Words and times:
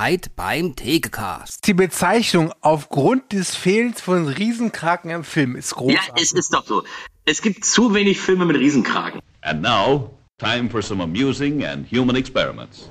Heid 0.00 0.34
beim 0.34 0.76
Tekecast. 0.76 1.66
Die 1.66 1.74
Bezeichnung 1.74 2.54
aufgrund 2.62 3.32
des 3.34 3.54
Fehlens 3.54 4.00
von 4.00 4.28
Riesenkraken 4.28 5.10
im 5.10 5.24
Film 5.24 5.56
ist 5.56 5.74
großartig. 5.74 6.08
Ja, 6.08 6.22
es 6.22 6.32
ist 6.32 6.54
doch 6.54 6.64
so. 6.64 6.84
Es 7.26 7.42
gibt 7.42 7.66
zu 7.66 7.92
wenig 7.92 8.18
Filme 8.18 8.46
mit 8.46 8.56
Riesenkraken. 8.56 9.20
And 9.42 9.60
now, 9.60 10.10
time 10.38 10.70
for 10.70 10.80
some 10.80 11.02
amusing 11.02 11.66
and 11.66 11.86
human 11.86 12.16
experiments. 12.16 12.88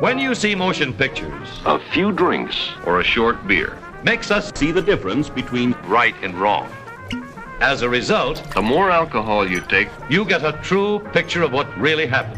When 0.00 0.20
you 0.20 0.36
see 0.36 0.54
motion 0.54 0.92
pictures, 0.92 1.48
A 1.64 1.80
few 1.92 2.12
drinks 2.12 2.54
or 2.86 3.00
a 3.00 3.04
short 3.04 3.44
beer. 3.48 3.76
Makes 4.04 4.30
us 4.30 4.52
see 4.54 4.70
the 4.72 4.82
difference 4.82 5.28
between 5.28 5.74
Right 5.88 6.14
and 6.22 6.36
wrong. 6.40 6.68
as 7.60 7.82
a 7.82 7.88
result, 7.88 8.40
The 8.54 8.62
more 8.62 8.88
alcohol 8.92 9.44
you 9.50 9.60
take, 9.62 9.88
you 10.08 10.24
get 10.24 10.44
a 10.44 10.52
true 10.62 11.00
picture 11.12 11.42
of 11.42 11.50
what 11.52 11.66
really 11.76 12.06
happens. 12.06 12.37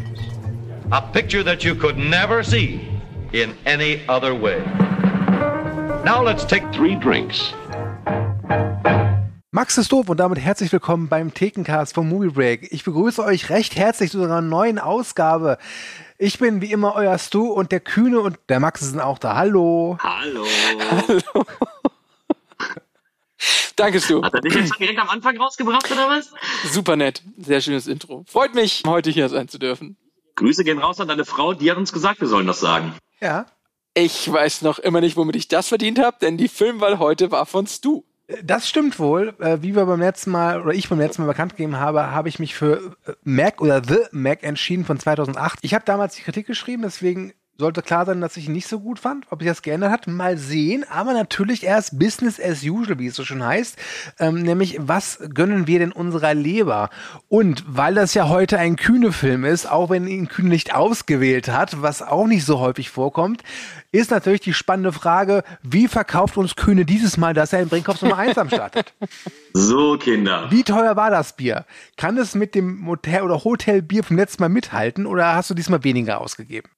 A 0.93 1.01
picture 1.01 1.45
that 1.45 1.63
you 1.63 1.77
could 1.77 1.97
never 1.97 2.43
see 2.43 2.81
in 3.33 3.55
any 3.65 4.01
other 4.09 4.35
way. 4.35 4.61
Now 6.05 6.21
let's 6.21 6.45
take 6.45 6.65
three 6.73 6.97
drinks. 6.97 7.55
Max 9.53 9.79
ist 9.79 9.93
doof 9.93 10.09
und 10.09 10.19
damit 10.19 10.41
herzlich 10.41 10.73
willkommen 10.73 11.09
beim 11.09 11.33
Thekencast 11.33 11.95
vom 11.95 12.09
Movie 12.09 12.31
Break. 12.31 12.73
Ich 12.73 12.83
begrüße 12.83 13.23
euch 13.23 13.51
recht 13.51 13.77
herzlich 13.77 14.11
zu 14.11 14.21
einer 14.21 14.41
neuen 14.41 14.81
Ausgabe. 14.81 15.59
Ich 16.19 16.41
bin 16.41 16.61
wie 16.61 16.73
immer 16.73 16.97
euer 16.97 17.17
Stu 17.19 17.53
und 17.53 17.71
der 17.71 17.79
Kühne 17.79 18.19
und 18.19 18.41
der 18.49 18.59
Max 18.59 18.81
sind 18.81 18.99
auch 18.99 19.21
da. 19.21 19.37
Hallo. 19.37 19.97
Hallo. 20.03 20.45
Danke, 23.77 24.01
Stu. 24.01 24.25
Hat 24.25 24.35
er 24.35 24.41
dich 24.41 24.55
jetzt 24.55 24.77
direkt 24.77 24.99
am 24.99 25.09
Anfang 25.09 25.37
rausgebracht 25.37 25.89
oder 25.89 26.09
was? 26.09 26.33
Super 26.73 26.97
nett. 26.97 27.23
Sehr 27.39 27.61
schönes 27.61 27.87
Intro. 27.87 28.25
Freut 28.27 28.57
mich, 28.57 28.83
heute 28.85 29.11
hier 29.11 29.29
sein 29.29 29.47
zu 29.47 29.61
dürfen. 29.61 29.97
Grüße 30.41 30.65
gehen 30.65 30.79
raus 30.79 30.99
an 31.01 31.09
deine 31.09 31.25
Frau, 31.25 31.53
die 31.53 31.71
hat 31.71 31.77
uns 31.77 31.93
gesagt, 31.93 32.21
wir 32.21 32.29
sollen 32.29 32.47
das 32.47 32.61
sagen. 32.61 32.95
Ja. 33.21 33.47
Ich 33.93 34.31
weiß 34.33 34.63
noch 34.63 34.79
immer 34.79 35.01
nicht, 35.01 35.17
womit 35.17 35.37
ich 35.37 35.49
das 35.49 35.69
verdient 35.69 35.99
habe, 35.99 36.17
denn 36.21 36.37
die 36.37 36.49
Filmwahl 36.49 36.99
heute 36.99 37.31
war 37.31 37.45
von 37.45 37.67
Stu. 37.67 38.05
Das 38.43 38.69
stimmt 38.69 38.99
wohl. 38.99 39.35
Äh, 39.41 39.59
wie 39.63 39.75
wir 39.75 39.85
beim 39.87 40.01
letzten 40.01 40.31
Mal 40.31 40.63
oder 40.63 40.73
ich 40.73 40.89
beim 40.89 41.01
letzten 41.01 41.23
Mal 41.23 41.29
bekannt 41.29 41.57
gegeben 41.57 41.77
habe, 41.77 42.13
habe 42.13 42.29
ich 42.29 42.39
mich 42.39 42.55
für 42.55 42.97
äh, 43.05 43.13
Mac 43.25 43.61
oder 43.61 43.83
The 43.85 44.07
Mac 44.13 44.45
entschieden 44.45 44.85
von 44.85 44.99
2008. 44.99 45.59
Ich 45.63 45.75
habe 45.75 45.85
damals 45.85 46.15
die 46.15 46.23
Kritik 46.23 46.47
geschrieben, 46.47 46.83
deswegen 46.83 47.33
sollte 47.61 47.83
klar 47.83 48.05
sein, 48.05 48.21
dass 48.21 48.37
ich 48.37 48.47
ihn 48.47 48.53
nicht 48.53 48.67
so 48.67 48.81
gut 48.81 48.99
fand. 48.99 49.27
Ob 49.31 49.41
sich 49.41 49.49
das 49.49 49.63
geändert 49.63 49.93
hat, 49.93 50.09
mal 50.09 50.37
sehen. 50.37 50.85
Aber 50.91 51.13
natürlich 51.13 51.63
erst 51.63 51.99
Business 51.99 52.41
as 52.41 52.65
usual, 52.65 52.99
wie 52.99 53.07
es 53.07 53.15
so 53.15 53.25
schön 53.25 53.45
heißt. 53.45 53.79
Ähm, 54.19 54.43
nämlich, 54.43 54.77
was 54.81 55.21
gönnen 55.33 55.69
wir 55.69 55.79
denn 55.79 55.93
unserer 55.93 56.35
Leber? 56.35 56.91
Und 57.29 57.63
weil 57.69 57.95
das 57.95 58.15
ja 58.15 58.29
heute 58.29 58.59
ein 58.59 58.75
Kühne-Film 58.75 59.45
ist, 59.45 59.71
auch 59.71 59.91
wenn 59.91 60.09
ihn 60.09 60.27
Kühne 60.27 60.49
nicht 60.49 60.75
ausgewählt 60.75 61.49
hat, 61.49 61.81
was 61.83 62.03
auch 62.03 62.27
nicht 62.27 62.45
so 62.45 62.59
häufig 62.59 62.91
vorkommt, 62.91 63.43
ist 63.93 64.11
natürlich 64.11 64.41
die 64.41 64.55
spannende 64.55 64.93
Frage, 64.93 65.45
wie 65.63 65.87
verkauft 65.87 66.37
uns 66.37 66.57
Kühne 66.57 66.85
dieses 66.85 67.17
Mal, 67.17 67.35
dass 67.35 67.53
er 67.53 67.61
in 67.61 67.69
Brinkhoffs 67.69 68.03
Nummer 68.03 68.19
1 68.19 68.39
am 68.39 68.49
Start 68.49 68.77
hat? 68.77 68.95
So, 69.53 69.99
Kinder. 69.99 70.47
Wie 70.51 70.63
teuer 70.63 70.95
war 70.95 71.11
das 71.11 71.35
Bier? 71.35 71.67
Kann 71.97 72.17
es 72.19 72.37
mit 72.37 72.55
dem 72.55 72.87
Hotel- 72.87 73.23
oder 73.23 73.43
Hotelbier 73.43 74.05
vom 74.05 74.17
letzten 74.17 74.45
Mal 74.45 74.49
mithalten 74.49 75.07
oder 75.07 75.35
hast 75.35 75.51
du 75.51 75.55
diesmal 75.55 75.83
weniger 75.83 76.21
ausgegeben? 76.21 76.71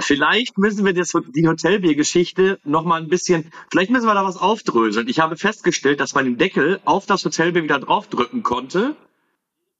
Vielleicht 0.00 0.58
müssen 0.58 0.84
wir 0.84 0.92
das, 0.92 1.12
die 1.34 1.46
Hotelbier-Geschichte 1.46 2.58
noch 2.64 2.84
mal 2.84 3.00
ein 3.00 3.08
bisschen, 3.08 3.52
vielleicht 3.70 3.90
müssen 3.90 4.06
wir 4.06 4.14
da 4.14 4.24
was 4.24 4.36
aufdröseln. 4.36 5.06
Ich 5.08 5.20
habe 5.20 5.36
festgestellt, 5.36 6.00
dass 6.00 6.14
man 6.14 6.24
den 6.24 6.36
Deckel 6.36 6.80
auf 6.84 7.06
das 7.06 7.24
Hotelbier 7.24 7.62
wieder 7.62 7.78
draufdrücken 7.78 8.42
konnte. 8.42 8.96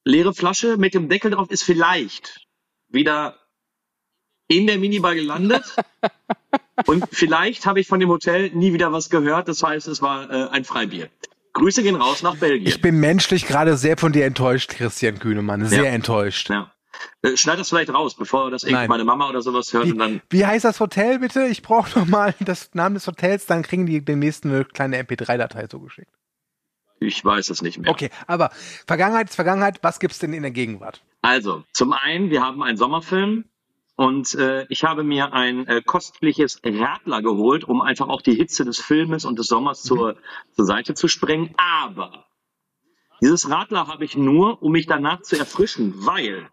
Leere 0.05 0.33
Flasche 0.35 0.77
mit 0.77 0.95
dem 0.95 1.09
Deckel 1.09 1.33
drauf 1.33 1.51
ist 1.51 1.65
vielleicht 1.65 2.47
wieder 2.89 3.39
in 4.47 4.67
der 4.67 4.79
Minibar 4.79 5.15
gelandet. 5.15 5.65
Und 6.87 7.05
vielleicht 7.11 7.67
habe 7.67 7.81
ich 7.81 7.89
von 7.89 7.99
dem 8.01 8.09
Hotel 8.09 8.51
nie 8.51 8.73
wieder 8.73 8.93
was 8.93 9.11
gehört. 9.11 9.49
Das 9.49 9.63
heißt, 9.63 9.89
es 9.89 10.03
war 10.03 10.31
äh, 10.31 10.49
ein 10.51 10.65
Freibier. 10.65 11.09
Grüße 11.55 11.83
gehen 11.83 11.95
raus 11.97 12.23
nach 12.23 12.37
Belgien. 12.37 12.67
Ich 12.69 12.81
bin 12.81 12.99
menschlich 12.99 13.47
gerade 13.47 13.77
sehr 13.77 13.97
von 13.97 14.13
dir 14.13 14.27
enttäuscht, 14.27 14.71
Christian 14.71 15.19
Kühnemann. 15.19 15.65
Sehr 15.67 15.85
Ja. 15.85 15.91
enttäuscht. 15.91 16.51
ja. 16.51 16.74
Äh, 17.23 17.37
Schneid 17.37 17.59
das 17.59 17.69
vielleicht 17.69 17.93
raus, 17.93 18.15
bevor 18.15 18.51
das 18.51 18.63
irgendwie 18.63 18.75
Nein. 18.81 18.89
meine 18.89 19.05
Mama 19.05 19.29
oder 19.29 19.43
sowas 19.43 19.73
hört 19.73 19.85
und 19.85 19.95
Wie, 19.95 19.99
dann. 19.99 20.23
wie 20.31 20.47
heißt 20.47 20.65
das 20.65 20.81
Hotel 20.81 21.19
bitte? 21.19 21.47
Ich 21.47 21.63
brauche 21.63 21.99
noch 21.99 22.07
mal 22.07 22.35
das 22.41 22.71
Namen 22.75 22.95
des 22.95 23.07
Hotels, 23.07 23.47
dann 23.47 23.63
kriegen 23.63 23.87
die 23.87 24.05
demnächst 24.05 24.45
eine 24.45 24.65
kleine 24.65 25.01
MP3-Datei 25.03 25.67
zugeschickt. 25.67 26.13
Ich 27.01 27.25
weiß 27.25 27.51
es 27.51 27.63
nicht 27.63 27.79
mehr. 27.79 27.91
Okay, 27.91 28.11
aber 28.27 28.51
Vergangenheit 28.87 29.29
ist 29.29 29.35
Vergangenheit. 29.35 29.79
Was 29.83 30.01
gibt's 30.01 30.19
denn 30.19 30.33
in 30.33 30.43
der 30.43 30.53
Gegenwart? 30.53 31.03
Also, 31.23 31.65
zum 31.73 31.93
einen, 31.93 32.31
wir 32.31 32.43
haben 32.43 32.63
einen 32.63 32.77
Sommerfilm 32.77 33.45
und 33.97 34.35
äh, 34.35 34.67
ich 34.69 34.85
habe 34.85 35.05
mir 35.05 35.33
ein 35.33 35.67
äh, 35.67 35.83
kostliches 35.85 36.61
Radler 36.65 37.23
geholt, 37.23 37.65
um 37.65 37.81
einfach 37.81 38.09
auch 38.09 38.23
die 38.23 38.35
Hitze 38.35 38.65
des 38.65 38.81
Filmes 38.81 39.25
und 39.25 39.39
des 39.39 39.47
Sommers 39.47 39.83
zur, 39.83 40.17
zur 40.55 40.65
Seite 40.65 40.95
zu 40.95 41.09
springen. 41.09 41.55
Aber 41.57 42.27
dieses 43.21 43.49
Radler 43.49 43.87
habe 43.87 44.05
ich 44.05 44.17
nur, 44.17 44.63
um 44.63 44.73
mich 44.73 44.87
danach 44.87 45.23
zu 45.23 45.39
erfrischen, 45.39 45.95
weil 46.07 46.49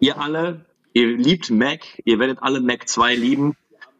ihr 0.00 0.18
alle, 0.18 0.66
ihr 0.92 1.16
liebt 1.16 1.50
Mac, 1.50 2.00
ihr 2.04 2.18
werdet 2.18 2.42
alle 2.42 2.60
Mac 2.60 2.88
2 2.88 3.14
lieben. 3.14 3.56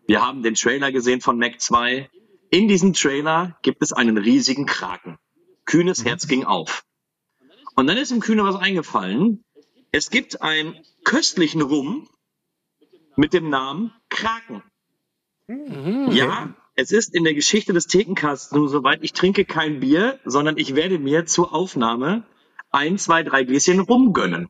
Wir 0.06 0.26
haben 0.26 0.42
den 0.42 0.54
Trailer 0.54 0.90
gesehen 0.90 1.20
von 1.20 1.38
Mac 1.38 1.60
2. 1.60 2.10
In 2.50 2.66
diesem 2.66 2.94
Trailer 2.94 3.56
gibt 3.62 3.82
es 3.82 3.92
einen 3.92 4.18
riesigen 4.18 4.66
Kraken. 4.66 5.18
Kühnes 5.66 6.04
Herz 6.04 6.26
ging 6.26 6.44
auf. 6.44 6.84
Und 7.76 7.86
dann 7.86 7.96
ist 7.96 8.10
dem 8.10 8.20
Kühne 8.20 8.42
was 8.42 8.56
eingefallen. 8.56 9.44
Es 9.92 10.10
gibt 10.10 10.42
einen 10.42 10.74
köstlichen 11.04 11.62
Rum 11.62 12.08
mit 13.16 13.32
dem 13.32 13.50
Namen 13.50 13.92
Kraken. 14.08 14.62
Ja, 16.12 16.54
es 16.74 16.92
ist 16.92 17.14
in 17.14 17.24
der 17.24 17.34
Geschichte 17.34 17.72
des 17.72 17.86
Thekencasts 17.86 18.52
nur 18.52 18.68
soweit, 18.68 19.02
ich 19.02 19.12
trinke 19.12 19.44
kein 19.44 19.80
Bier, 19.80 20.18
sondern 20.24 20.56
ich 20.56 20.74
werde 20.74 20.98
mir 20.98 21.26
zur 21.26 21.52
Aufnahme 21.52 22.24
ein, 22.70 22.98
zwei, 22.98 23.22
drei 23.22 23.44
Gläschen 23.44 23.80
Rum 23.80 24.12
gönnen. 24.12 24.48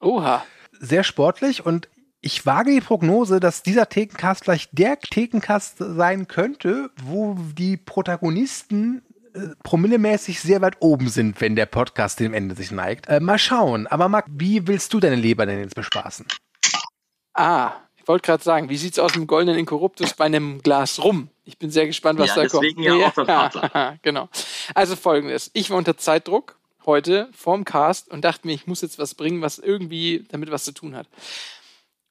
Oha. 0.00 0.46
Sehr 0.80 1.04
sportlich 1.04 1.64
und 1.64 1.88
ich 2.20 2.44
wage 2.46 2.72
die 2.72 2.80
Prognose, 2.80 3.38
dass 3.40 3.62
dieser 3.62 3.88
Thekencast 3.88 4.44
vielleicht 4.44 4.70
der 4.76 4.98
Thekencast 4.98 5.76
sein 5.78 6.26
könnte, 6.26 6.90
wo 7.02 7.36
die 7.56 7.76
Protagonisten 7.76 9.02
äh, 9.34 9.48
promillemäßig 9.62 10.40
sehr 10.40 10.60
weit 10.60 10.76
oben 10.80 11.08
sind, 11.08 11.40
wenn 11.40 11.54
der 11.54 11.66
Podcast 11.66 12.18
dem 12.18 12.34
Ende 12.34 12.54
sich 12.56 12.70
neigt. 12.72 13.06
Äh, 13.08 13.20
mal 13.20 13.38
schauen. 13.38 13.86
Aber 13.86 14.08
Marc, 14.08 14.26
wie 14.28 14.66
willst 14.66 14.92
du 14.92 14.98
deine 15.00 15.14
Leber 15.16 15.46
denn 15.46 15.60
jetzt 15.60 15.74
bespaßen? 15.76 16.26
Ah, 17.34 17.72
ich 17.96 18.08
wollte 18.08 18.26
gerade 18.26 18.42
sagen, 18.42 18.68
wie 18.70 18.76
sieht's 18.76 18.98
aus 18.98 19.12
mit 19.14 19.22
dem 19.24 19.26
goldenen 19.26 19.58
Inkorruptus 19.58 20.14
bei 20.14 20.24
einem 20.24 20.62
Glas 20.62 21.02
rum? 21.02 21.28
Ich 21.44 21.58
bin 21.58 21.70
sehr 21.70 21.86
gespannt, 21.86 22.18
was 22.18 22.30
Ja, 22.30 22.36
da 22.36 22.42
deswegen 22.42 22.84
kommt. 22.84 23.00
ja 23.00 23.06
auch 23.08 23.12
das 23.14 23.28
Radler. 23.28 23.98
genau. 24.02 24.28
Also 24.74 24.96
folgendes. 24.96 25.50
Ich 25.52 25.70
war 25.70 25.76
unter 25.78 25.96
Zeitdruck 25.96 26.58
heute 26.86 27.28
vorm 27.32 27.64
Cast 27.64 28.10
und 28.10 28.24
dachte 28.24 28.46
mir, 28.46 28.54
ich 28.54 28.66
muss 28.66 28.80
jetzt 28.80 28.98
was 28.98 29.14
bringen, 29.14 29.42
was 29.42 29.58
irgendwie 29.58 30.24
damit 30.30 30.50
was 30.50 30.64
zu 30.64 30.72
tun 30.72 30.96
hat. 30.96 31.08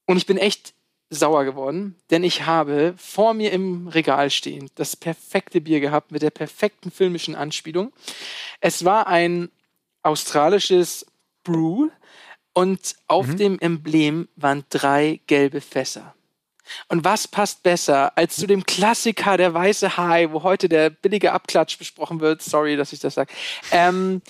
Und 0.06 0.18
ich 0.18 0.26
bin 0.26 0.38
echt 0.38 0.74
sauer 1.10 1.46
geworden, 1.46 1.96
denn 2.10 2.24
ich 2.24 2.46
habe 2.46 2.94
vor 2.98 3.34
mir 3.34 3.52
im 3.52 3.88
Regal 3.88 4.30
stehen 4.30 4.70
das 4.76 4.96
perfekte 4.96 5.62
Bier 5.62 5.80
gehabt 5.80 6.12
mit 6.12 6.22
der 6.22 6.32
perfekten 6.32 6.92
filmischen 6.92 7.36
Anspielung. 7.36 7.94
Es 8.60 8.86
war 8.86 9.08
ein 9.08 9.50
australisches 10.04 11.06
Brew 11.44 11.90
und 12.54 12.96
auf 13.08 13.36
dem 13.36 13.60
Emblem 13.60 14.28
waren 14.36 14.66
drei 14.70 15.20
gelbe 15.28 15.62
Fässer. 15.62 16.16
Und 16.88 17.04
was 17.04 17.28
passt 17.28 17.64
besser 17.64 18.18
als 18.18 18.38
zu 18.38 18.48
dem 18.48 18.66
Klassiker 18.66 19.38
der 19.38 19.54
weiße 19.54 19.98
Hai, 19.98 20.32
wo 20.32 20.44
heute 20.44 20.68
der 20.68 20.90
billige 20.90 21.32
Abklatsch 21.32 21.78
besprochen 21.78 22.20
wird? 22.20 22.42
Sorry, 22.42 22.76
dass 22.76 22.94
ich 22.94 23.00
das 23.00 23.16
sage. 23.16 23.32
Ähm, 23.72 24.22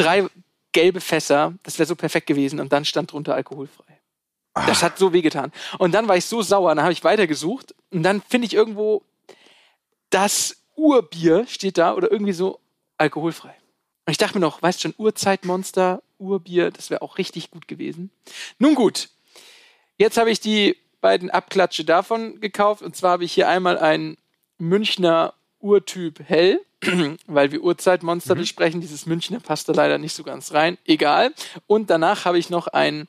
drei 0.00 0.26
gelbe 0.72 1.00
Fässer, 1.00 1.54
das 1.62 1.78
wäre 1.78 1.86
so 1.86 1.96
perfekt 1.96 2.26
gewesen. 2.26 2.60
Und 2.60 2.72
dann 2.72 2.84
stand 2.84 3.12
drunter 3.12 3.34
alkoholfrei. 3.34 4.00
Das 4.54 4.82
hat 4.82 4.98
so 4.98 5.12
wehgetan. 5.12 5.52
Und 5.78 5.92
dann 5.92 6.08
war 6.08 6.16
ich 6.16 6.24
so 6.24 6.42
sauer, 6.42 6.74
dann 6.74 6.82
habe 6.82 6.92
ich 6.92 7.04
weitergesucht 7.04 7.74
und 7.90 8.02
dann 8.02 8.20
finde 8.20 8.46
ich 8.46 8.54
irgendwo 8.54 9.02
das 10.10 10.56
Urbier 10.74 11.46
steht 11.46 11.78
da 11.78 11.94
oder 11.94 12.10
irgendwie 12.10 12.32
so 12.32 12.58
alkoholfrei. 12.98 13.54
Und 14.06 14.10
ich 14.10 14.18
dachte 14.18 14.34
mir 14.34 14.40
noch, 14.40 14.60
weißt 14.60 14.80
schon, 14.80 14.94
Urzeitmonster, 14.98 16.02
Urbier, 16.18 16.70
das 16.72 16.90
wäre 16.90 17.02
auch 17.02 17.18
richtig 17.18 17.50
gut 17.50 17.68
gewesen. 17.68 18.10
Nun 18.58 18.74
gut, 18.74 19.08
jetzt 19.98 20.16
habe 20.16 20.30
ich 20.30 20.40
die 20.40 20.76
beiden 21.00 21.30
Abklatsche 21.30 21.84
davon 21.84 22.40
gekauft 22.40 22.82
und 22.82 22.96
zwar 22.96 23.12
habe 23.12 23.24
ich 23.24 23.32
hier 23.32 23.48
einmal 23.48 23.78
ein 23.78 24.16
Münchner 24.58 25.34
Urtyp 25.60 26.20
Hell, 26.26 26.60
weil 27.26 27.52
wir 27.52 27.62
Urzeitmonster 27.62 28.34
besprechen. 28.34 28.80
Dieses 28.80 29.06
Münchner 29.06 29.40
passt 29.40 29.68
da 29.68 29.72
leider 29.72 29.98
nicht 29.98 30.14
so 30.14 30.22
ganz 30.22 30.52
rein. 30.52 30.78
Egal. 30.84 31.32
Und 31.66 31.90
danach 31.90 32.24
habe 32.24 32.38
ich 32.38 32.50
noch 32.50 32.68
ein 32.68 33.08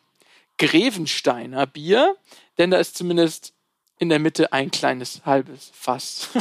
Grevensteiner 0.57 1.65
Bier, 1.67 2.15
denn 2.57 2.71
da 2.71 2.77
ist 2.77 2.95
zumindest 2.95 3.53
in 3.97 4.09
der 4.09 4.19
Mitte 4.19 4.51
ein 4.53 4.71
kleines 4.71 5.21
halbes 5.25 5.71
Fass. 5.73 6.29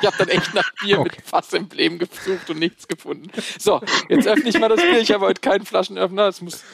ich 0.00 0.06
habe 0.06 0.16
dann 0.18 0.28
echt 0.28 0.54
nach 0.54 0.70
Bier 0.80 1.00
mit 1.00 1.20
Fassemblem 1.22 1.98
gesucht 1.98 2.48
und 2.50 2.58
nichts 2.58 2.88
gefunden. 2.88 3.30
So, 3.58 3.80
jetzt 4.08 4.26
öffne 4.26 4.48
ich 4.48 4.58
mal 4.58 4.68
das 4.68 4.80
Bier. 4.80 5.00
Ich 5.00 5.12
habe 5.12 5.26
heute 5.26 5.40
keinen 5.40 5.66
Flaschenöffner. 5.66 6.26
Das 6.26 6.40
muss 6.40 6.64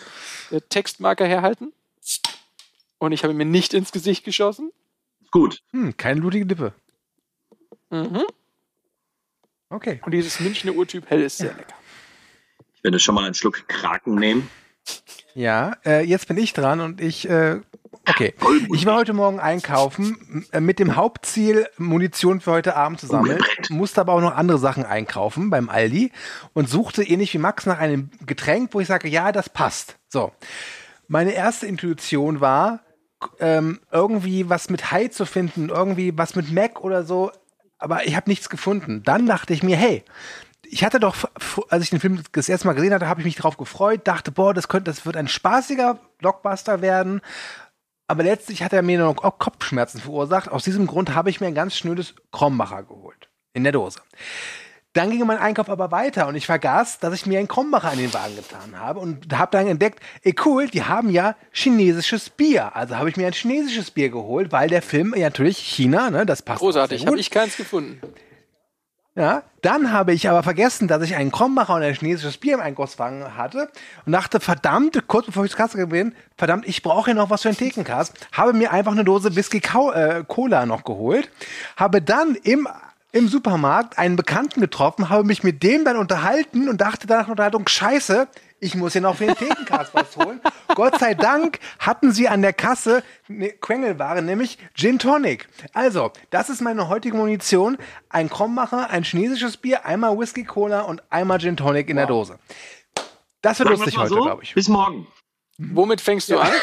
der 0.50 0.66
Textmarker 0.68 1.26
herhalten. 1.26 1.72
und 2.98 3.12
ich 3.12 3.24
habe 3.24 3.34
mir 3.34 3.44
nicht 3.44 3.74
ins 3.74 3.92
Gesicht 3.92 4.24
geschossen. 4.24 4.72
Gut. 5.30 5.62
Hm, 5.72 5.96
keine 5.96 6.20
blutige 6.20 6.44
Lippe. 6.46 6.72
Mhm. 7.90 8.24
Okay. 9.70 10.00
Und 10.04 10.12
dieses 10.12 10.40
Münchner 10.40 10.74
Urtyp 10.74 11.08
hell 11.10 11.22
ist 11.22 11.38
sehr 11.38 11.52
lecker. 11.52 11.74
Ich 12.74 12.84
werde 12.84 12.98
schon 12.98 13.14
mal 13.14 13.24
einen 13.24 13.34
Schluck 13.34 13.66
Kraken 13.68 14.14
nehmen. 14.14 14.48
Ja, 15.34 15.76
äh, 15.84 16.04
jetzt 16.04 16.26
bin 16.26 16.38
ich 16.38 16.52
dran 16.52 16.80
und 16.80 17.00
ich, 17.00 17.28
äh, 17.28 17.60
okay. 18.08 18.34
Ich 18.72 18.86
war 18.86 18.96
heute 18.96 19.12
Morgen 19.12 19.38
einkaufen 19.38 20.46
äh, 20.52 20.60
mit 20.60 20.78
dem 20.78 20.96
Hauptziel, 20.96 21.68
Munition 21.76 22.40
für 22.40 22.52
heute 22.52 22.76
Abend 22.76 23.00
zu 23.00 23.06
sammeln, 23.06 23.38
musste 23.68 24.00
aber 24.00 24.14
auch 24.14 24.20
noch 24.20 24.34
andere 24.34 24.58
Sachen 24.58 24.84
einkaufen 24.84 25.50
beim 25.50 25.68
Aldi 25.68 26.12
und 26.54 26.68
suchte 26.68 27.02
ähnlich 27.02 27.34
wie 27.34 27.38
Max 27.38 27.66
nach 27.66 27.78
einem 27.78 28.10
Getränk, 28.26 28.72
wo 28.72 28.80
ich 28.80 28.88
sage, 28.88 29.08
ja, 29.08 29.32
das 29.32 29.50
passt. 29.50 29.96
So. 30.08 30.32
Meine 31.08 31.32
erste 31.32 31.66
Intuition 31.66 32.40
war, 32.40 32.80
ähm, 33.40 33.80
irgendwie 33.90 34.48
was 34.48 34.70
mit 34.70 34.90
Hai 34.90 35.08
zu 35.08 35.26
finden, 35.26 35.68
irgendwie 35.68 36.16
was 36.16 36.36
mit 36.36 36.52
Mac 36.52 36.82
oder 36.82 37.04
so, 37.04 37.32
aber 37.78 38.06
ich 38.06 38.16
habe 38.16 38.28
nichts 38.28 38.48
gefunden. 38.48 39.02
Dann 39.02 39.26
dachte 39.26 39.54
ich 39.54 39.62
mir, 39.62 39.76
hey, 39.76 40.04
ich 40.70 40.84
hatte 40.84 41.00
doch, 41.00 41.16
als 41.70 41.84
ich 41.84 41.90
den 41.90 42.00
Film 42.00 42.22
das 42.32 42.48
erste 42.48 42.66
Mal 42.66 42.74
gesehen 42.74 42.92
hatte, 42.92 43.08
habe 43.08 43.20
ich 43.20 43.26
mich 43.26 43.36
darauf 43.36 43.56
gefreut, 43.56 44.06
dachte, 44.06 44.30
boah, 44.30 44.52
das 44.52 44.68
könnte, 44.68 44.90
das 44.90 45.06
wird 45.06 45.16
ein 45.16 45.28
spaßiger 45.28 45.98
Blockbuster 46.18 46.82
werden. 46.82 47.20
Aber 48.06 48.22
letztlich 48.22 48.62
hat 48.62 48.72
er 48.72 48.82
mir 48.82 48.98
noch 48.98 49.16
Kopfschmerzen 49.38 50.00
verursacht. 50.00 50.48
Aus 50.48 50.64
diesem 50.64 50.86
Grund 50.86 51.14
habe 51.14 51.30
ich 51.30 51.40
mir 51.40 51.46
ein 51.46 51.54
ganz 51.54 51.76
schnödes 51.76 52.14
Krombacher 52.32 52.82
geholt. 52.82 53.28
In 53.52 53.64
der 53.64 53.72
Dose. 53.72 54.00
Dann 54.98 55.12
ging 55.12 55.24
mein 55.24 55.38
Einkauf 55.38 55.70
aber 55.70 55.92
weiter 55.92 56.26
und 56.26 56.34
ich 56.34 56.46
vergaß, 56.46 56.98
dass 56.98 57.14
ich 57.14 57.24
mir 57.24 57.38
einen 57.38 57.46
Krombacher 57.46 57.92
in 57.92 58.00
den 58.00 58.12
Wagen 58.12 58.34
getan 58.34 58.80
habe 58.80 58.98
und 58.98 59.32
habe 59.32 59.52
dann 59.52 59.68
entdeckt, 59.68 60.00
ey 60.24 60.34
cool, 60.44 60.66
die 60.66 60.82
haben 60.82 61.08
ja 61.08 61.36
chinesisches 61.52 62.30
Bier. 62.30 62.74
Also 62.74 62.96
habe 62.96 63.08
ich 63.08 63.16
mir 63.16 63.28
ein 63.28 63.32
chinesisches 63.32 63.92
Bier 63.92 64.08
geholt, 64.08 64.50
weil 64.50 64.68
der 64.68 64.82
Film 64.82 65.14
ja 65.16 65.26
natürlich 65.26 65.58
China, 65.58 66.10
ne, 66.10 66.26
das 66.26 66.42
passt. 66.42 66.58
Großartig, 66.58 67.06
habe 67.06 67.16
ich 67.16 67.30
keins 67.30 67.56
gefunden. 67.56 68.00
Ja, 69.14 69.44
dann 69.62 69.92
habe 69.92 70.12
ich 70.12 70.28
aber 70.28 70.42
vergessen, 70.42 70.88
dass 70.88 71.02
ich 71.02 71.14
einen 71.14 71.30
Krombacher 71.30 71.76
und 71.76 71.82
ein 71.82 71.94
chinesisches 71.94 72.36
Bier 72.38 72.54
im 72.54 72.60
Einkaufswagen 72.60 73.36
hatte 73.36 73.70
und 74.04 74.10
dachte, 74.10 74.40
verdammt, 74.40 75.06
kurz 75.06 75.26
bevor 75.26 75.44
ich 75.44 75.52
zur 75.52 75.58
Kasse 75.58 75.86
bin, 75.86 76.12
verdammt, 76.36 76.66
ich 76.66 76.82
brauche 76.82 77.10
ja 77.10 77.14
noch 77.14 77.30
was 77.30 77.42
für 77.42 77.48
einen 77.50 77.56
Thekencast. 77.56 78.14
Habe 78.32 78.52
mir 78.52 78.72
einfach 78.72 78.92
eine 78.92 79.04
Dose 79.04 79.36
Whisky 79.36 79.58
äh, 79.58 80.24
Cola 80.26 80.66
noch 80.66 80.82
geholt, 80.82 81.30
habe 81.76 82.02
dann 82.02 82.34
im 82.34 82.66
im 83.12 83.28
Supermarkt 83.28 83.98
einen 83.98 84.16
Bekannten 84.16 84.60
getroffen, 84.60 85.08
habe 85.08 85.24
mich 85.24 85.42
mit 85.42 85.62
dem 85.62 85.84
dann 85.84 85.96
unterhalten 85.96 86.68
und 86.68 86.80
dachte 86.80 87.06
danach 87.06 87.28
Unterhaltung, 87.28 87.66
scheiße, 87.66 88.28
ich 88.60 88.74
muss 88.74 88.92
hier 88.92 89.02
noch 89.02 89.16
für 89.16 89.26
den 89.26 89.36
Thekencast 89.36 89.94
was 89.94 90.16
holen. 90.16 90.40
Gott 90.74 90.98
sei 90.98 91.14
Dank 91.14 91.58
hatten 91.78 92.12
sie 92.12 92.28
an 92.28 92.42
der 92.42 92.52
Kasse 92.52 93.02
eine 93.28 93.50
Quengelware, 93.50 94.20
nämlich 94.20 94.58
Gin 94.74 94.98
Tonic. 94.98 95.48
Also, 95.72 96.12
das 96.30 96.50
ist 96.50 96.60
meine 96.60 96.88
heutige 96.88 97.16
Munition. 97.16 97.78
Ein 98.08 98.28
Krommacher, 98.28 98.90
ein 98.90 99.04
chinesisches 99.04 99.56
Bier, 99.56 99.86
einmal 99.86 100.18
Whisky 100.18 100.44
Cola 100.44 100.82
und 100.82 101.02
einmal 101.10 101.38
Gin 101.38 101.56
Tonic 101.56 101.88
in 101.88 101.96
der 101.96 102.06
Dose. 102.06 102.38
Das 103.40 103.58
wird 103.58 103.68
Sagen 103.68 103.80
lustig 103.80 103.96
heute, 103.96 104.08
so, 104.08 104.22
glaube 104.22 104.42
ich. 104.42 104.54
Bis 104.54 104.68
morgen. 104.68 105.06
Womit 105.58 106.00
fängst 106.00 106.28
du 106.30 106.38
an? 106.38 106.52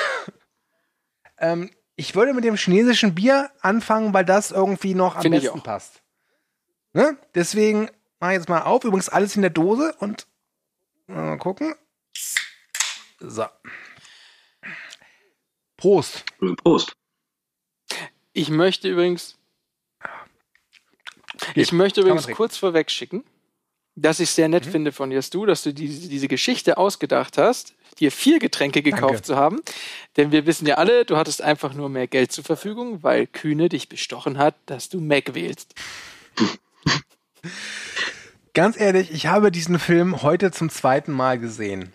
Ähm, 1.38 1.70
ich 1.98 2.16
würde 2.16 2.34
mit 2.34 2.46
dem 2.46 2.56
chinesischen 2.56 3.14
Bier 3.14 3.50
anfangen, 3.60 4.14
weil 4.14 4.24
das 4.24 4.52
irgendwie 4.52 4.96
noch 4.96 5.18
am 5.18 5.22
Finde 5.22 5.40
ich 5.40 5.44
besten 5.44 5.62
passt. 5.62 6.02
Ne? 6.96 7.18
Deswegen 7.36 7.90
mache 8.22 8.32
ich 8.32 8.38
jetzt 8.38 8.48
mal 8.48 8.62
auf. 8.62 8.86
Übrigens 8.86 9.10
alles 9.10 9.36
in 9.36 9.42
der 9.42 9.52
Dose 9.52 9.94
und 10.00 10.28
mal 11.08 11.38
gucken. 11.38 11.76
So. 13.20 13.46
Prost. 15.76 16.24
Prost. 16.64 16.96
Ich 18.32 18.50
möchte 18.50 18.88
übrigens, 18.90 19.38
Geht. 21.54 21.58
ich 21.58 21.72
möchte 21.74 22.00
übrigens 22.00 22.28
kurz 22.30 22.56
vorweg 22.56 22.90
schicken, 22.90 23.26
dass 23.96 24.22
ich 24.22 24.30
sehr 24.30 24.48
Mhm. 24.48 24.52
nett 24.54 24.66
finde 24.66 24.92
von 24.94 25.10
dir, 25.10 25.22
du, 25.22 25.46
dass 25.46 25.64
du 25.64 25.74
diese, 25.74 26.08
diese 26.08 26.30
Geschichte 26.30 26.78
ausgedacht 26.78 27.38
hast, 27.38 27.76
dir 28.00 28.10
vier 28.10 28.40
Getränke 28.40 28.82
gekauft 28.82 29.04
Danke. 29.16 29.22
zu 29.24 29.36
haben. 29.36 29.62
Denn 30.16 30.32
wir 30.32 30.46
wissen 30.46 30.66
ja 30.66 30.76
alle, 30.76 31.04
du 31.04 31.18
hattest 31.18 31.42
einfach 31.42 31.74
nur 31.74 31.90
mehr 31.90 32.08
Geld 32.08 32.32
zur 32.32 32.46
Verfügung, 32.46 33.04
weil 33.04 33.28
Kühne 33.28 33.68
dich 33.68 33.90
bestochen 33.90 34.38
hat, 34.38 34.56
dass 34.66 34.88
du 34.88 35.02
Mac 35.02 35.34
wählst. 35.36 35.76
Ganz 38.54 38.80
ehrlich, 38.80 39.12
ich 39.12 39.28
habe 39.28 39.52
diesen 39.52 39.80
Film 39.80 40.22
heute 40.22 40.52
zum 40.52 40.70
zweiten 40.70 41.12
Mal 41.12 41.38
gesehen. 41.40 41.92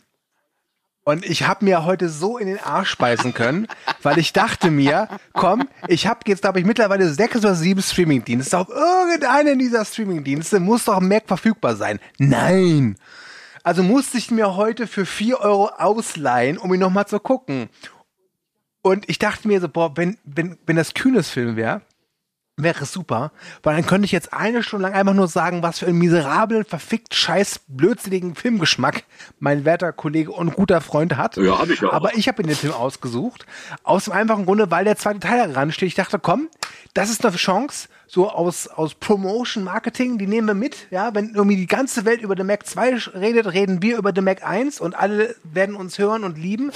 Und 1.05 1.25
ich 1.25 1.47
habe 1.47 1.65
mir 1.65 1.85
heute 1.85 2.09
so 2.09 2.37
in 2.37 2.47
den 2.47 2.61
Arsch 2.61 2.91
speisen 2.91 3.33
können, 3.33 3.67
weil 4.03 4.19
ich 4.19 4.33
dachte 4.33 4.71
mir, 4.71 5.09
komm, 5.33 5.69
ich 5.89 6.07
habe 6.07 6.21
jetzt, 6.27 6.43
glaube 6.43 6.61
ich, 6.61 6.67
mittlerweile 6.67 7.09
sechs 7.09 7.37
oder 7.37 7.55
sieben 7.55 7.83
Streamingdienste. 7.83 8.59
Auf 8.59 8.69
irgendeinen 8.69 9.59
dieser 9.59 9.85
Streamingdienste 9.85 10.61
muss 10.61 10.85
doch 10.85 11.01
Mac 11.01 11.25
verfügbar 11.27 11.77
sein. 11.77 11.99
Nein! 12.19 12.97
Also 13.63 13.83
musste 13.83 14.19
ich 14.19 14.31
mir 14.31 14.57
heute 14.57 14.87
für 14.87 15.05
vier 15.05 15.41
Euro 15.41 15.69
ausleihen, 15.69 16.59
um 16.59 16.73
ihn 16.73 16.81
nochmal 16.81 17.07
zu 17.07 17.19
gucken. 17.19 17.69
Und 18.83 19.09
ich 19.09 19.19
dachte 19.19 19.49
mir 19.49 19.61
so, 19.61 19.69
boah, 19.69 19.97
wenn, 19.97 20.19
wenn, 20.25 20.59
wenn 20.67 20.77
das 20.77 20.95
Kühnes 20.95 21.29
Film 21.29 21.57
wäre, 21.57 21.83
wäre 22.57 22.85
super, 22.85 23.33
weil 23.63 23.77
dann 23.77 23.87
könnte 23.87 24.05
ich 24.05 24.13
jetzt 24.13 24.33
eine 24.33 24.63
Stunde 24.63 24.85
lang 24.85 24.95
einfach 24.95 25.15
nur 25.15 25.29
sagen, 25.29 25.63
was 25.63 25.79
für 25.79 25.87
einen 25.87 25.99
miserablen, 25.99 26.65
verfickt 26.65 27.15
scheiß, 27.15 27.61
blödsinnigen 27.69 28.35
Filmgeschmack 28.35 29.05
mein 29.39 29.65
werter 29.65 29.93
Kollege 29.93 30.33
und 30.33 30.55
guter 30.55 30.81
Freund 30.81 31.17
hat. 31.17 31.37
Ja, 31.37 31.59
hab 31.59 31.71
ich 31.71 31.81
ja 31.81 31.89
auch. 31.89 31.93
Aber 31.93 32.15
ich 32.17 32.29
habe 32.29 32.43
mir 32.43 32.49
den 32.49 32.57
Film 32.57 32.73
ausgesucht, 32.73 33.47
aus 33.83 34.05
dem 34.05 34.13
einfachen 34.13 34.47
Grunde, 34.47 34.71
weil 34.71 34.85
der 34.85 34.97
zweite 34.97 35.21
Teil 35.21 35.49
daran 35.49 35.73
steht. 35.73 35.89
Ich 35.89 35.95
dachte, 35.95 36.19
komm, 36.19 36.49
das 36.95 37.11
ist 37.11 37.25
eine 37.25 37.37
Chance, 37.37 37.89
so 38.07 38.29
aus, 38.29 38.67
aus 38.67 38.95
Promotion, 38.95 39.63
Marketing, 39.65 40.19
die 40.19 40.27
nehmen 40.27 40.49
wir 40.49 40.55
mit. 40.55 40.89
Ja, 40.91 41.15
wenn 41.15 41.35
irgendwie 41.35 41.57
die 41.57 41.67
ganze 41.67 42.05
Welt 42.05 42.21
über 42.21 42.35
den 42.35 42.47
Mac 42.47 42.67
2 42.67 42.97
redet, 43.15 43.53
reden 43.53 43.83
wir 43.83 43.97
über 43.97 44.13
den 44.13 44.25
Mac 44.25 44.45
1 44.45 44.81
und 44.81 44.95
alle 44.95 45.37
werden 45.45 45.77
uns 45.77 45.99
hören 45.99 46.25
und 46.25 46.37
lieben. 46.37 46.73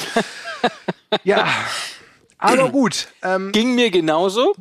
ja, 1.25 1.47
aber 2.39 2.71
gut. 2.71 3.09
Ähm, 3.23 3.53
Ging 3.53 3.75
mir 3.75 3.91
genauso. 3.91 4.55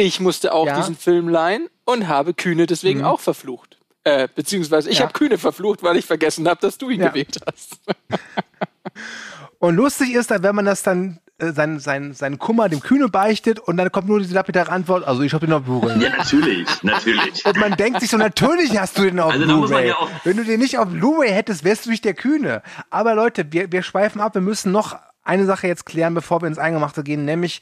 Ich 0.00 0.20
musste 0.20 0.52
auch 0.52 0.64
Ja. 0.66 0.76
diesen 0.76 0.94
Film 0.94 1.28
leihen 1.28 1.68
und 1.84 2.06
habe 2.06 2.32
Kühne 2.32 2.66
deswegen 2.66 3.02
auch 3.02 3.18
verflucht. 3.18 3.78
Äh, 4.04 4.28
beziehungsweise 4.32 4.88
ich 4.90 4.98
Ja. 4.98 5.06
habe 5.06 5.12
Kühne 5.12 5.38
verflucht, 5.38 5.82
weil 5.82 5.96
ich 5.96 6.06
vergessen 6.06 6.46
habe, 6.48 6.60
dass 6.60 6.78
du 6.78 6.88
ihn 6.88 7.00
Ja. 7.00 7.08
gewählt 7.08 7.36
hast. 7.44 7.80
Und 9.58 9.74
lustig 9.74 10.14
ist 10.14 10.30
dann, 10.30 10.44
wenn 10.44 10.54
man 10.54 10.64
das 10.66 10.84
dann 10.84 11.18
äh, 11.40 11.50
sein, 11.52 11.80
sein, 11.80 12.14
seinen 12.14 12.38
Kummer 12.38 12.68
dem 12.68 12.78
Kühne 12.80 13.08
beichtet 13.08 13.58
und 13.60 13.76
dann 13.76 13.90
kommt 13.92 14.08
nur 14.08 14.18
diese 14.20 14.34
lapidare 14.34 14.70
Antwort, 14.72 15.04
also 15.06 15.22
ich 15.22 15.32
habe 15.34 15.46
den 15.46 15.52
auf 15.52 15.62
Blu-ray. 15.62 16.00
Ja, 16.02 16.10
natürlich, 16.16 16.66
natürlich. 16.84 17.44
Und 17.44 17.56
man 17.58 17.76
denkt 17.76 18.00
sich 18.00 18.10
so, 18.10 18.16
natürlich 18.16 18.76
hast 18.78 18.98
du 18.98 19.02
den 19.02 19.18
auf 19.20 19.32
Also 19.32 19.44
Blu-ray. 19.46 19.88
ja 19.88 19.96
Wenn 20.24 20.36
du 20.36 20.44
den 20.44 20.58
nicht 20.60 20.78
auf 20.78 20.88
Blu-ray 20.88 21.30
hättest, 21.30 21.62
wärst 21.64 21.86
du 21.86 21.90
nicht 21.90 22.04
der 22.04 22.14
Kühne. 22.14 22.62
Aber 22.90 23.14
Leute, 23.16 23.52
wir, 23.52 23.70
wir 23.72 23.82
schweifen 23.82 24.20
ab, 24.20 24.34
wir 24.34 24.42
müssen 24.42 24.70
noch 24.72 24.96
eine 25.24 25.44
Sache 25.44 25.66
jetzt 25.68 25.86
klären, 25.86 26.14
bevor 26.14 26.40
wir 26.42 26.46
ins 26.48 26.58
Eingemachte 26.58 27.02
gehen, 27.04 27.24
nämlich 27.24 27.60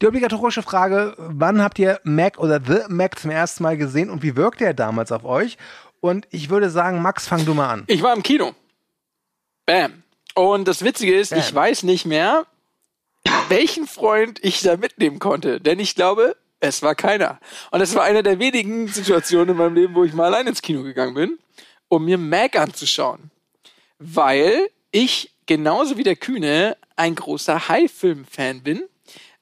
die 0.00 0.06
obligatorische 0.06 0.62
Frage, 0.62 1.14
wann 1.16 1.62
habt 1.62 1.78
ihr 1.78 2.00
Mac 2.04 2.38
oder 2.38 2.60
The 2.64 2.84
Mac 2.88 3.18
zum 3.18 3.30
ersten 3.30 3.62
Mal 3.62 3.76
gesehen 3.76 4.10
und 4.10 4.22
wie 4.22 4.36
wirkte 4.36 4.64
er 4.64 4.74
damals 4.74 5.12
auf 5.12 5.24
euch? 5.24 5.56
Und 6.00 6.26
ich 6.30 6.50
würde 6.50 6.70
sagen, 6.70 7.02
Max, 7.02 7.26
fang 7.26 7.44
du 7.44 7.54
mal 7.54 7.70
an. 7.70 7.84
Ich 7.86 8.02
war 8.02 8.14
im 8.14 8.22
Kino. 8.22 8.54
Bam. 9.64 10.02
Und 10.34 10.68
das 10.68 10.84
Witzige 10.84 11.18
ist, 11.18 11.30
Bam. 11.30 11.38
ich 11.40 11.54
weiß 11.54 11.82
nicht 11.84 12.04
mehr, 12.04 12.46
welchen 13.48 13.86
Freund 13.86 14.38
ich 14.42 14.60
da 14.60 14.76
mitnehmen 14.76 15.18
konnte. 15.18 15.60
Denn 15.60 15.80
ich 15.80 15.94
glaube, 15.94 16.36
es 16.60 16.82
war 16.82 16.94
keiner. 16.94 17.40
Und 17.70 17.80
es 17.80 17.94
war 17.94 18.04
eine 18.04 18.22
der 18.22 18.38
wenigen 18.38 18.88
Situationen 18.88 19.50
in 19.50 19.56
meinem 19.56 19.74
Leben, 19.74 19.94
wo 19.94 20.04
ich 20.04 20.12
mal 20.12 20.26
allein 20.26 20.46
ins 20.46 20.62
Kino 20.62 20.82
gegangen 20.82 21.14
bin, 21.14 21.38
um 21.88 22.04
mir 22.04 22.18
Mac 22.18 22.56
anzuschauen. 22.56 23.30
Weil 23.98 24.68
ich 24.90 25.32
genauso 25.46 25.96
wie 25.96 26.02
der 26.02 26.16
Kühne 26.16 26.76
ein 26.96 27.14
großer 27.14 27.68
High-Film-Fan 27.68 28.62
bin. 28.62 28.82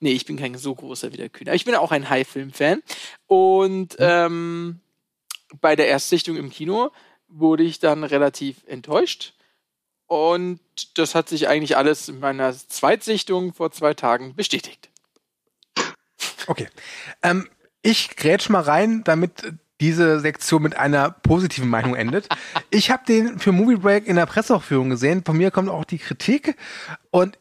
Nee, 0.05 0.13
ich 0.13 0.27
bin 0.27 0.37
kein 0.37 0.55
so 0.59 0.75
großer 0.75 1.15
wie 1.15 1.17
der. 1.17 1.31
Aber 1.41 1.55
ich 1.55 1.65
bin 1.65 1.75
auch 1.77 1.91
ein 1.91 2.11
High-Film-Fan. 2.11 2.83
Und 3.27 3.97
ähm, 3.99 4.81
bei 5.63 5.77
der 5.77 5.89
Erstsichtung 5.89 6.37
im 6.37 6.51
Kino 6.51 6.91
wurde 7.27 7.63
ich 7.63 7.79
dann 7.79 8.05
relativ 8.05 8.65
enttäuscht. 8.67 9.33
Und 10.07 10.61
das 10.99 11.15
hat 11.15 11.31
sich 11.31 11.49
eigentlich 11.49 11.79
alles 11.79 12.07
in 12.11 12.21
meiner 12.21 12.53
Zweitsichtung 12.53 13.55
vor 13.55 13.73
zwei 13.73 13.95
Tagen 13.95 14.37
bestätigt. 14.37 14.91
Okay. 16.49 16.69
Ähm, 17.23 17.49
ich 17.81 18.15
grätsch 18.15 18.51
mal 18.51 18.61
rein, 18.61 19.05
damit 19.05 19.55
diese 19.81 20.21
Sektion 20.21 20.63
mit 20.63 20.77
einer 20.77 21.13
positiven 21.13 21.71
Meinung 21.71 21.95
endet. 21.95 22.29
Ich 22.71 22.91
habe 22.91 23.07
den 23.07 23.39
für 23.39 23.53
Movie 23.53 23.77
Break 23.77 24.07
in 24.07 24.17
der 24.17 24.27
Presseaufführung 24.27 24.91
gesehen. 24.91 25.25
Von 25.25 25.37
mir 25.37 25.51
kommt 25.51 25.71
auch 25.71 25.85
die 25.85 25.99
Kritik. 25.99 26.57
Und 27.11 27.39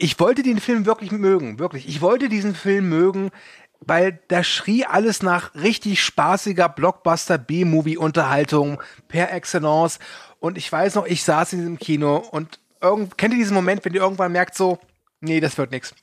ich 0.00 0.18
wollte 0.18 0.42
den 0.42 0.58
Film 0.58 0.86
wirklich 0.86 1.12
mögen. 1.12 1.58
Wirklich. 1.58 1.86
Ich 1.86 2.00
wollte 2.00 2.28
diesen 2.28 2.54
Film 2.54 2.88
mögen, 2.88 3.30
weil 3.80 4.18
da 4.28 4.42
schrie 4.42 4.84
alles 4.84 5.22
nach 5.22 5.54
richtig 5.54 6.02
spaßiger 6.02 6.68
Blockbuster 6.68 7.38
B-Movie-Unterhaltung 7.38 8.82
per 9.08 9.32
Excellence. 9.32 9.98
Und 10.38 10.56
ich 10.56 10.70
weiß 10.72 10.94
noch, 10.94 11.06
ich 11.06 11.22
saß 11.22 11.52
in 11.52 11.58
diesem 11.60 11.78
Kino 11.78 12.16
und 12.16 12.58
irgend, 12.80 13.18
kennt 13.18 13.34
ihr 13.34 13.38
diesen 13.38 13.54
Moment, 13.54 13.84
wenn 13.84 13.92
ihr 13.92 14.00
irgendwann 14.00 14.32
merkt 14.32 14.54
so, 14.54 14.78
nee, 15.20 15.38
das 15.38 15.58
wird 15.58 15.70
nix. 15.70 15.94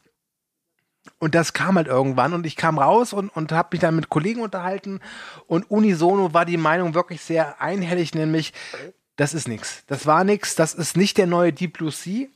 Und 1.20 1.34
das 1.34 1.54
kam 1.54 1.78
halt 1.78 1.88
irgendwann 1.88 2.34
und 2.34 2.46
ich 2.46 2.56
kam 2.56 2.78
raus 2.78 3.14
und, 3.14 3.30
und 3.30 3.52
habe 3.52 3.70
mich 3.72 3.80
dann 3.80 3.96
mit 3.96 4.10
Kollegen 4.10 4.42
unterhalten 4.42 5.00
und 5.48 5.72
unisono 5.72 6.34
war 6.34 6.46
die 6.46 6.58
Meinung 6.58 6.94
wirklich 6.94 7.22
sehr 7.22 7.60
einhellig, 7.62 8.14
nämlich 8.14 8.54
das 9.16 9.34
ist 9.34 9.48
nix. 9.48 9.84
Das 9.88 10.06
war 10.06 10.24
nix, 10.24 10.54
das 10.54 10.76
ist 10.76 10.98
nicht 10.98 11.18
der 11.18 11.26
neue 11.26 11.54
Deep 11.54 11.74
Blue 11.74 11.92
Sea. 11.92 12.28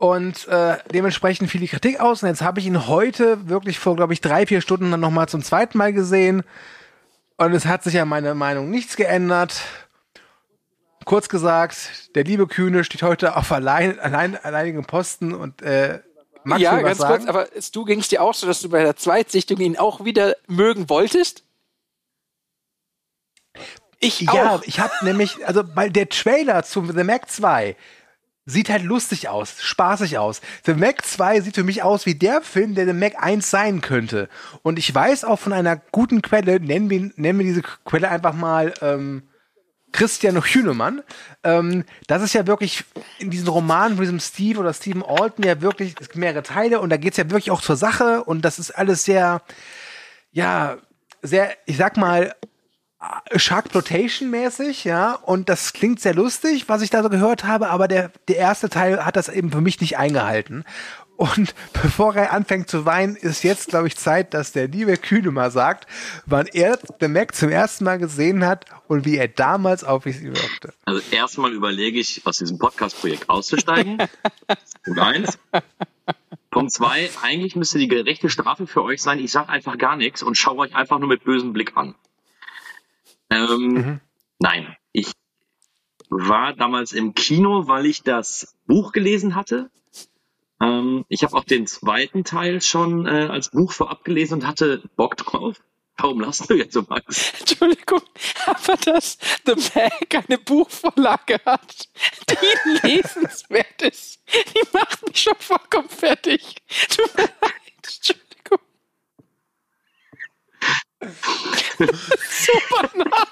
Und 0.00 0.48
äh, 0.48 0.78
dementsprechend 0.94 1.50
fiel 1.50 1.60
die 1.60 1.68
Kritik 1.68 2.00
aus. 2.00 2.22
Und 2.22 2.30
jetzt 2.30 2.40
habe 2.40 2.58
ich 2.58 2.64
ihn 2.64 2.86
heute 2.88 3.50
wirklich 3.50 3.78
vor, 3.78 3.96
glaube 3.96 4.14
ich, 4.14 4.22
drei, 4.22 4.46
vier 4.46 4.62
Stunden 4.62 4.90
dann 4.90 5.00
nochmal 5.00 5.28
zum 5.28 5.42
zweiten 5.42 5.76
Mal 5.76 5.92
gesehen. 5.92 6.42
Und 7.36 7.52
es 7.52 7.66
hat 7.66 7.82
sich 7.82 7.92
ja 7.92 8.06
meine 8.06 8.34
Meinung 8.34 8.70
nichts 8.70 8.96
geändert. 8.96 9.60
Kurz 11.04 11.28
gesagt, 11.28 12.14
der 12.14 12.24
liebe 12.24 12.46
Kühne 12.46 12.82
steht 12.82 13.02
heute 13.02 13.36
auf 13.36 13.52
allein, 13.52 14.00
allein, 14.00 14.36
alleinigen 14.42 14.86
Posten 14.86 15.34
und 15.34 15.60
äh, 15.60 16.00
Max 16.44 16.62
ja, 16.62 16.80
ganz 16.80 16.96
sagen? 16.96 17.16
kurz, 17.16 17.28
aber 17.28 17.54
es- 17.54 17.70
du 17.70 17.84
gingst 17.84 18.10
dir 18.10 18.22
auch 18.22 18.32
so, 18.32 18.46
dass 18.46 18.62
du 18.62 18.70
bei 18.70 18.82
der 18.82 18.96
Zweitsichtung 18.96 19.58
ihn 19.58 19.76
auch 19.76 20.02
wieder 20.02 20.34
mögen 20.46 20.88
wolltest? 20.88 21.44
Ich 23.98 24.20
Ja, 24.20 24.54
auch. 24.54 24.62
ich 24.62 24.80
habe 24.80 24.92
nämlich, 25.02 25.46
also 25.46 25.62
weil 25.74 25.90
der 25.90 26.08
Trailer 26.08 26.62
zu 26.62 26.86
The 26.86 27.04
Mac 27.04 27.28
2 27.30 27.76
sieht 28.46 28.70
halt 28.70 28.82
lustig 28.82 29.28
aus, 29.28 29.60
spaßig 29.60 30.18
aus. 30.18 30.40
The 30.64 30.74
Mac 30.74 31.04
2 31.04 31.40
sieht 31.40 31.54
für 31.54 31.64
mich 31.64 31.82
aus 31.82 32.06
wie 32.06 32.14
der 32.14 32.40
Film, 32.42 32.74
der 32.74 32.86
The 32.86 32.92
Mac 32.92 33.22
1 33.22 33.48
sein 33.48 33.80
könnte. 33.80 34.28
Und 34.62 34.78
ich 34.78 34.92
weiß 34.94 35.24
auch 35.24 35.38
von 35.38 35.52
einer 35.52 35.76
guten 35.76 36.22
Quelle, 36.22 36.60
nennen 36.60 36.90
wir, 36.90 37.10
nennen 37.16 37.38
wir 37.38 37.46
diese 37.46 37.62
Quelle 37.62 38.08
einfach 38.08 38.34
mal 38.34 38.74
ähm, 38.80 39.22
Christian 39.92 40.42
Hünemann, 40.42 41.02
ähm, 41.42 41.84
das 42.06 42.22
ist 42.22 42.32
ja 42.32 42.46
wirklich 42.46 42.84
in 43.18 43.30
diesen 43.30 43.48
Romanen 43.48 43.96
von 43.96 44.04
diesem 44.04 44.20
Steve 44.20 44.60
oder 44.60 44.72
Stephen 44.72 45.02
Alton 45.02 45.44
ja 45.44 45.60
wirklich, 45.60 45.94
es 46.00 46.08
gibt 46.08 46.16
mehrere 46.16 46.42
Teile 46.42 46.80
und 46.80 46.90
da 46.90 46.96
geht's 46.96 47.16
ja 47.16 47.28
wirklich 47.30 47.50
auch 47.50 47.60
zur 47.60 47.76
Sache 47.76 48.24
und 48.24 48.42
das 48.44 48.58
ist 48.58 48.70
alles 48.70 49.04
sehr, 49.04 49.42
ja, 50.32 50.78
sehr, 51.22 51.56
ich 51.66 51.76
sag 51.76 51.96
mal, 51.96 52.34
Sharkploitation-mäßig, 53.34 54.84
ja, 54.84 55.14
und 55.14 55.48
das 55.48 55.72
klingt 55.72 56.00
sehr 56.00 56.14
lustig, 56.14 56.68
was 56.68 56.82
ich 56.82 56.90
da 56.90 57.02
so 57.02 57.08
gehört 57.08 57.44
habe, 57.44 57.70
aber 57.70 57.88
der, 57.88 58.12
der 58.28 58.36
erste 58.36 58.68
Teil 58.68 59.04
hat 59.04 59.16
das 59.16 59.30
eben 59.30 59.50
für 59.50 59.62
mich 59.62 59.80
nicht 59.80 59.96
eingehalten. 59.96 60.64
Und 61.16 61.54
bevor 61.74 62.14
er 62.14 62.32
anfängt 62.32 62.70
zu 62.70 62.86
weinen, 62.86 63.16
ist 63.16 63.42
jetzt, 63.42 63.68
glaube 63.68 63.88
ich, 63.88 63.96
Zeit, 63.96 64.34
dass 64.34 64.52
der 64.52 64.68
liebe 64.68 64.96
Kühne 64.96 65.30
mal 65.30 65.50
sagt, 65.50 65.86
wann 66.24 66.46
er 66.46 66.78
The 67.00 67.08
Mac 67.08 67.34
zum 67.34 67.50
ersten 67.50 67.84
Mal 67.84 67.98
gesehen 67.98 68.44
hat 68.44 68.66
und 68.86 69.04
wie 69.04 69.16
er 69.16 69.28
damals 69.28 69.84
auf 69.84 70.04
mich 70.04 70.22
wirkte. 70.22 70.72
Also 70.84 71.02
erstmal 71.10 71.52
überlege 71.52 72.00
ich, 72.00 72.22
aus 72.26 72.38
diesem 72.38 72.58
Podcast-Projekt 72.58 73.28
auszusteigen. 73.28 73.98
Punkt 74.84 75.00
eins. 75.00 75.38
Punkt 76.50 76.72
zwei, 76.72 77.10
eigentlich 77.22 77.54
müsste 77.54 77.78
die 77.78 77.88
gerechte 77.88 78.28
Strafe 78.28 78.66
für 78.66 78.82
euch 78.82 79.02
sein, 79.02 79.18
ich 79.18 79.30
sage 79.30 79.48
einfach 79.50 79.78
gar 79.78 79.96
nichts 79.96 80.22
und 80.22 80.36
schaue 80.36 80.58
euch 80.58 80.74
einfach 80.74 80.98
nur 80.98 81.08
mit 81.08 81.24
bösem 81.24 81.52
Blick 81.52 81.76
an. 81.76 81.94
Ähm, 83.30 84.00
Nein, 84.40 84.74
ich 84.92 85.12
war 86.08 86.54
damals 86.54 86.92
im 86.92 87.14
Kino, 87.14 87.68
weil 87.68 87.86
ich 87.86 88.02
das 88.02 88.56
Buch 88.66 88.92
gelesen 88.92 89.34
hatte. 89.34 89.70
Ähm, 90.60 91.04
ich 91.08 91.22
habe 91.22 91.36
auch 91.36 91.44
den 91.44 91.66
zweiten 91.66 92.24
Teil 92.24 92.62
schon 92.62 93.06
äh, 93.06 93.28
als 93.30 93.50
Buch 93.50 93.70
vorab 93.72 94.02
gelesen 94.04 94.34
und 94.34 94.46
hatte 94.46 94.82
Bock 94.96 95.16
drauf. 95.18 95.60
Warum 95.98 96.20
lachst 96.20 96.48
du 96.48 96.54
jetzt 96.54 96.72
so, 96.72 96.82
Max? 96.88 97.32
Entschuldigung, 97.40 98.00
aber 98.46 98.76
dass 98.78 99.18
The 99.44 99.54
Mac 99.74 100.24
eine 100.26 100.38
Buchvorlage 100.38 101.38
hat, 101.44 101.88
die 102.30 102.88
lesenswert 102.88 103.82
ist, 103.82 104.22
die 104.54 104.62
macht 104.72 105.06
mich 105.06 105.20
schon 105.20 105.36
vollkommen 105.38 105.90
fertig. 105.90 106.56
Tut 106.88 107.14
mir 107.14 107.24
leid, 107.24 107.52
Entschuldigung. 107.84 108.29
So 111.00 112.52
Banane. 112.70 113.26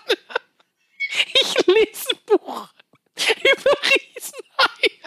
Ich 1.35 1.67
lese 1.67 2.11
ein 2.13 2.19
Buch 2.27 2.69
über 3.17 3.73
Riesenhaie. 3.91 5.01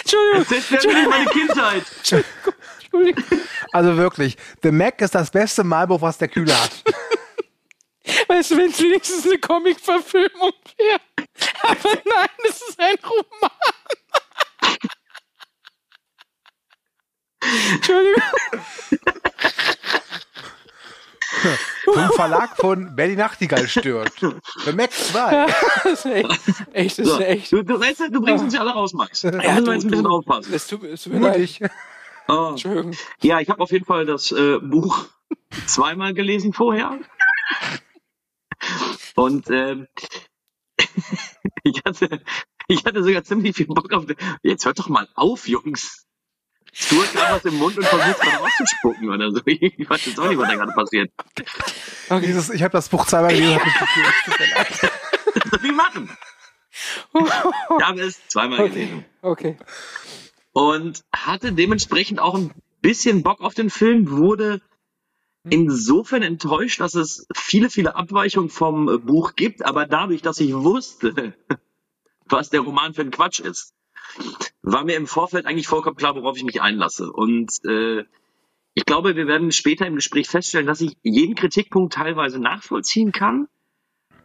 Entschuldigung, 0.00 0.46
mir 0.50 0.96
nicht 0.96 1.08
meine 1.08 1.26
Kindheit. 1.26 1.84
Entschuldigung. 1.96 3.40
Also 3.72 3.96
wirklich, 3.96 4.36
The 4.62 4.70
Mac 4.70 5.00
ist 5.00 5.14
das 5.14 5.30
beste 5.30 5.64
Malbuch, 5.64 6.00
was 6.02 6.18
der 6.18 6.28
Kühne 6.28 6.54
hat. 6.60 6.70
Weißt 8.28 8.50
du, 8.50 8.56
wenn 8.56 8.70
es 8.70 8.80
wenigstens 8.80 9.24
eine 9.26 9.38
Comic-Verfilmung 9.38 10.52
wäre. 10.76 11.00
Aber 11.62 11.94
nein, 12.04 12.28
es 12.48 12.62
ist 12.62 12.78
ein 12.78 12.96
Roman. 13.02 13.50
Entschuldigung. 17.72 18.22
Vom 21.84 22.10
Verlag 22.12 22.56
von 22.56 22.92
Wer 22.94 23.08
die 23.08 23.16
Nachtigall 23.16 23.66
stört. 23.68 24.12
The 24.64 24.72
Mac 24.72 24.92
2. 24.92 25.46
Das 25.82 25.84
ist 25.92 26.06
echt, 26.06 26.40
echt, 26.72 26.96
So, 26.96 27.02
ist 27.02 27.20
echt. 27.20 27.52
du, 27.52 27.62
du, 27.64 27.74
rennst- 27.74 28.00
du 28.10 28.20
bringst 28.20 28.44
uns 28.44 28.54
ja 28.54 28.60
alle 28.60 28.72
raus, 28.72 28.92
Max. 28.92 29.22
Da 29.22 29.30
müssen 29.30 29.42
wir 29.66 29.72
jetzt 29.74 29.84
ein 29.84 29.90
bisschen 29.90 30.04
du- 30.04 30.10
aufpassen. 30.10 30.52
Es 30.54 30.66
tut, 30.66 30.84
es 30.84 31.02
tut 31.02 31.14
mir 31.14 31.20
leid. 31.20 31.58
Oh. 32.28 32.48
Entschuldigung. 32.50 32.92
Ja, 33.22 33.40
ich 33.40 33.48
habe 33.50 33.60
auf 33.60 33.72
jeden 33.72 33.84
Fall 33.84 34.06
das 34.06 34.30
äh, 34.30 34.58
Buch 34.60 35.06
zweimal 35.66 36.14
gelesen 36.14 36.52
vorher. 36.52 36.98
Und 39.16 39.50
ähm, 39.50 39.88
ich, 41.64 41.82
hatte, 41.84 42.22
ich 42.68 42.84
hatte 42.84 43.02
sogar 43.02 43.24
ziemlich 43.24 43.56
viel 43.56 43.66
Bock 43.66 43.92
auf. 43.92 44.04
Jetzt 44.42 44.64
hört 44.66 44.78
doch 44.78 44.88
mal 44.88 45.08
auf, 45.14 45.48
Jungs. 45.48 46.06
Du 46.90 47.02
hast 47.02 47.12
gerade 47.12 47.34
was 47.34 47.44
im 47.44 47.58
Mund 47.58 47.76
und 47.76 47.84
versuchst 47.84 48.20
gerade 48.20 48.42
auszuspucken 48.42 49.10
oder 49.10 49.30
so. 49.30 49.40
Ich 49.46 49.90
weiß 49.90 50.06
jetzt 50.06 50.18
auch 50.18 50.28
nicht, 50.28 50.38
was 50.38 50.48
da 50.48 50.54
gerade 50.54 50.72
passiert. 50.72 51.12
Dieses, 52.22 52.50
ich 52.50 52.62
habe 52.62 52.72
das 52.72 52.88
Buch 52.88 53.06
zweimal 53.06 53.34
gelesen. 53.34 53.60
soll 55.50 55.64
ich 55.64 55.72
machen? 55.72 56.10
Ich 57.14 57.84
habe 57.84 58.00
es 58.00 58.26
zweimal 58.28 58.70
gelesen. 58.70 59.04
Okay. 59.20 59.56
und 60.52 61.04
hatte 61.14 61.52
dementsprechend 61.52 62.18
auch 62.20 62.34
ein 62.34 62.50
bisschen 62.80 63.22
Bock 63.22 63.40
auf 63.42 63.52
den 63.54 63.68
Film, 63.68 64.10
wurde 64.10 64.62
insofern 65.48 66.22
enttäuscht, 66.22 66.80
dass 66.80 66.94
es 66.94 67.26
viele, 67.34 67.68
viele 67.68 67.96
Abweichungen 67.96 68.48
vom 68.48 69.02
Buch 69.04 69.34
gibt, 69.34 69.64
aber 69.64 69.86
dadurch, 69.86 70.22
dass 70.22 70.40
ich 70.40 70.54
wusste, 70.54 71.34
was 72.26 72.48
der 72.48 72.60
Roman 72.60 72.94
für 72.94 73.02
ein 73.02 73.10
Quatsch 73.10 73.40
ist, 73.40 73.74
war 74.62 74.84
mir 74.84 74.96
im 74.96 75.06
Vorfeld 75.06 75.46
eigentlich 75.46 75.66
vollkommen 75.66 75.96
klar, 75.96 76.14
worauf 76.14 76.36
ich 76.36 76.44
mich 76.44 76.62
einlasse. 76.62 77.10
Und 77.12 77.52
äh, 77.64 78.04
ich 78.74 78.84
glaube, 78.84 79.16
wir 79.16 79.26
werden 79.26 79.52
später 79.52 79.86
im 79.86 79.96
Gespräch 79.96 80.28
feststellen, 80.28 80.66
dass 80.66 80.80
ich 80.80 80.96
jeden 81.02 81.34
Kritikpunkt 81.34 81.92
teilweise 81.94 82.38
nachvollziehen 82.38 83.12
kann, 83.12 83.48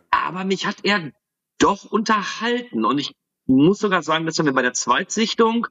aber 0.09 0.45
mich 0.45 0.65
hat 0.65 0.77
er 0.83 1.11
doch 1.59 1.85
unterhalten. 1.85 2.85
Und 2.85 2.99
ich 2.99 3.15
muss 3.45 3.79
sogar 3.79 4.03
sagen, 4.03 4.25
dass 4.25 4.37
er 4.37 4.45
mir 4.45 4.53
bei 4.53 4.61
der 4.61 4.73
Zweitsichtung 4.73 5.67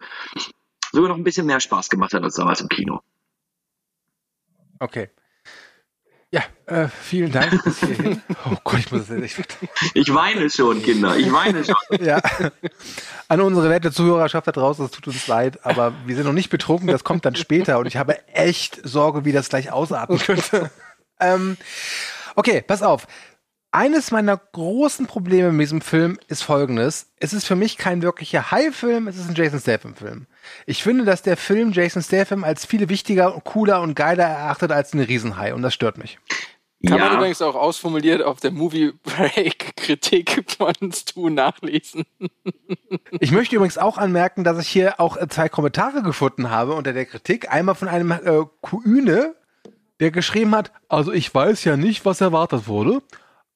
sogar 0.92 1.08
noch 1.08 1.16
ein 1.16 1.24
bisschen 1.24 1.46
mehr 1.46 1.60
Spaß 1.60 1.88
gemacht 1.88 2.14
hat 2.14 2.22
als 2.22 2.34
damals 2.34 2.60
im 2.60 2.68
Kino. 2.68 3.00
Okay. 4.78 5.10
Ja, 6.32 6.42
äh, 6.66 6.88
vielen 6.88 7.30
Dank 7.30 7.62
bis 7.64 7.78
hierhin. 7.78 8.20
Oh 8.50 8.56
Gott, 8.64 8.80
ich 8.80 8.92
muss 8.92 9.08
es 9.08 9.10
echt. 9.10 9.58
Ich 9.94 10.12
weine 10.12 10.50
schon, 10.50 10.82
Kinder. 10.82 11.16
Ich 11.16 11.32
weine 11.32 11.64
schon. 11.64 11.76
Ja. 12.04 12.20
An 13.28 13.40
unsere 13.40 13.70
werte 13.70 13.92
Zuhörerschaft 13.92 14.46
da 14.46 14.52
draußen, 14.52 14.84
es 14.84 14.90
tut 14.90 15.06
uns 15.06 15.26
leid, 15.26 15.64
aber 15.64 15.92
wir 16.04 16.16
sind 16.16 16.26
noch 16.26 16.32
nicht 16.32 16.50
betrunken, 16.50 16.88
das 16.88 17.04
kommt 17.04 17.24
dann 17.24 17.36
später 17.36 17.78
und 17.78 17.86
ich 17.86 17.96
habe 17.96 18.26
echt 18.28 18.80
Sorge, 18.82 19.24
wie 19.24 19.32
das 19.32 19.48
gleich 19.48 19.70
ausarten 19.72 20.18
könnte. 20.18 20.70
ähm, 21.20 21.56
okay, 22.34 22.62
pass 22.62 22.82
auf. 22.82 23.06
Eines 23.72 24.10
meiner 24.10 24.36
großen 24.36 25.06
Probleme 25.06 25.52
mit 25.52 25.64
diesem 25.64 25.80
Film 25.80 26.18
ist 26.28 26.42
folgendes. 26.42 27.12
Es 27.18 27.32
ist 27.32 27.46
für 27.46 27.56
mich 27.56 27.76
kein 27.76 28.02
wirklicher 28.02 28.50
High-Film, 28.50 29.06
es 29.08 29.16
ist 29.16 29.28
ein 29.28 29.34
Jason 29.34 29.60
Statham-Film. 29.60 30.26
Ich 30.66 30.82
finde, 30.82 31.04
dass 31.04 31.22
der 31.22 31.36
Film 31.36 31.72
Jason 31.72 32.02
Statham 32.02 32.44
als 32.44 32.64
viel 32.64 32.88
wichtiger 32.88 33.34
und 33.34 33.44
cooler 33.44 33.80
und 33.82 33.94
geiler 33.94 34.24
erachtet 34.24 34.72
als 34.72 34.92
eine 34.92 35.08
Riesenhai 35.08 35.54
und 35.54 35.62
das 35.62 35.74
stört 35.74 35.98
mich. 35.98 36.18
Kann 36.86 37.00
man 37.00 37.10
ja, 37.12 37.16
übrigens 37.16 37.40
auch 37.42 37.54
ausformuliert 37.54 38.22
auf 38.22 38.38
der 38.38 38.50
Movie 38.50 38.92
Break 39.02 39.76
Kritik 39.76 40.44
von 40.56 40.74
Stu 40.92 41.30
nachlesen. 41.30 42.04
Ich 43.18 43.32
möchte 43.32 43.56
übrigens 43.56 43.78
auch 43.78 43.96
anmerken, 43.98 44.44
dass 44.44 44.58
ich 44.60 44.68
hier 44.68 45.00
auch 45.00 45.16
äh, 45.16 45.26
zwei 45.28 45.48
Kommentare 45.48 46.02
gefunden 46.02 46.50
habe 46.50 46.74
unter 46.74 46.92
der 46.92 47.06
Kritik. 47.06 47.50
Einmal 47.50 47.74
von 47.74 47.88
einem 47.88 48.10
äh, 48.10 48.44
Kuüne, 48.60 49.34
der 50.00 50.10
geschrieben 50.10 50.54
hat, 50.54 50.70
also 50.88 51.12
ich 51.12 51.34
weiß 51.34 51.64
ja 51.64 51.76
nicht, 51.76 52.04
was 52.04 52.20
erwartet 52.20 52.68
wurde, 52.68 53.02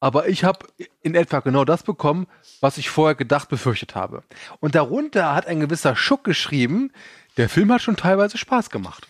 aber 0.01 0.29
ich 0.29 0.45
habe 0.45 0.67
in 1.03 1.15
etwa 1.15 1.41
genau 1.41 1.65
das 1.65 1.83
bekommen, 1.83 2.27
was 2.61 2.79
ich 2.79 2.89
vorher 2.91 3.15
gedacht, 3.15 3.49
befürchtet 3.49 3.95
habe. 3.95 4.23
Und 4.61 4.75
darunter 4.75 5.35
hat 5.35 5.47
ein 5.47 5.61
gewisser 5.61 5.95
Schuck 5.95 6.25
geschrieben, 6.25 6.91
der 7.37 7.49
Film 7.49 7.71
hat 7.73 7.83
schon 7.83 7.97
teilweise 7.97 8.39
Spaß 8.39 8.71
gemacht. 8.71 9.07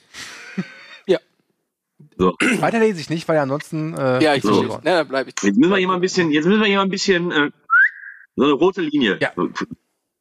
Ja. 1.07 1.19
so. 2.19 2.37
Weiter 2.59 2.81
lese 2.81 3.01
ich 3.01 3.09
nicht, 3.11 3.27
weil 3.29 3.39
ansonsten 3.39 3.97
äh, 3.97 4.23
Ja, 4.23 4.35
ich 4.35 4.43
So. 4.43 4.81
Na, 4.83 4.99
dann 4.99 5.09
bleibe 5.09 5.31
ich. 5.31 5.43
Jetzt 5.43 5.57
müssen 5.57 5.71
wir 5.71 5.79
hier 5.79 5.89
mal 5.89 5.95
ein 5.95 6.01
bisschen, 6.01 6.31
jetzt 6.31 6.45
müssen 6.45 6.61
wir 6.61 6.67
hier 6.67 6.77
mal 6.77 6.85
ein 6.85 6.91
bisschen, 6.91 7.31
äh, 7.33 7.51
so 8.37 8.45
eine 8.45 8.53
rote 8.53 8.83
Linie. 8.83 9.19
Ja. 9.21 9.33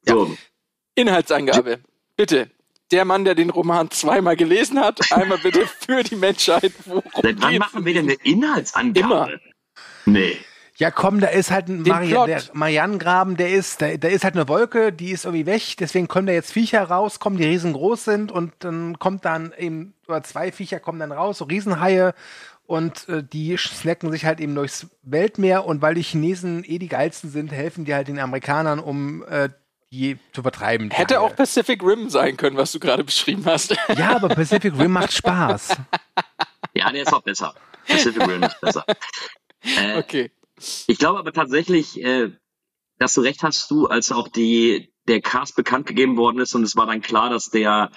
So. 0.06 0.36
Inhaltsangabe. 0.94 1.80
Bitte. 2.16 2.50
der 2.90 3.04
Mann, 3.04 3.24
der 3.24 3.34
den 3.34 3.50
Roman 3.50 3.90
zweimal 3.90 4.36
gelesen 4.36 4.80
hat, 4.80 5.12
einmal 5.12 5.38
bitte 5.38 5.66
für 5.66 6.02
die 6.02 6.16
Menschheit. 6.16 6.72
Worum 6.84 7.02
Seit 7.22 7.40
wann 7.40 7.50
geht's? 7.52 7.60
machen 7.60 7.84
wir 7.84 7.94
denn 7.94 8.04
eine 8.04 8.14
Inhaltsangabe? 8.14 8.98
Immer. 9.00 9.28
Nee. 10.06 10.36
Ja, 10.80 10.90
komm, 10.90 11.20
da 11.20 11.26
ist 11.28 11.50
halt 11.50 11.68
ein 11.68 11.82
Marianengraben, 12.54 13.36
der 13.36 13.50
ist, 13.50 13.82
da, 13.82 13.94
da 13.98 14.08
ist 14.08 14.24
halt 14.24 14.34
eine 14.34 14.48
Wolke, 14.48 14.94
die 14.94 15.10
ist 15.10 15.26
irgendwie 15.26 15.44
weg, 15.44 15.76
deswegen 15.78 16.08
können 16.08 16.26
da 16.26 16.32
jetzt 16.32 16.52
Viecher 16.52 16.82
rauskommen, 16.84 17.38
die 17.38 17.44
riesengroß 17.44 18.02
sind 18.02 18.32
und 18.32 18.54
dann 18.60 18.98
kommt 18.98 19.26
dann 19.26 19.52
eben, 19.58 19.92
oder 20.08 20.22
zwei 20.22 20.50
Viecher 20.52 20.80
kommen 20.80 20.98
dann 20.98 21.12
raus, 21.12 21.36
so 21.36 21.44
Riesenhaie 21.44 22.14
und 22.64 23.06
äh, 23.10 23.22
die 23.22 23.58
snacken 23.58 24.10
sich 24.10 24.24
halt 24.24 24.40
eben 24.40 24.54
durchs 24.54 24.86
Weltmeer 25.02 25.66
und 25.66 25.82
weil 25.82 25.94
die 25.94 26.02
Chinesen 26.02 26.64
eh 26.64 26.78
die 26.78 26.88
geilsten 26.88 27.30
sind, 27.30 27.52
helfen 27.52 27.84
die 27.84 27.94
halt 27.94 28.08
den 28.08 28.18
Amerikanern, 28.18 28.78
um 28.78 29.22
äh, 29.24 29.50
die 29.92 30.18
zu 30.32 30.40
vertreiben. 30.40 30.88
die 30.88 30.96
Hätte 30.96 31.16
Haie. 31.16 31.20
auch 31.20 31.36
Pacific 31.36 31.82
Rim 31.82 32.08
sein 32.08 32.38
können, 32.38 32.56
was 32.56 32.72
du 32.72 32.80
gerade 32.80 33.04
beschrieben 33.04 33.44
hast. 33.44 33.76
Ja, 33.98 34.16
aber 34.16 34.28
Pacific 34.30 34.72
Rim 34.78 34.92
macht 34.92 35.12
Spaß. 35.12 35.76
Ja, 36.72 36.90
der 36.90 37.02
ist 37.02 37.12
auch 37.12 37.20
besser. 37.22 37.54
Pacific 37.86 38.26
Rim 38.26 38.44
ist 38.44 38.58
besser. 38.62 38.84
Äh, 38.88 38.94
Okay. 39.98 40.30
Ich 40.86 40.98
glaube 40.98 41.18
aber 41.18 41.32
tatsächlich, 41.32 42.00
äh, 42.02 42.30
dass 42.98 43.14
du 43.14 43.20
recht 43.22 43.42
hast, 43.42 43.70
du, 43.70 43.86
als 43.86 44.12
auch 44.12 44.28
die 44.28 44.92
der 45.08 45.20
Cast 45.22 45.56
bekannt 45.56 45.86
gegeben 45.86 46.16
worden 46.16 46.38
ist 46.40 46.54
und 46.54 46.62
es 46.62 46.76
war 46.76 46.86
dann 46.86 47.00
klar, 47.00 47.30
dass 47.30 47.46
der, 47.50 47.90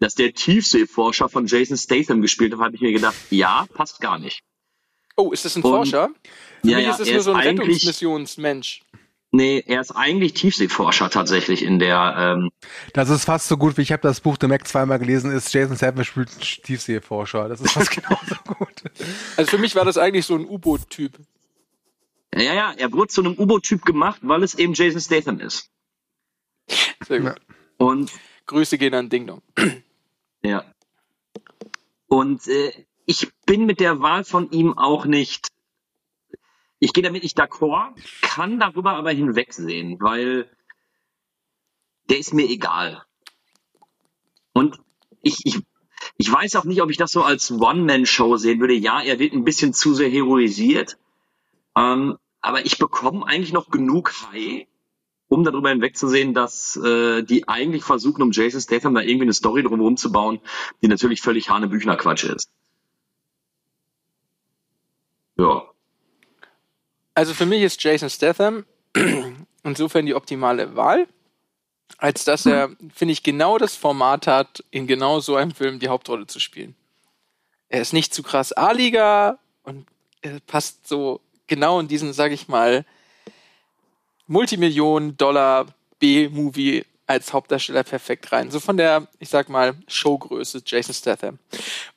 dass 0.00 0.14
der 0.14 0.34
Tiefseeforscher 0.34 1.28
von 1.28 1.46
Jason 1.46 1.76
Statham 1.76 2.20
gespielt 2.20 2.52
hat, 2.52 2.60
habe 2.60 2.74
ich 2.74 2.80
mir 2.82 2.92
gedacht, 2.92 3.14
ja, 3.30 3.66
passt 3.72 4.00
gar 4.00 4.18
nicht. 4.18 4.40
Oh, 5.16 5.32
ist 5.32 5.44
das 5.44 5.56
ein 5.56 5.62
Und- 5.62 5.70
Forscher? 5.70 6.10
Für 6.62 6.68
Ja, 6.68 6.76
mich 6.76 6.84
ja, 6.86 6.90
ist 6.92 7.00
das 7.00 7.08
er 7.08 7.14
nur 7.14 7.22
so 7.22 7.32
ein 7.32 7.40
ist 7.40 7.46
eigentlich- 7.46 7.68
Rettungsmissionsmensch. 7.68 8.80
Nee, 9.30 9.62
er 9.66 9.80
ist 9.82 9.90
eigentlich 9.92 10.32
Tiefseeforscher 10.34 11.10
tatsächlich 11.10 11.62
in 11.62 11.78
der, 11.78 12.14
ähm, 12.38 12.50
Das 12.94 13.10
ist 13.10 13.24
fast 13.26 13.46
so 13.48 13.56
gut, 13.58 13.76
wie 13.76 13.82
ich 13.82 13.92
habe 13.92 14.02
das 14.02 14.20
Buch 14.22 14.36
The 14.40 14.46
Mac 14.46 14.66
zweimal 14.66 14.98
gelesen, 14.98 15.30
ist 15.30 15.52
Jason 15.52 15.76
Statham 15.76 16.02
spielt 16.04 16.30
Tiefseeforscher. 16.64 17.48
Das 17.48 17.60
ist 17.60 17.72
fast 17.72 17.90
genauso 17.92 18.34
gut. 18.46 18.82
Also 19.36 19.50
für 19.50 19.58
mich 19.58 19.74
war 19.74 19.84
das 19.84 19.98
eigentlich 19.98 20.24
so 20.26 20.34
ein 20.34 20.46
U-Boot-Typ. 20.46 21.12
Ja, 22.34 22.54
ja, 22.54 22.72
er 22.72 22.92
wurde 22.92 23.08
zu 23.08 23.22
einem 23.22 23.38
U-Boot-Typ 23.38 23.84
gemacht, 23.84 24.20
weil 24.22 24.42
es 24.42 24.54
eben 24.54 24.74
Jason 24.74 25.00
Statham 25.00 25.40
ist. 25.40 25.70
Sehr 27.06 27.20
gut. 27.20 27.40
Und 27.78 28.12
Grüße 28.46 28.78
gehen 28.78 28.94
an 28.94 29.08
Ding 29.08 29.26
Dong. 29.26 29.42
Ja. 30.42 30.64
Und 32.06 32.46
äh, 32.48 32.72
ich 33.06 33.28
bin 33.46 33.66
mit 33.66 33.80
der 33.80 34.00
Wahl 34.00 34.24
von 34.24 34.50
ihm 34.50 34.76
auch 34.76 35.04
nicht. 35.04 35.48
Ich 36.78 36.92
gehe 36.92 37.02
damit 37.02 37.22
nicht 37.22 37.38
d'accord, 37.38 37.94
kann 38.22 38.60
darüber 38.60 38.92
aber 38.92 39.10
hinwegsehen, 39.10 40.00
weil 40.00 40.48
der 42.08 42.18
ist 42.18 42.32
mir 42.34 42.48
egal. 42.48 43.02
Und 44.52 44.78
ich, 45.22 45.40
ich, 45.44 45.60
ich 46.16 46.32
weiß 46.32 46.56
auch 46.56 46.64
nicht, 46.64 46.80
ob 46.82 46.90
ich 46.90 46.96
das 46.96 47.12
so 47.12 47.22
als 47.22 47.50
One-Man-Show 47.50 48.36
sehen 48.36 48.60
würde. 48.60 48.74
Ja, 48.74 49.02
er 49.02 49.18
wird 49.18 49.32
ein 49.32 49.44
bisschen 49.44 49.72
zu 49.74 49.94
sehr 49.94 50.08
heroisiert. 50.08 50.98
Ähm, 51.78 52.18
aber 52.40 52.66
ich 52.66 52.78
bekomme 52.78 53.26
eigentlich 53.26 53.52
noch 53.52 53.70
genug 53.70 54.12
High, 54.32 54.66
um 55.28 55.44
darüber 55.44 55.68
hinwegzusehen, 55.68 56.34
dass 56.34 56.76
äh, 56.76 57.22
die 57.22 57.46
eigentlich 57.46 57.84
versuchen, 57.84 58.22
um 58.22 58.32
Jason 58.32 58.60
Statham 58.60 58.94
da 58.94 59.00
irgendwie 59.00 59.24
eine 59.24 59.32
Story 59.32 59.62
drumherum 59.62 59.96
zu 59.96 60.10
bauen, 60.10 60.40
die 60.82 60.88
natürlich 60.88 61.20
völlig 61.20 61.50
Hanebüchner-Quatsch 61.50 62.24
ist. 62.24 62.50
Ja. 65.36 65.68
Also 67.14 67.34
für 67.34 67.46
mich 67.46 67.62
ist 67.62 67.82
Jason 67.82 68.10
Statham 68.10 68.64
insofern 69.62 70.06
die 70.06 70.14
optimale 70.14 70.74
Wahl, 70.74 71.06
als 71.98 72.24
dass 72.24 72.46
er, 72.46 72.70
finde 72.94 73.12
ich, 73.12 73.22
genau 73.22 73.58
das 73.58 73.76
Format 73.76 74.26
hat, 74.26 74.64
in 74.70 74.86
genau 74.86 75.20
so 75.20 75.36
einem 75.36 75.52
Film 75.52 75.78
die 75.78 75.88
Hauptrolle 75.88 76.26
zu 76.26 76.40
spielen. 76.40 76.74
Er 77.68 77.82
ist 77.82 77.92
nicht 77.92 78.14
zu 78.14 78.22
krass 78.22 78.52
A-Liga 78.52 79.38
und 79.62 79.86
er 80.22 80.40
passt 80.40 80.86
so 80.88 81.20
genau 81.48 81.80
in 81.80 81.88
diesen, 81.88 82.12
sag 82.12 82.32
ich 82.32 82.48
mal, 82.48 82.84
Multimillionen-Dollar 84.26 85.66
B-Movie 85.98 86.84
als 87.06 87.32
Hauptdarsteller 87.32 87.82
perfekt 87.82 88.30
rein. 88.32 88.50
So 88.50 88.60
von 88.60 88.76
der, 88.76 89.08
ich 89.18 89.30
sag 89.30 89.48
mal, 89.48 89.74
Showgröße 89.88 90.62
Jason 90.64 90.94
Statham. 90.94 91.38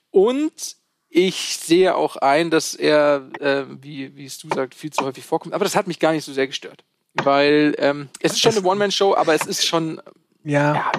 Und 0.10 0.76
ich 1.10 1.58
sehe 1.58 1.94
auch 1.96 2.16
ein, 2.16 2.50
dass 2.50 2.74
er, 2.74 3.28
äh, 3.40 3.66
wie, 3.82 4.16
wie 4.16 4.26
es 4.26 4.40
du 4.40 4.48
sagst, 4.54 4.80
viel 4.80 4.92
zu 4.92 5.04
häufig 5.04 5.26
vorkommt. 5.26 5.54
Aber 5.54 5.66
das 5.66 5.76
hat 5.76 5.88
mich 5.88 6.00
gar 6.00 6.14
nicht 6.14 6.24
so 6.24 6.32
sehr 6.32 6.48
gestört. 6.48 6.84
Weil 7.16 7.76
ähm, 7.78 8.08
es 8.22 8.32
ist 8.34 8.40
schon 8.42 8.56
eine 8.56 8.66
One-Man-Show, 8.66 9.16
aber 9.16 9.34
es 9.36 9.46
ist 9.46 9.66
schon, 9.68 10.02
Ja. 10.46 10.76
ja, 10.76 10.92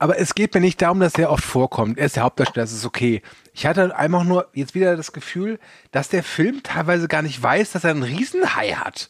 Aber 0.00 0.18
es 0.18 0.34
geht 0.34 0.52
mir 0.54 0.60
nicht 0.60 0.82
darum, 0.82 0.98
dass 0.98 1.14
er 1.14 1.30
oft 1.30 1.44
vorkommt. 1.44 1.98
Er 1.98 2.06
ist 2.06 2.16
der 2.16 2.24
Hauptdarsteller, 2.24 2.64
das 2.64 2.72
ist 2.72 2.84
okay. 2.84 3.22
Ich 3.58 3.64
hatte 3.64 3.96
einfach 3.96 4.22
nur 4.22 4.48
jetzt 4.52 4.74
wieder 4.74 4.96
das 4.98 5.12
Gefühl, 5.12 5.58
dass 5.90 6.10
der 6.10 6.22
Film 6.22 6.62
teilweise 6.62 7.08
gar 7.08 7.22
nicht 7.22 7.42
weiß, 7.42 7.72
dass 7.72 7.84
er 7.84 7.90
einen 7.92 8.02
Riesenhai 8.02 8.72
hat. 8.72 9.08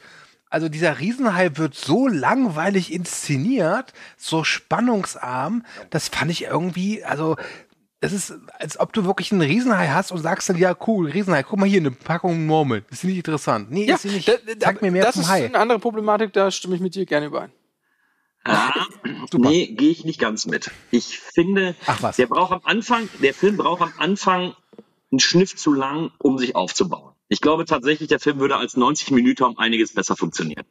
Also 0.49 0.69
dieser 0.69 1.01
Riesenhai 1.01 1.51
wird 1.57 1.75
so 1.75 2.07
langweilig 2.07 2.93
inszeniert, 2.93 3.93
so 4.17 4.45
spannungsarm, 4.45 5.65
das 5.91 6.09
fand 6.09 6.31
ich 6.31 6.45
irgendwie, 6.45 7.03
also 7.05 7.35
es 8.01 8.13
ist, 8.13 8.35
als 8.61 8.79
ob 8.79 8.93
du 8.93 9.05
wirklich 9.05 9.33
einen 9.33 9.41
Riesenhai 9.41 9.89
hast 9.89 10.13
und 10.13 10.19
sagst 10.23 10.49
dann, 10.49 10.57
ja 10.59 10.77
cool, 10.87 11.11
Riesenhai, 11.11 11.43
guck 11.43 11.59
mal 11.59 11.69
hier, 11.69 11.81
eine 11.81 11.91
Packung 11.91 12.47
Murmeln. 12.47 12.85
Ist 12.91 13.03
die 13.03 13.09
nicht 13.09 13.17
interessant? 13.17 13.73
Nee, 13.73 13.87
ja 13.87 13.97
ist 13.97 14.03
sie 14.03 14.11
nicht. 14.11 14.29
da- 14.29 14.35
da- 14.47 14.61
Zeig 14.61 14.81
mir 14.81 14.93
mehr 14.93 15.03
das 15.03 15.15
vom 15.17 15.23
ist 15.23 15.29
Hai. 15.29 15.47
eine 15.47 15.59
andere 15.59 15.81
Problematik, 15.81 16.33
da 16.33 16.53
stimme 16.53 16.77
ich 16.77 16.81
mit 16.81 16.95
dir 16.95 17.05
gerne 17.05 17.27
überein. 17.27 17.51
Ah, 18.47 18.87
nee, 19.35 19.67
gehe 19.67 19.91
ich 19.91 20.05
nicht 20.05 20.21
ganz 20.21 20.47
mit. 20.47 20.71
Ich 20.91 21.19
finde, 21.19 21.75
der 22.17 22.27
braucht 22.27 22.53
am 22.53 22.61
Anfang, 22.65 23.09
der 23.23 23.35
Film 23.35 23.57
braucht 23.57 23.83
am 23.83 23.93
Anfang 23.99 24.55
einen 25.11 25.21
Schniff 25.21 25.57
zu 25.57 25.73
lang, 25.73 26.13
um 26.19 26.39
sich 26.39 26.55
aufzubauen. 26.55 27.13
Ich 27.29 27.41
glaube 27.41 27.65
tatsächlich, 27.65 28.09
der 28.09 28.21
Film 28.21 28.39
würde 28.39 28.57
als 28.57 28.77
90 28.77 29.11
Minuten 29.11 29.45
um 29.45 29.59
einiges 29.59 29.95
besser 29.95 30.17
funktionieren. 30.17 30.65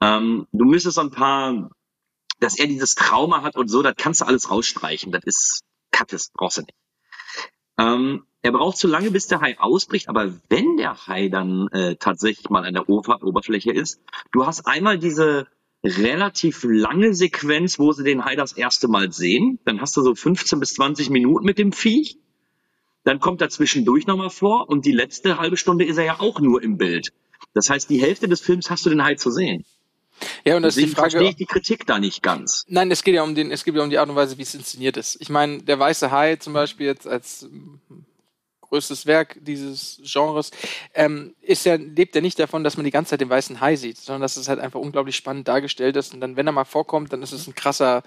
Ähm, 0.00 0.46
du 0.52 0.64
müsstest 0.64 0.98
ein 0.98 1.10
paar, 1.10 1.70
dass 2.40 2.58
er 2.58 2.66
dieses 2.66 2.94
Trauma 2.94 3.42
hat 3.42 3.56
und 3.56 3.68
so, 3.68 3.82
das 3.82 3.94
kannst 3.96 4.20
du 4.20 4.26
alles 4.26 4.50
rausstreichen. 4.50 5.12
Das 5.12 5.24
ist 5.24 5.62
Kattes, 5.90 6.30
brauchst 6.34 6.58
du 6.58 6.62
nicht. 6.62 6.74
Ähm, 7.78 8.26
er 8.42 8.52
braucht 8.52 8.76
zu 8.76 8.86
lange, 8.86 9.10
bis 9.10 9.26
der 9.26 9.40
Hai 9.40 9.58
ausbricht, 9.58 10.08
aber 10.08 10.32
wenn 10.48 10.76
der 10.76 11.06
Hai 11.06 11.28
dann 11.28 11.68
äh, 11.68 11.96
tatsächlich 11.96 12.48
mal 12.50 12.64
an 12.64 12.74
der 12.74 12.88
Ober 12.88 13.22
Oberfläche 13.22 13.72
ist, 13.72 14.00
du 14.32 14.46
hast 14.46 14.66
einmal 14.66 14.98
diese 14.98 15.48
relativ 15.84 16.64
lange 16.64 17.14
Sequenz, 17.14 17.78
wo 17.78 17.92
sie 17.92 18.04
den 18.04 18.24
Hai 18.24 18.36
das 18.36 18.52
erste 18.52 18.88
Mal 18.88 19.12
sehen. 19.12 19.58
Dann 19.64 19.80
hast 19.80 19.96
du 19.96 20.02
so 20.02 20.14
15 20.14 20.58
bis 20.60 20.74
20 20.74 21.10
Minuten 21.10 21.44
mit 21.44 21.58
dem 21.58 21.72
Viech. 21.72 22.18
Dann 23.04 23.20
kommt 23.20 23.40
er 23.40 23.50
zwischendurch 23.50 24.06
nochmal 24.06 24.30
vor 24.30 24.68
und 24.68 24.84
die 24.84 24.92
letzte 24.92 25.38
halbe 25.38 25.56
Stunde 25.56 25.84
ist 25.84 25.96
er 25.96 26.04
ja 26.04 26.20
auch 26.20 26.40
nur 26.40 26.62
im 26.62 26.76
Bild. 26.76 27.12
Das 27.54 27.70
heißt, 27.70 27.88
die 27.88 28.00
Hälfte 28.00 28.28
des 28.28 28.40
Films 28.40 28.68
hast 28.68 28.84
du 28.84 28.90
den 28.90 29.04
Hai 29.04 29.14
zu 29.14 29.30
sehen. 29.30 29.64
Ja, 30.44 30.56
und 30.56 30.62
das 30.62 30.76
ist 30.76 30.76
die 30.76 30.80
Deswegen 30.82 30.96
verstehe 30.96 31.20
Frage. 31.20 31.30
ich 31.30 31.36
die 31.36 31.46
Kritik 31.46 31.86
da 31.86 31.98
nicht 31.98 32.22
ganz. 32.22 32.64
Nein, 32.68 32.90
es 32.90 33.04
geht 33.04 33.14
ja 33.14 33.22
um 33.22 33.34
den, 33.34 33.50
es 33.50 33.64
geht 33.64 33.74
ja 33.74 33.82
um 33.82 33.90
die 33.90 33.98
Art 33.98 34.08
und 34.08 34.16
Weise, 34.16 34.38
wie 34.38 34.42
es 34.42 34.54
inszeniert 34.54 34.96
ist. 34.96 35.20
Ich 35.20 35.28
meine, 35.28 35.62
der 35.62 35.78
Weiße 35.78 36.10
Hai 36.10 36.36
zum 36.36 36.52
Beispiel 36.52 36.86
jetzt 36.86 37.06
als 37.06 37.48
größtes 38.68 39.06
Werk 39.06 39.38
dieses 39.40 40.00
Genres 40.04 40.50
ähm, 40.94 41.34
ist 41.40 41.64
ja 41.64 41.74
lebt 41.76 42.14
ja 42.14 42.20
nicht 42.20 42.38
davon, 42.38 42.64
dass 42.64 42.76
man 42.76 42.84
die 42.84 42.90
ganze 42.90 43.10
Zeit 43.10 43.20
den 43.20 43.30
Weißen 43.30 43.60
Hai 43.60 43.76
sieht, 43.76 43.98
sondern 43.98 44.22
dass 44.22 44.36
es 44.36 44.48
halt 44.48 44.60
einfach 44.60 44.80
unglaublich 44.80 45.16
spannend 45.16 45.48
dargestellt 45.48 45.96
ist 45.96 46.14
und 46.14 46.20
dann, 46.20 46.36
wenn 46.36 46.46
er 46.46 46.52
mal 46.52 46.64
vorkommt, 46.64 47.12
dann 47.12 47.22
ist 47.22 47.32
es 47.32 47.46
ein 47.46 47.54
krasser 47.54 48.02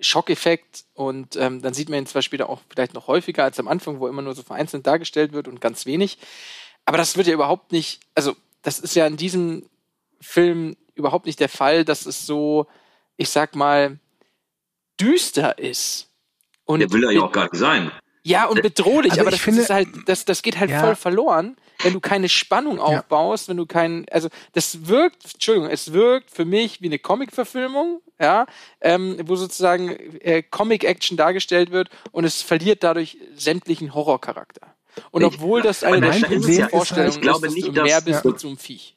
Schockeffekt 0.00 0.84
und 0.94 1.36
ähm, 1.36 1.60
dann 1.62 1.74
sieht 1.74 1.88
man 1.88 1.98
ihn 2.00 2.06
zwar 2.06 2.22
später 2.22 2.48
auch 2.48 2.60
vielleicht 2.68 2.94
noch 2.94 3.06
häufiger 3.06 3.44
als 3.44 3.58
am 3.58 3.68
Anfang, 3.68 4.00
wo 4.00 4.06
er 4.06 4.10
immer 4.10 4.22
nur 4.22 4.34
so 4.34 4.42
vereinzelt 4.42 4.86
dargestellt 4.86 5.32
wird 5.32 5.46
und 5.46 5.60
ganz 5.60 5.86
wenig. 5.86 6.18
Aber 6.84 6.96
das 6.96 7.16
wird 7.16 7.26
ja 7.26 7.34
überhaupt 7.34 7.72
nicht, 7.72 8.00
also 8.14 8.34
das 8.62 8.78
ist 8.78 8.94
ja 8.94 9.06
in 9.06 9.16
diesem 9.16 9.68
Film 10.20 10.76
überhaupt 10.94 11.26
nicht 11.26 11.40
der 11.40 11.48
Fall, 11.48 11.84
dass 11.84 12.06
es 12.06 12.26
so, 12.26 12.66
ich 13.16 13.28
sag 13.28 13.54
mal, 13.54 13.98
düster 15.00 15.58
ist. 15.58 16.08
Und 16.64 16.80
Der 16.80 16.92
will 16.92 17.04
er 17.04 17.12
ja 17.12 17.22
auch 17.22 17.32
gar 17.32 17.44
nicht 17.44 17.56
sein. 17.56 17.90
Ja, 18.22 18.46
und 18.46 18.62
bedrohlich, 18.62 19.12
Also 19.12 19.22
aber 19.22 19.30
das 19.30 19.40
finde- 19.40 19.62
ist 19.62 19.70
halt, 19.70 19.88
das, 20.06 20.24
das 20.24 20.42
geht 20.42 20.58
halt 20.58 20.70
Ja. 20.70 20.80
voll 20.80 20.96
verloren, 20.96 21.56
wenn 21.82 21.92
du 21.94 22.00
keine 22.00 22.28
Spannung 22.28 22.78
aufbaust, 22.78 23.48
wenn 23.48 23.56
du 23.56 23.64
keinen, 23.66 24.06
also 24.10 24.28
das 24.52 24.86
wirkt, 24.88 25.24
Entschuldigung, 25.34 25.70
es 25.70 25.92
wirkt 25.92 26.30
für 26.30 26.44
mich 26.44 26.82
wie 26.82 26.86
eine 26.86 26.98
Comic-Verfilmung, 26.98 28.02
ja, 28.20 28.46
ähm, 28.82 29.16
wo 29.24 29.36
sozusagen 29.36 29.88
äh, 30.20 30.42
Comic-Action 30.42 31.16
dargestellt 31.16 31.70
wird 31.70 31.88
und 32.12 32.24
es 32.24 32.42
verliert 32.42 32.82
dadurch 32.84 33.16
sämtlichen 33.34 33.94
Horrorcharakter. 33.94 34.74
Und 35.10 35.22
Ich- 35.22 35.28
obwohl 35.28 35.62
das 35.62 35.82
eine 35.84 36.00
der 36.02 36.10
ist 36.16 36.28
halt, 36.28 36.70
Vorstellungen 36.70 37.20
glaube 37.22 37.46
ist, 37.46 37.52
dass 37.52 37.54
nicht, 37.54 37.68
du 37.68 37.72
dass- 37.72 37.84
mehr 37.84 38.00
bist 38.02 38.24
ja. 38.24 38.30
mit 38.30 38.40
so 38.40 38.48
einem 38.48 38.58
Viech. 38.58 38.96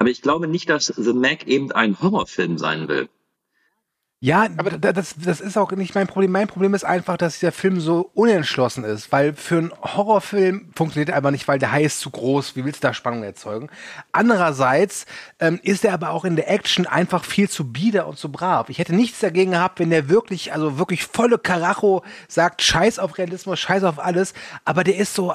Aber 0.00 0.10
ich 0.10 0.20
glaube 0.22 0.46
nicht, 0.46 0.68
dass 0.68 0.86
The 0.86 1.12
Mac 1.12 1.46
eben 1.46 1.72
ein 1.72 1.98
Horrorfilm 2.00 2.58
sein 2.58 2.86
will. 2.88 3.08
Ja, 4.20 4.48
aber 4.56 4.72
das, 4.72 5.14
das 5.16 5.40
ist 5.40 5.56
auch 5.56 5.70
nicht 5.70 5.94
mein 5.94 6.08
Problem. 6.08 6.32
Mein 6.32 6.48
Problem 6.48 6.74
ist 6.74 6.82
einfach, 6.82 7.16
dass 7.16 7.38
der 7.38 7.52
Film 7.52 7.78
so 7.78 8.10
unentschlossen 8.14 8.82
ist, 8.82 9.12
weil 9.12 9.32
für 9.32 9.58
einen 9.58 9.72
Horrorfilm 9.80 10.72
funktioniert 10.74 11.10
er 11.10 11.16
einfach 11.16 11.30
nicht, 11.30 11.46
weil 11.46 11.60
der 11.60 11.70
Hai 11.70 11.84
ist 11.84 12.00
zu 12.00 12.10
groß. 12.10 12.56
Wie 12.56 12.64
willst 12.64 12.82
du 12.82 12.88
da 12.88 12.94
Spannung 12.94 13.22
erzeugen? 13.22 13.70
Andererseits 14.10 15.06
ähm, 15.38 15.60
ist 15.62 15.84
er 15.84 15.94
aber 15.94 16.10
auch 16.10 16.24
in 16.24 16.34
der 16.34 16.50
Action 16.50 16.84
einfach 16.84 17.24
viel 17.24 17.48
zu 17.48 17.72
bieder 17.72 18.08
und 18.08 18.18
zu 18.18 18.32
brav. 18.32 18.70
Ich 18.70 18.80
hätte 18.80 18.92
nichts 18.92 19.20
dagegen 19.20 19.52
gehabt, 19.52 19.78
wenn 19.78 19.90
der 19.90 20.08
wirklich, 20.08 20.52
also 20.52 20.78
wirklich 20.78 21.06
volle 21.06 21.38
Karacho 21.38 22.02
sagt, 22.26 22.60
scheiß 22.60 22.98
auf 22.98 23.18
Realismus, 23.18 23.60
scheiß 23.60 23.84
auf 23.84 24.00
alles, 24.00 24.34
aber 24.64 24.82
der 24.82 24.96
ist 24.96 25.14
so 25.14 25.32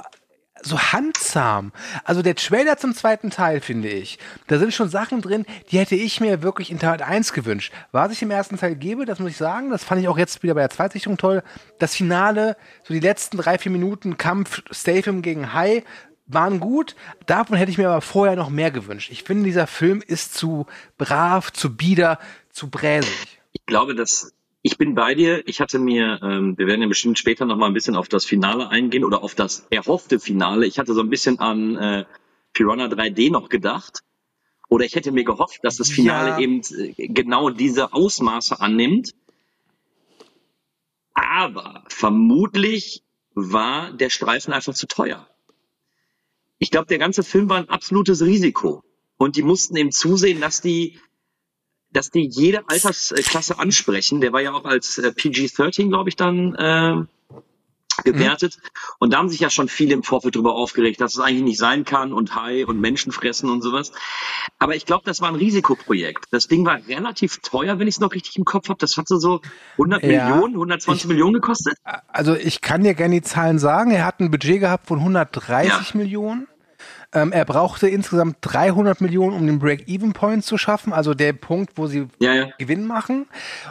so 0.65 0.79
handsam. 0.79 1.71
Also 2.03 2.21
der 2.21 2.35
Trailer 2.35 2.77
zum 2.77 2.93
zweiten 2.93 3.29
Teil, 3.29 3.61
finde 3.61 3.89
ich, 3.89 4.19
da 4.47 4.57
sind 4.57 4.73
schon 4.73 4.89
Sachen 4.89 5.21
drin, 5.21 5.45
die 5.71 5.79
hätte 5.79 5.95
ich 5.95 6.19
mir 6.19 6.41
wirklich 6.41 6.71
in 6.71 6.79
Teil 6.79 7.01
1 7.01 7.33
gewünscht. 7.33 7.73
Was 7.91 8.11
ich 8.11 8.21
im 8.21 8.31
ersten 8.31 8.57
Teil 8.57 8.75
gebe, 8.75 9.05
das 9.05 9.19
muss 9.19 9.31
ich 9.31 9.37
sagen, 9.37 9.69
das 9.69 9.83
fand 9.83 10.01
ich 10.01 10.07
auch 10.07 10.17
jetzt 10.17 10.43
wieder 10.43 10.53
bei 10.53 10.61
der 10.61 10.69
Zweitsichtung 10.69 11.17
toll. 11.17 11.43
Das 11.79 11.95
Finale, 11.95 12.57
so 12.83 12.93
die 12.93 12.99
letzten 12.99 13.37
drei, 13.37 13.57
vier 13.57 13.71
Minuten 13.71 14.17
Kampf 14.17 14.63
Statham 14.71 15.21
gegen 15.21 15.53
High, 15.53 15.83
waren 16.25 16.59
gut. 16.59 16.95
Davon 17.25 17.57
hätte 17.57 17.71
ich 17.71 17.77
mir 17.77 17.89
aber 17.89 18.01
vorher 18.01 18.35
noch 18.35 18.49
mehr 18.49 18.71
gewünscht. 18.71 19.11
Ich 19.11 19.23
finde, 19.23 19.43
dieser 19.43 19.67
Film 19.67 20.01
ist 20.05 20.33
zu 20.33 20.65
brav, 20.97 21.51
zu 21.51 21.75
bieder, 21.75 22.19
zu 22.49 22.69
bräsig. 22.69 23.39
Ich 23.51 23.65
glaube, 23.65 23.93
dass 23.95 24.33
ich 24.63 24.77
bin 24.77 24.95
bei 24.95 25.13
dir. 25.13 25.45
Ich 25.47 25.59
hatte 25.59 25.77
mir, 25.77 26.19
ähm, 26.23 26.57
wir 26.57 26.67
werden 26.67 26.81
ja 26.81 26.87
bestimmt 26.87 27.19
später 27.19 27.45
noch 27.45 27.57
mal 27.57 27.67
ein 27.67 27.73
bisschen 27.73 27.95
auf 27.95 28.07
das 28.07 28.25
Finale 28.25 28.69
eingehen 28.69 29.03
oder 29.03 29.21
auf 29.21 29.35
das 29.35 29.67
erhoffte 29.69 30.19
Finale. 30.19 30.65
Ich 30.65 30.79
hatte 30.79 30.93
so 30.93 31.01
ein 31.01 31.09
bisschen 31.09 31.39
an 31.39 31.75
äh, 31.75 32.05
Piranha 32.53 32.85
3D 32.85 33.29
noch 33.29 33.49
gedacht. 33.49 33.99
Oder 34.69 34.85
ich 34.85 34.95
hätte 34.95 35.11
mir 35.11 35.25
gehofft, 35.25 35.59
dass 35.63 35.75
das 35.77 35.89
Finale 35.91 36.29
Ja. 36.31 36.39
eben 36.39 36.61
äh, 36.77 36.93
genau 37.09 37.49
diese 37.49 37.93
Ausmaße 37.93 38.59
annimmt. 38.61 39.13
Aber 41.13 41.83
vermutlich 41.89 43.03
war 43.35 43.91
der 43.91 44.09
Streifen 44.09 44.53
einfach 44.53 44.73
zu 44.73 44.87
teuer. 44.87 45.27
Ich 46.57 46.71
glaube, 46.71 46.87
der 46.87 46.99
ganze 46.99 47.23
Film 47.23 47.49
war 47.49 47.57
ein 47.57 47.69
absolutes 47.69 48.21
Risiko. 48.21 48.81
Und 49.17 49.35
die 49.35 49.43
mussten 49.43 49.75
eben 49.75 49.91
zusehen, 49.91 50.39
dass 50.39 50.61
die 50.61 50.99
dass 51.93 52.09
die 52.09 52.27
jede 52.27 52.67
Altersklasse 52.67 53.59
ansprechen. 53.59 54.19
Der 54.21 54.33
war 54.33 54.41
ja 54.41 54.53
auch 54.53 54.65
als 54.65 54.97
äh, 54.97 55.11
PG-13, 55.11 55.89
glaube 55.89 56.09
ich, 56.09 56.15
dann 56.15 56.55
äh, 56.55 57.05
gewertet. 58.03 58.57
Und 58.99 59.13
da 59.13 59.17
haben 59.19 59.29
sich 59.29 59.39
ja 59.39 59.49
schon 59.49 59.69
viele 59.69 59.93
im 59.93 60.03
Vorfeld 60.03 60.35
drüber 60.35 60.55
aufgeregt, 60.55 60.99
dass 60.99 61.13
es 61.13 61.19
eigentlich 61.19 61.43
nicht 61.43 61.59
sein 61.59 61.85
kann 61.85 62.11
und 62.11 62.35
Hai 62.35 62.65
und 62.65 62.79
Menschen 62.79 63.11
fressen 63.11 63.49
und 63.49 63.61
sowas. 63.61 63.91
Aber 64.57 64.75
ich 64.75 64.85
glaube, 64.85 65.03
das 65.05 65.21
war 65.21 65.29
ein 65.29 65.35
Risikoprojekt. 65.35 66.25
Das 66.31 66.47
Ding 66.47 66.65
war 66.65 66.79
relativ 66.87 67.37
teuer, 67.39 67.77
wenn 67.79 67.87
ich 67.87 67.95
es 67.95 67.99
noch 67.99 68.13
richtig 68.13 68.35
im 68.37 68.45
Kopf 68.45 68.69
habe. 68.69 68.79
Das 68.79 68.97
hatte 68.97 69.19
so 69.19 69.41
100 69.73 70.03
Ja. 70.03 70.29
Millionen, 70.29 70.55
120 70.55 71.07
Millionen 71.07 71.33
gekostet. 71.33 71.75
Also 72.07 72.35
ich 72.35 72.61
kann 72.61 72.83
dir 72.83 72.95
gerne 72.95 73.15
die 73.15 73.21
Zahlen 73.21 73.59
sagen. 73.59 73.91
Er 73.91 74.05
hat 74.05 74.19
ein 74.19 74.31
Budget 74.31 74.59
gehabt 74.59 74.87
von 74.87 74.97
130 74.99 75.71
Ja. 75.71 75.97
Millionen. 75.97 76.47
Ähm, 77.13 77.31
er 77.31 77.45
brauchte 77.45 77.87
insgesamt 77.87 78.37
300 78.41 78.99
Millionen, 79.01 79.35
um 79.35 79.45
den 79.45 79.59
Break-Even-Point 79.59 80.43
zu 80.43 80.57
schaffen, 80.57 80.93
also 80.93 81.13
der 81.13 81.33
Punkt, 81.33 81.73
wo 81.75 81.87
sie 81.87 82.07
Ja, 82.19 82.33
ja. 82.33 82.47
Gewinn 82.57 82.85
machen. 82.87 83.27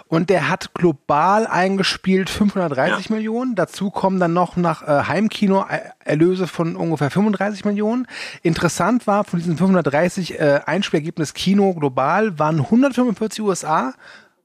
Und 0.09 0.31
der 0.31 0.48
hat 0.48 0.74
global 0.74 1.46
eingespielt 1.46 2.31
530 2.31 3.09
Ja. 3.09 3.14
Millionen. 3.16 3.55
Dazu 3.55 3.90
kommen 3.90 4.20
dann 4.20 4.33
noch 4.33 4.57
nach 4.57 4.83
äh, 4.83 5.05
Heimkino 5.09 5.64
äh, 5.68 5.81
Erlöse 6.05 6.46
von 6.46 6.76
ungefähr 6.76 7.11
35 7.11 7.64
Millionen. 7.64 8.07
Interessant 8.42 9.07
war, 9.07 9.24
von 9.24 9.38
diesen 9.40 9.57
530 9.57 10.38
äh, 10.38 10.61
Einspielergebnis 10.66 11.35
Kino 11.35 11.74
global 11.74 12.38
waren 12.38 12.59
145 12.61 13.42
USA 13.42 13.94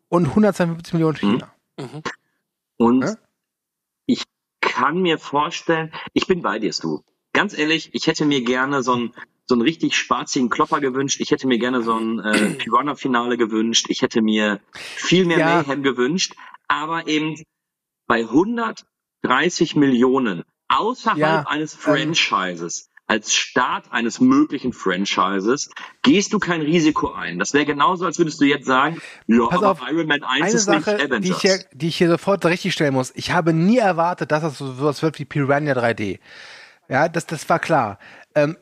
und 0.09 0.25
152 0.27 0.93
Millionen 0.93 1.17
China. 1.17 1.47
Und 2.77 3.03
Ja? 3.03 3.15
ich 4.05 4.23
kann 4.61 5.01
mir 5.01 5.17
vorstellen, 5.19 5.91
ich 6.13 6.27
bin 6.27 6.41
bei 6.41 6.59
dir, 6.59 6.71
du. 6.81 7.03
Ganz 7.37 7.55
ehrlich, 7.55 7.91
ich 7.93 8.07
hätte 8.07 8.25
mir 8.25 8.41
gerne 8.41 8.81
so 8.81 8.95
ein 8.95 9.13
so 9.45 9.53
einen 9.53 9.61
richtig 9.61 9.95
spazigen 9.95 10.49
Klopper 10.49 10.81
gewünscht. 10.81 11.21
Ich 11.21 11.29
hätte 11.29 11.45
mir 11.45 11.59
gerne 11.59 11.83
so 11.83 11.93
ein 11.93 12.19
äh, 12.19 12.49
Piranha-Finale 12.57 13.37
gewünscht. 13.37 13.85
Ich 13.89 14.01
hätte 14.01 14.23
mir 14.23 14.59
viel 14.73 15.25
mehr 15.25 15.37
Ja. 15.37 15.61
Mayhem 15.61 15.83
gewünscht. 15.83 16.33
Aber 16.67 17.07
eben 17.07 17.39
bei 18.07 18.21
130 18.21 19.75
Millionen 19.75 20.45
außerhalb 20.67 21.19
Ja, 21.19 21.45
eines 21.47 21.75
ähm, 21.75 21.79
Franchises, 21.79 22.89
als 23.05 23.35
Start 23.35 23.91
eines 23.91 24.19
möglichen 24.19 24.73
Franchises, 24.73 25.69
gehst 26.01 26.33
du 26.33 26.39
kein 26.39 26.61
Risiko 26.61 27.11
ein. 27.11 27.37
Das 27.37 27.53
wäre 27.53 27.65
genauso, 27.65 28.05
als 28.05 28.17
würdest 28.17 28.41
du 28.41 28.45
jetzt 28.45 28.65
sagen, 28.65 28.99
ja, 29.27 29.43
auf, 29.43 29.79
Iron 29.87 30.07
Man 30.07 30.23
1 30.23 30.41
Eine 30.41 30.53
ist 30.53 30.65
Sache, 30.65 30.75
nicht 30.75 30.87
die 30.87 31.05
Avengers. 31.05 31.29
ich, 31.29 31.41
hier, 31.41 31.59
die 31.71 31.87
ich 31.89 31.97
hier 31.97 32.09
sofort 32.09 32.43
richtig 32.47 32.73
stellen 32.73 32.95
muss. 32.95 33.13
Ich 33.15 33.31
habe 33.31 33.53
nie 33.53 33.77
erwartet, 33.77 34.31
dass 34.31 34.41
das 34.41 34.57
so 34.57 34.73
sowas 34.73 35.03
wird 35.03 35.19
wie 35.19 35.25
Piranha 35.25 35.73
3D. 35.73 36.17
Ja, 36.89 37.09
das, 37.09 37.25
das 37.25 37.47
war 37.49 37.59
klar. 37.59 37.99
Ähm, 38.35 38.57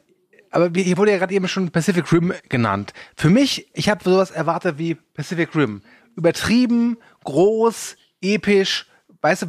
aber 0.52 0.70
hier 0.74 0.98
wurde 0.98 1.12
ja 1.12 1.18
gerade 1.18 1.34
eben 1.34 1.48
schon 1.48 1.70
Pacific 1.70 2.12
Rim 2.12 2.34
genannt. 2.48 2.94
Für 3.18 3.30
mich, 3.30 3.70
ich 3.74 3.90
habe 3.90 4.04
sowas 4.04 4.32
erwartet 4.32 4.78
wie 4.78 4.96
Pacific 4.96 5.54
Rim. 5.54 5.82
Übertrieben, 6.16 6.98
groß, 7.26 7.98
episch, 8.22 8.88
weißt 9.22 9.44
du, 9.44 9.48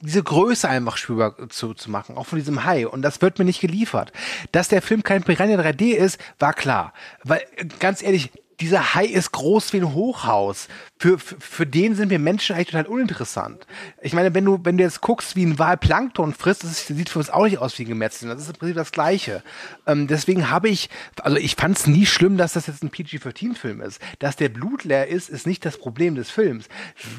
diese 0.00 0.22
Größe 0.22 0.68
einfach 0.68 0.96
spürbar 0.96 1.48
zu, 1.48 1.74
zu 1.74 1.90
machen, 1.90 2.16
auch 2.16 2.26
von 2.26 2.38
diesem 2.38 2.64
Hai. 2.64 2.86
Und 2.86 3.02
das 3.02 3.22
wird 3.22 3.38
mir 3.38 3.44
nicht 3.44 3.60
geliefert. 3.60 4.12
Dass 4.52 4.68
der 4.68 4.82
Film 4.82 5.02
kein 5.02 5.22
Piranha 5.22 5.58
3D 5.58 5.94
ist, 5.94 6.18
war 6.38 6.52
klar. 6.52 6.92
Weil, 7.22 7.42
ganz 7.80 8.02
ehrlich, 8.02 8.30
dieser 8.60 8.94
Hai 8.94 9.04
ist 9.06 9.32
groß 9.32 9.72
wie 9.72 9.78
ein 9.78 9.94
Hochhaus. 9.94 10.68
Für, 10.98 11.18
für, 11.18 11.40
für 11.40 11.66
den 11.66 11.94
sind 11.94 12.10
wir 12.10 12.18
Menschen 12.18 12.54
eigentlich 12.54 12.68
total 12.68 12.86
uninteressant. 12.86 13.66
Ich 14.00 14.12
meine, 14.12 14.32
wenn 14.34 14.44
du, 14.44 14.60
wenn 14.62 14.78
du 14.78 14.84
jetzt 14.84 15.00
guckst, 15.00 15.34
wie 15.36 15.44
ein 15.44 15.58
Wal 15.58 15.76
Plankton 15.76 16.32
frisst, 16.34 16.62
das 16.64 16.70
ist- 16.70 16.86
sieht 16.86 17.08
für 17.08 17.18
uns 17.18 17.30
auch 17.30 17.44
nicht 17.44 17.58
aus 17.58 17.78
wie 17.78 17.84
ein 17.84 17.88
Gemetzel. 17.88 18.28
Das 18.28 18.40
ist 18.42 18.48
im 18.48 18.54
Prinzip 18.54 18.76
das 18.76 18.92
Gleiche. 18.92 19.42
Ähm, 19.86 20.06
deswegen 20.06 20.50
habe 20.50 20.68
ich, 20.68 20.88
also 21.20 21.36
ich 21.36 21.56
fand 21.56 21.76
es 21.78 21.86
nie 21.86 22.06
schlimm, 22.06 22.36
dass 22.36 22.52
das 22.52 22.66
jetzt 22.66 22.82
ein 22.82 22.90
PG-13-Film 22.90 23.80
ist. 23.80 24.00
Dass 24.20 24.36
der 24.36 24.48
blutleer 24.48 25.08
ist, 25.08 25.28
ist 25.30 25.46
nicht 25.46 25.64
das 25.64 25.76
Problem 25.78 26.14
des 26.14 26.30
Films. 26.30 26.68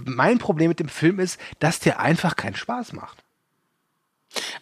Mein 0.06 0.38
Problem 0.40 0.70
mit 0.70 0.80
dem 0.80 0.90
Film 0.90 1.20
ist, 1.20 1.40
dass 1.60 1.80
der 1.80 2.00
einfach 2.00 2.36
keinen 2.36 2.56
Spaß 2.56 2.94
macht. 2.94 3.24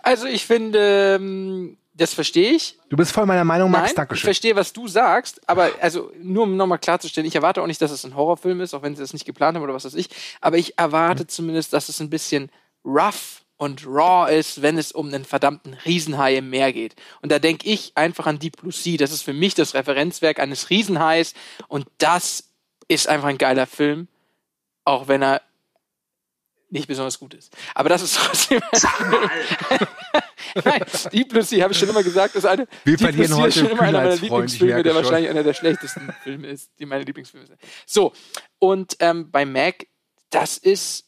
Also 0.02 0.26
ich 0.28 0.46
finde, 0.46 1.18
ähm, 1.20 1.78
das 1.94 2.14
verstehe 2.14 2.52
ich. 2.52 2.78
Du 2.90 2.98
bist 2.98 3.12
voll 3.12 3.26
meiner 3.26 3.44
Meinung, 3.44 3.70
Max. 3.70 3.82
Nein, 3.82 3.90
ich 3.90 3.96
Dankeschön. 3.96 4.28
verstehe, 4.28 4.56
was 4.56 4.74
du 4.74 4.88
sagst, 4.88 5.48
aber 5.48 5.72
also 5.80 6.12
nur 6.22 6.44
um 6.44 6.58
nochmal 6.58 6.80
klarzustellen, 6.80 7.28
ich 7.28 7.36
erwarte 7.36 7.62
auch 7.62 7.68
nicht, 7.68 7.82
dass 7.82 7.92
es 7.92 8.04
ein 8.04 8.16
Horrorfilm 8.16 8.62
ist, 8.62 8.74
auch 8.74 8.82
wenn 8.82 8.96
sie 8.96 9.02
das 9.02 9.14
nicht 9.14 9.26
geplant 9.26 9.56
haben 9.56 9.64
oder 9.64 9.74
was 9.74 9.86
weiß 9.86 9.94
ich, 9.96 10.10
aber 10.42 10.58
ich 10.58 10.78
erwarte 10.78 11.28
zumindest, 11.28 11.74
dass 11.74 11.90
es 11.90 12.00
ein 12.00 12.10
bisschen 12.10 12.50
rough 12.84 13.44
und 13.58 13.86
raw 13.86 14.34
ist, 14.34 14.62
wenn 14.62 14.78
es 14.78 14.92
um 14.92 15.08
einen 15.08 15.24
verdammten 15.24 15.76
Riesenhai 15.86 16.38
im 16.38 16.50
Meer 16.50 16.74
geht. 16.74 16.96
Und 17.22 17.32
da 17.32 17.40
denke 17.40 17.70
ich 17.70 17.94
einfach 17.96 18.26
an 18.26 18.40
Deep 18.40 18.58
Blue 18.58 18.72
Sea. 18.74 18.98
Das 18.98 19.12
ist 19.12 19.22
für 19.22 19.34
mich 19.34 19.54
das 19.54 19.74
Referenzwerk 19.74 20.40
eines 20.40 20.70
Riesenhais 20.70 21.34
und 21.68 21.88
das 22.00 22.50
ist 22.88 23.08
einfach 23.08 23.28
ein 23.28 23.38
geiler 23.38 23.68
Film, 23.68 24.08
auch 24.84 25.08
wenn 25.08 25.22
er 25.22 25.42
nicht 26.74 26.88
besonders 26.88 27.20
gut 27.20 27.36
ist. 27.36 27.56
Aber 27.76 27.88
das 27.88 28.02
ist 28.02 28.16
trotzdem. 28.24 28.60
Nein, 30.66 30.84
Deep 31.12 31.30
Blue 31.30 31.44
Sea, 31.44 31.64
habe 31.64 31.74
ich 31.74 31.80
schon 31.80 31.90
immer 31.90 32.04
gesagt, 32.04 32.36
ist 32.36 32.46
eine. 32.46 32.68
Wir 32.84 32.98
Deep 32.98 33.14
Blue 33.14 33.28
verlieren 33.28 33.28
Sea 33.28 33.38
heute 33.38 33.48
ist 33.48 33.56
schon 33.56 33.66
im 33.66 33.72
immer 33.72 33.82
einer 33.84 34.00
meiner 34.00 34.16
Lieblingsfilme, 34.16 34.84
der 34.84 34.96
wahrscheinlich 34.96 35.30
einer 35.30 35.44
der 35.44 35.54
schlechtesten 35.54 36.12
Filme 36.24 36.48
ist, 36.48 36.72
die 36.80 36.86
meine 36.86 37.04
Lieblingsfilme 37.04 37.46
sind. 37.46 37.60
So, 37.86 38.14
und 38.60 38.98
ähm, 39.00 39.32
bei 39.32 39.46
Mac, 39.46 39.88
das 40.32 40.58
ist 40.58 41.06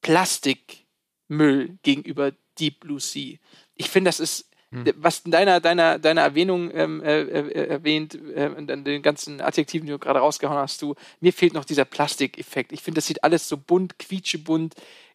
Plastikmüll 0.00 1.78
gegenüber 1.82 2.32
Deep 2.58 2.80
Blue 2.80 3.00
Sea. 3.00 3.36
Ich 3.74 3.90
finde, 3.90 4.08
das 4.08 4.20
ist. 4.20 4.48
Was 4.96 5.20
in 5.20 5.30
deiner, 5.30 5.60
deiner, 5.60 5.98
deiner 5.98 6.22
Erwähnung 6.22 6.70
ähm, 6.74 7.02
äh, 7.02 7.22
äh, 7.22 7.68
erwähnt, 7.68 8.18
äh, 8.34 8.48
und 8.48 8.70
an 8.70 8.84
den 8.84 9.02
ganzen 9.02 9.40
Adjektiven, 9.40 9.86
die 9.86 9.92
du 9.92 9.98
gerade 9.98 10.18
rausgehauen 10.18 10.58
hast, 10.58 10.82
du, 10.82 10.94
mir 11.20 11.32
fehlt 11.32 11.54
noch 11.54 11.64
dieser 11.64 11.84
Plastikeffekt. 11.84 12.72
Ich 12.72 12.82
finde, 12.82 12.98
das 12.98 13.06
sieht 13.06 13.24
alles 13.24 13.48
so 13.48 13.56
bunt, 13.56 13.98
quietschebunt, 13.98 14.74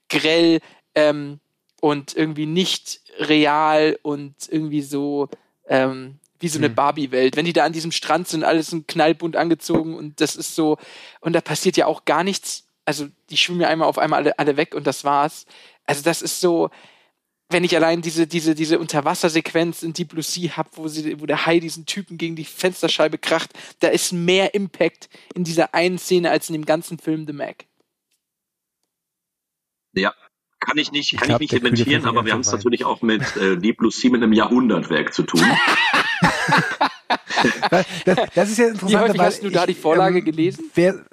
grell 0.10 0.60
ähm, 0.95 1.39
und 1.82 2.15
irgendwie 2.15 2.45
nicht 2.45 3.02
real 3.19 3.98
und 4.02 4.36
irgendwie 4.50 4.82
so 4.82 5.30
ähm, 5.67 6.19
wie 6.39 6.48
so 6.48 6.58
eine 6.58 6.69
Barbie-Welt. 6.69 7.36
Wenn 7.36 7.45
die 7.45 7.54
da 7.54 7.65
an 7.65 7.74
diesem 7.74 7.91
Strand 7.91 8.28
sind, 8.28 8.43
alles 8.43 8.72
in 8.72 8.88
knallbunt 8.88 9.36
angezogen 9.36 9.95
und 9.95 10.22
das 10.22 10.36
ist 10.36 10.56
so, 10.56 10.78
und 11.19 11.34
da 11.34 11.41
passiert 11.41 11.78
ja 11.78 11.86
auch 11.86 12.06
gar 12.06 12.24
nichts. 12.24 12.65
Also 12.86 13.08
die 13.30 13.38
schwimmen 13.38 13.62
ja 13.62 13.67
einmal 13.67 13.88
auf 13.88 13.98
einmal 13.98 14.22
alle, 14.22 14.39
alle 14.39 14.58
weg 14.58 14.74
und 14.74 14.88
das 14.88 15.04
war's. 15.04 15.45
Also 15.86 16.02
das 16.02 16.22
ist 16.22 16.39
so, 16.39 16.69
wenn 17.50 17.64
ich 17.64 17.76
allein 17.76 18.02
diese, 18.02 18.28
diese, 18.28 18.54
diese 18.56 18.80
Unterwassersequenz 18.80 19.82
in 19.84 19.94
Deep 19.94 20.10
Blue 20.10 20.24
Sea 20.24 20.56
hab, 20.56 20.78
wo, 20.78 20.88
sie, 20.88 21.20
wo 21.20 21.26
der 21.26 21.46
Hai 21.46 21.60
diesen 21.60 21.86
Typen 21.86 22.18
gegen 22.18 22.36
die 22.36 22.46
Fensterscheibe 22.46 23.18
kracht, 23.18 23.52
da 23.80 23.88
ist 23.88 24.14
mehr 24.14 24.54
Impact 24.54 25.10
in 25.34 25.44
dieser 25.44 25.74
einen 25.74 25.98
Szene 25.98 26.30
als 26.30 26.50
in 26.50 26.54
dem 26.54 26.66
ganzen 26.66 27.00
Film 27.00 27.26
The 27.26 27.34
Mac. 27.34 27.66
Ja, 29.94 30.14
kann 30.60 30.78
ich 30.78 30.92
nicht, 30.92 31.18
kann 31.18 31.42
ich 31.42 31.50
der 31.50 31.60
nicht 31.60 31.80
dementieren, 31.80 32.06
aber 32.06 32.24
wir 32.26 32.34
haben 32.34 32.42
es 32.42 32.52
natürlich 32.52 32.86
auch 32.86 33.02
mit 33.02 33.36
äh, 33.38 33.58
Deep 33.58 33.78
Blue 33.78 33.92
Sea 33.92 34.12
mit 34.12 34.22
einem 34.22 34.34
Jahrhundertwerk 34.34 35.14
zu 35.14 35.24
tun. 35.24 35.42
Das, 37.72 38.18
das 38.36 38.50
ist 38.50 38.58
ja 38.58 38.66
Wie 38.66 38.70
interessant. 38.72 39.02
häufig 39.08 39.22
hast 39.22 39.44
du 39.44 39.50
da 39.50 39.66
die 39.66 39.74
Vorlage 39.74 40.22
gelesen? 40.22 40.70
Wer, 40.76 41.06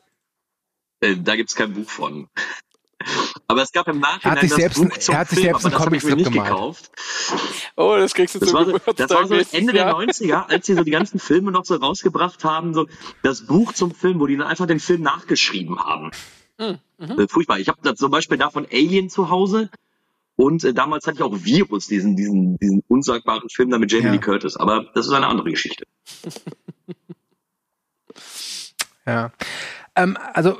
Äh, 1.00 1.16
da 1.16 1.36
gibt's 1.36 1.54
kein 1.54 1.72
Buch 1.72 1.88
von. 1.88 2.28
Aber 3.48 3.62
es 3.62 3.70
gab 3.72 3.86
im 3.88 4.00
Nachhinein 4.00 4.40
sich 4.40 4.50
das 4.50 4.58
selbst 4.58 4.76
Buch 4.82 4.98
zum 4.98 5.14
er 5.14 5.20
hat 5.20 5.28
sich 5.28 5.38
Film, 5.38 5.44
selbst 5.52 5.64
aber 5.66 5.74
einen 5.74 5.78
das 5.78 5.86
habe 5.86 5.96
ich 5.96 6.02
mir 6.04 6.10
Comicstrip 6.10 6.16
nicht 6.16 6.32
gemalt. 6.32 6.50
gekauft. 6.50 6.90
Oh, 7.76 7.94
das 7.96 8.14
kriegst 8.14 8.34
du 8.34 8.38
Das 8.40 8.48
zum 8.48 8.58
war, 8.58 8.64
so, 8.66 8.72
Geburtstag 8.72 9.08
das 9.08 9.16
war 9.16 9.26
so 9.28 9.56
Ende 9.56 9.72
der 9.72 9.86
Jahr. 9.86 10.00
90er, 10.00 10.46
als 10.48 10.66
sie 10.66 10.74
so 10.74 10.82
die 10.82 10.90
ganzen 10.90 11.18
Filme 11.20 11.52
noch 11.52 11.64
so 11.64 11.76
rausgebracht 11.76 12.42
haben, 12.44 12.74
so 12.74 12.86
das 13.22 13.46
Buch 13.46 13.72
zum 13.72 13.94
Film, 13.94 14.18
wo 14.18 14.26
die 14.26 14.36
dann 14.36 14.48
einfach 14.48 14.66
den 14.66 14.80
Film 14.80 15.02
nachgeschrieben 15.02 15.78
haben. 15.78 16.10
Mhm. 16.58 16.78
Äh, 16.98 17.28
furchtbar. 17.28 17.58
Ich 17.60 17.68
habe 17.68 17.78
da 17.82 17.94
zum 17.94 18.10
Beispiel 18.10 18.36
davon 18.38 18.66
Alien 18.70 19.10
zu 19.10 19.30
Hause 19.30 19.70
und 20.34 20.64
äh, 20.64 20.74
damals 20.74 21.06
hatte 21.06 21.18
ich 21.18 21.22
auch 21.22 21.44
Virus, 21.44 21.86
diesen, 21.86 22.16
diesen, 22.16 22.58
diesen 22.58 22.82
unsagbaren 22.88 23.48
Film 23.48 23.70
da 23.70 23.78
mit 23.78 23.92
Jamie 23.92 24.06
Ja. 24.06 24.12
Lee 24.12 24.18
Curtis. 24.18 24.56
Aber 24.56 24.86
das 24.94 25.06
ist 25.06 25.12
eine 25.12 25.26
andere 25.28 25.50
Geschichte. 25.50 25.84
Ja. 29.06 29.30
Ähm, 29.94 30.18
also, 30.34 30.58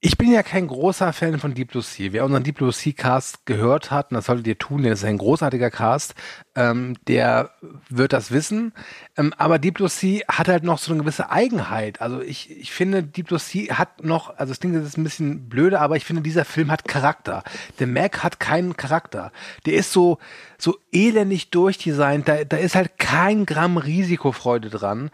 ich 0.00 0.16
bin 0.16 0.30
ja 0.30 0.44
kein 0.44 0.68
großer 0.68 1.12
Fan 1.12 1.40
von 1.40 1.54
Deep 1.54 1.72
Blue 1.72 1.82
Sea. 1.82 2.12
Wer 2.12 2.24
unseren 2.24 2.44
Deep 2.44 2.58
Blue 2.58 2.70
Sea 2.70 2.92
Cast 2.92 3.46
gehört 3.46 3.90
hat, 3.90 4.10
und 4.10 4.14
das 4.14 4.26
solltet 4.26 4.46
ihr 4.46 4.56
tun, 4.56 4.82
denn 4.84 4.92
es 4.92 5.00
ist 5.00 5.04
ein 5.04 5.18
großartiger 5.18 5.72
Cast, 5.72 6.14
ähm, 6.54 6.94
der 7.08 7.50
wird 7.88 8.12
das 8.12 8.30
wissen. 8.30 8.72
Ähm, 9.16 9.34
aber 9.38 9.58
Deep 9.58 9.74
Blue 9.74 9.88
Sea 9.88 10.22
hat 10.28 10.46
halt 10.46 10.62
noch 10.62 10.78
so 10.78 10.92
eine 10.92 11.00
gewisse 11.00 11.30
Eigenheit. 11.30 12.00
Also 12.00 12.20
ich, 12.20 12.48
ich 12.48 12.70
finde, 12.70 13.02
Deep 13.02 13.26
Blue 13.26 13.40
Sea 13.40 13.76
hat 13.76 14.04
noch, 14.04 14.38
also 14.38 14.52
das 14.52 14.60
klingt 14.60 14.76
jetzt 14.76 14.96
ein 14.96 15.02
bisschen 15.04 15.48
blöde, 15.48 15.80
aber 15.80 15.96
ich 15.96 16.04
finde, 16.04 16.22
dieser 16.22 16.44
Film 16.44 16.70
hat 16.70 16.86
Charakter. 16.86 17.42
Der 17.80 17.88
Mac 17.88 18.22
hat 18.22 18.38
keinen 18.38 18.76
Charakter. 18.76 19.32
Der 19.66 19.74
ist 19.74 19.92
so, 19.92 20.18
so 20.58 20.78
elendig 20.92 21.50
durchdesignt. 21.50 22.28
Da, 22.28 22.44
da 22.44 22.56
ist 22.56 22.76
halt 22.76 22.98
kein 23.00 23.46
Gramm 23.46 23.78
Risikofreude 23.78 24.70
dran. 24.70 25.10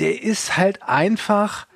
Der 0.00 0.20
ist 0.20 0.56
halt 0.56 0.82
einfach, 0.82 1.68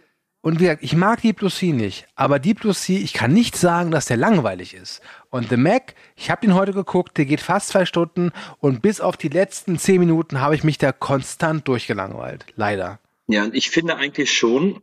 und 0.43 0.59
wie 0.59 0.65
gesagt, 0.65 0.83
ich 0.83 0.95
mag 0.95 1.23
Deep 1.23 1.37
Blue 1.37 1.51
Sea 1.51 1.73
nicht, 1.73 2.07
aber 2.17 2.39
Deep 2.39 2.61
Blue 2.61 2.75
Sea, 2.75 2.99
ich 3.01 3.13
kann 3.13 3.33
nicht 3.33 3.57
sagen, 3.57 3.93
dass 3.93 4.07
der 4.07 4.17
langweilig 4.17 4.75
ist. 4.75 5.01
Und 5.31 5.49
The 5.49 5.57
Mac, 5.57 5.95
ich 6.17 6.31
habe 6.31 6.41
den 6.41 6.55
heute 6.55 6.73
geguckt, 6.73 7.17
der 7.17 7.25
geht 7.25 7.41
fast 7.41 7.69
zwei 7.69 7.87
Stunden 7.87 8.33
und 8.59 8.83
bis 8.83 9.01
auf 9.01 9.17
die 9.17 9.29
letzten 9.29 9.79
zehn 9.79 10.01
Minuten 10.01 10.41
habe 10.41 10.57
ich 10.57 10.65
mich 10.65 10.79
da 10.79 10.93
konstant 10.93 11.67
durchgelangweilt. 11.69 12.45
Leider. 12.57 12.99
Ja, 13.29 13.45
und 13.45 13.55
ich 13.55 13.71
finde 13.71 13.97
eigentlich 13.97 14.33
schon, 14.33 14.83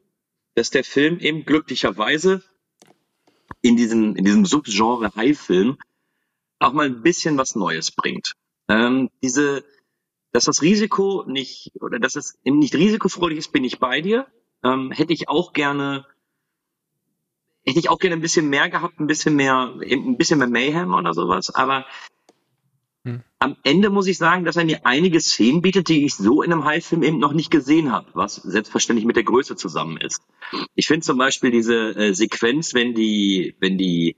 dass 0.55 0.69
der 0.69 0.85
Film 0.85 1.19
eben 1.19 1.45
glücklicherweise 1.45 2.41
in 3.61 3.75
diesem, 3.75 4.15
in 4.15 4.23
diesem 4.23 4.45
Subgenre 4.45 5.13
High-Film 5.15 5.77
auch 6.59 6.73
mal 6.73 6.85
ein 6.85 7.01
bisschen 7.01 7.37
was 7.37 7.55
Neues 7.55 7.91
bringt. 7.91 8.33
Ähm, 8.69 9.09
diese, 9.21 9.65
dass 10.31 10.45
das 10.45 10.61
Risiko 10.61 11.25
nicht, 11.27 11.71
oder 11.81 11.99
dass 11.99 12.15
es 12.15 12.37
eben 12.45 12.59
nicht 12.59 12.75
risikofreudig 12.75 13.39
ist, 13.39 13.51
bin 13.51 13.63
ich 13.63 13.79
bei 13.79 14.01
dir. 14.01 14.27
Ähm, 14.63 14.91
hätte 14.91 15.13
ich 15.13 15.29
auch 15.29 15.53
gerne, 15.53 16.05
hätte 17.65 17.79
ich 17.79 17.89
auch 17.89 17.99
gerne 17.99 18.15
ein 18.15 18.21
bisschen 18.21 18.49
mehr 18.49 18.69
gehabt, 18.69 18.99
ein 18.99 19.07
bisschen 19.07 19.35
mehr, 19.35 19.73
ein 19.81 20.17
bisschen 20.17 20.39
mehr 20.39 20.47
Mayhem 20.49 20.93
oder 20.93 21.13
sowas, 21.13 21.53
aber 21.53 21.85
Hm. 23.05 23.23
am 23.39 23.55
Ende 23.63 23.89
muss 23.89 24.07
ich 24.07 24.17
sagen, 24.17 24.43
dass 24.43 24.57
er 24.57 24.65
mir 24.65 24.85
einige 24.85 25.21
Szenen 25.21 25.61
bietet, 25.61 25.87
die 25.87 26.03
ich 26.05 26.15
so 26.15 26.41
in 26.43 26.51
einem 26.51 26.65
High-Film 26.65 27.01
eben 27.03 27.19
noch 27.19 27.31
nicht 27.31 27.49
gesehen 27.49 27.91
habe, 27.93 28.07
was 28.13 28.35
selbstverständlich 28.35 29.05
mit 29.05 29.15
der 29.15 29.23
Größe 29.23 29.55
zusammen 29.55 29.97
ist. 29.97 30.21
Ich 30.75 30.87
finde 30.87 31.05
zum 31.05 31.17
Beispiel 31.17 31.49
diese 31.51 31.95
äh, 31.95 32.13
Sequenz, 32.13 32.73
wenn 32.73 32.93
die, 32.93 33.55
wenn 33.61 33.77
die 33.77 34.17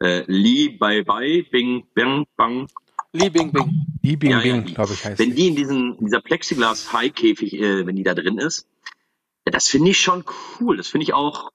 äh, 0.00 0.22
Lee 0.28 0.68
Bye 0.68 1.04
Bye 1.04 1.42
Bing 1.50 1.86
Bang 1.94 2.26
Bang 2.36 2.68
Li 3.12 3.30
Bing 3.30 3.52
Bing. 3.52 3.74
Die 4.02 4.16
Bing 4.16 4.30
Ja, 4.30 4.40
ja, 4.42 4.56
Bing, 4.56 4.64
die. 4.64 4.74
glaube 4.74 4.94
ich, 4.94 5.04
heißt 5.04 5.18
wenn 5.18 5.34
die. 5.34 5.48
in 5.48 5.56
diesen, 5.56 5.96
in 5.98 6.04
dieser 6.06 6.20
Plexiglas-High-Käfig, 6.20 7.54
äh, 7.54 7.86
wenn 7.86 7.96
die 7.96 8.04
da 8.04 8.14
drin 8.14 8.38
ist, 8.38 8.68
ja, 8.84 8.99
das 9.44 9.68
finde 9.68 9.90
ich 9.90 10.00
schon 10.00 10.24
cool. 10.60 10.76
Das 10.76 10.88
finde 10.88 11.04
ich 11.04 11.14
auch 11.14 11.50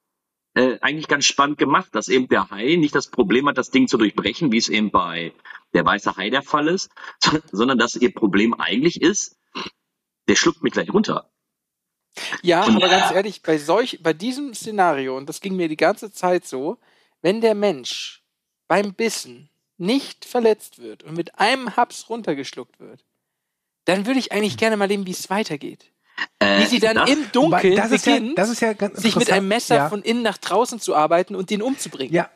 äh, 0.55 0.79
eigentlich 0.81 1.07
ganz 1.07 1.25
spannend 1.25 1.57
gemacht, 1.57 1.89
dass 1.93 2.07
eben 2.07 2.27
der 2.27 2.49
Hai 2.49 2.75
nicht 2.75 2.95
das 2.95 3.07
Problem 3.07 3.47
hat, 3.47 3.57
das 3.57 3.71
Ding 3.71 3.87
zu 3.87 3.97
durchbrechen, 3.97 4.51
wie 4.51 4.57
es 4.57 4.69
eben 4.69 4.91
bei 4.91 5.33
der 5.73 5.85
weiße 5.85 6.15
Hai 6.15 6.29
der 6.29 6.41
Fall 6.41 6.67
ist, 6.67 6.89
sondern 7.51 7.77
dass 7.77 7.95
ihr 7.95 8.13
Problem 8.13 8.53
eigentlich 8.53 9.01
ist, 9.01 9.37
der 10.27 10.35
schluckt 10.35 10.63
mich 10.63 10.73
gleich 10.73 10.91
runter. 10.91 11.29
Ja, 12.41 12.63
aber 12.63 12.87
ganz 12.87 13.11
ehrlich, 13.13 13.41
bei 13.41 13.57
solch, 13.57 13.99
bei 14.01 14.13
diesem 14.13 14.53
Szenario, 14.53 15.17
und 15.17 15.27
das 15.27 15.41
ging 15.41 15.55
mir 15.55 15.67
die 15.67 15.77
ganze 15.77 16.11
Zeit 16.11 16.45
so, 16.45 16.77
wenn 17.21 17.41
der 17.41 17.55
Mensch 17.55 18.23
beim 18.67 18.93
Bissen 18.93 19.49
nicht 19.77 20.25
verletzt 20.25 20.79
wird 20.79 21.03
und 21.03 21.17
mit 21.17 21.37
einem 21.39 21.75
Haps 21.75 22.09
runtergeschluckt 22.09 22.79
wird, 22.79 23.03
dann 23.83 24.05
würde 24.05 24.19
ich 24.19 24.31
eigentlich 24.31 24.57
gerne 24.57 24.77
mal 24.77 24.87
leben, 24.87 25.05
wie 25.05 25.11
es 25.11 25.29
weitergeht. 25.29 25.91
Äh, 26.39 26.59
Wie 26.61 26.65
sie 26.65 26.79
dann 26.79 26.95
das, 26.95 27.09
im 27.09 27.31
Dunkeln 27.31 27.75
das 27.75 27.91
ist 27.91 28.05
ja- 28.05 28.13
beginnt, 28.15 28.37
das 28.37 28.49
ist 28.49 28.61
ja 28.61 28.73
ganz 28.73 29.01
sich 29.01 29.15
mit 29.15 29.31
einem 29.31 29.47
Messer 29.47 29.75
Ja. 29.75 29.89
von 29.89 30.01
innen 30.01 30.21
nach 30.23 30.37
draußen 30.37 30.79
zu 30.79 30.95
arbeiten 30.95 31.35
und 31.35 31.49
den 31.49 31.61
umzubringen. 31.61 32.13
Ja. 32.13 32.29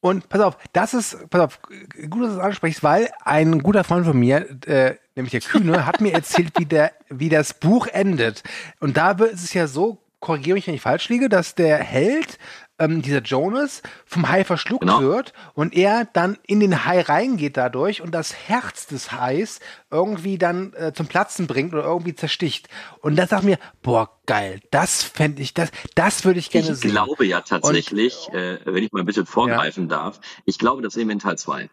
Und 0.00 0.28
pass 0.28 0.40
auf, 0.40 0.56
das 0.72 0.94
ist, 0.94 1.28
pass 1.30 1.40
auf, 1.40 1.60
gut, 1.62 2.22
dass 2.22 2.30
du 2.30 2.36
das 2.36 2.38
ansprichst, 2.38 2.82
weil 2.84 3.10
ein 3.24 3.60
guter 3.62 3.82
Freund 3.82 4.06
von 4.06 4.16
mir, 4.16 4.46
äh, 4.66 4.94
nämlich 5.16 5.32
der 5.32 5.40
Kühne, 5.40 5.86
hat 5.86 6.00
mir 6.00 6.12
erzählt, 6.12 6.52
wie, 6.58 6.66
der, 6.66 6.92
wie 7.08 7.28
das 7.28 7.54
Buch 7.54 7.88
endet. 7.88 8.42
Und 8.78 8.96
da 8.96 9.12
ist 9.12 9.42
es 9.42 9.54
ja 9.54 9.66
so, 9.66 9.98
korrigiere 10.20 10.54
mich, 10.54 10.66
wenn 10.68 10.74
ich 10.74 10.82
falsch 10.82 11.08
liege, 11.08 11.28
dass 11.28 11.54
der 11.56 11.78
Held, 11.78 12.38
ähm, 12.78 13.02
dieser 13.02 13.22
Jonas, 13.22 13.82
vom 14.04 14.28
Hai 14.28 14.44
verschluckt 14.44 14.82
Genau. 14.82 15.00
wird 15.00 15.32
und 15.54 15.74
er 15.74 16.04
dann 16.12 16.36
in 16.46 16.60
den 16.60 16.84
Hai 16.84 17.00
reingeht 17.00 17.56
dadurch 17.56 18.02
und 18.02 18.12
das 18.12 18.34
Herz 18.34 18.86
des 18.86 19.12
Hais 19.12 19.60
irgendwie 19.90 20.38
dann 20.38 20.72
äh, 20.74 20.92
zum 20.92 21.06
Platzen 21.06 21.46
bringt 21.46 21.72
oder 21.72 21.84
irgendwie 21.84 22.14
zersticht. 22.14 22.68
Und 23.00 23.16
da 23.16 23.26
sag 23.26 23.42
mir, 23.42 23.58
boah, 23.82 24.10
geil, 24.26 24.60
das 24.70 25.02
fände 25.02 25.42
ich, 25.42 25.54
das, 25.54 25.70
das 25.94 26.24
würde 26.24 26.38
ich 26.38 26.50
gerne 26.50 26.70
ich 26.70 26.76
sehen. 26.78 26.90
glaube 26.90 27.24
ja 27.26 27.40
tatsächlich, 27.40 28.28
äh, 28.32 28.58
wenn 28.64 28.82
ich 28.84 28.92
mal 28.92 29.00
ein 29.00 29.06
bisschen 29.06 29.26
vorgreifen 29.26 29.88
darf, 29.88 30.20
ich 30.44 30.58
glaube, 30.58 30.82
das 30.82 30.96
eben 30.96 31.10
in 31.10 31.18
Teil 31.18 31.38
2. 31.38 31.70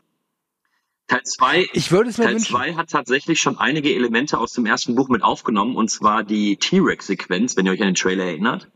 Teil 1.08 1.22
2 1.26 1.68
Ich 1.74 1.92
würde 1.92 2.10
es 2.10 2.18
mir 2.18 2.26
Teil 2.26 2.36
wünschen. 2.36 2.56
2 2.56 2.76
hat 2.76 2.90
tatsächlich 2.90 3.42
schon 3.42 3.58
einige 3.58 3.94
Elemente 3.94 4.38
aus 4.38 4.54
dem 4.54 4.66
ersten 4.66 4.96
Buch 4.96 5.10
mit 5.10 5.22
aufgenommen, 5.22 5.76
und 5.76 5.90
zwar 5.92 6.24
die 6.24 6.56
T-Rex-Sequenz, 6.56 7.58
wenn 7.58 7.66
ihr 7.66 7.74
euch 7.74 7.82
an 7.82 7.90
den 7.90 7.96
Trailer 7.96 8.24
erinnert. 8.24 8.70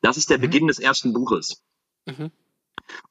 Das 0.00 0.16
ist 0.16 0.30
der 0.30 0.38
Beginn 0.38 0.66
des 0.66 0.78
ersten 0.78 1.12
Buches. 1.12 1.62
Mhm. 2.06 2.30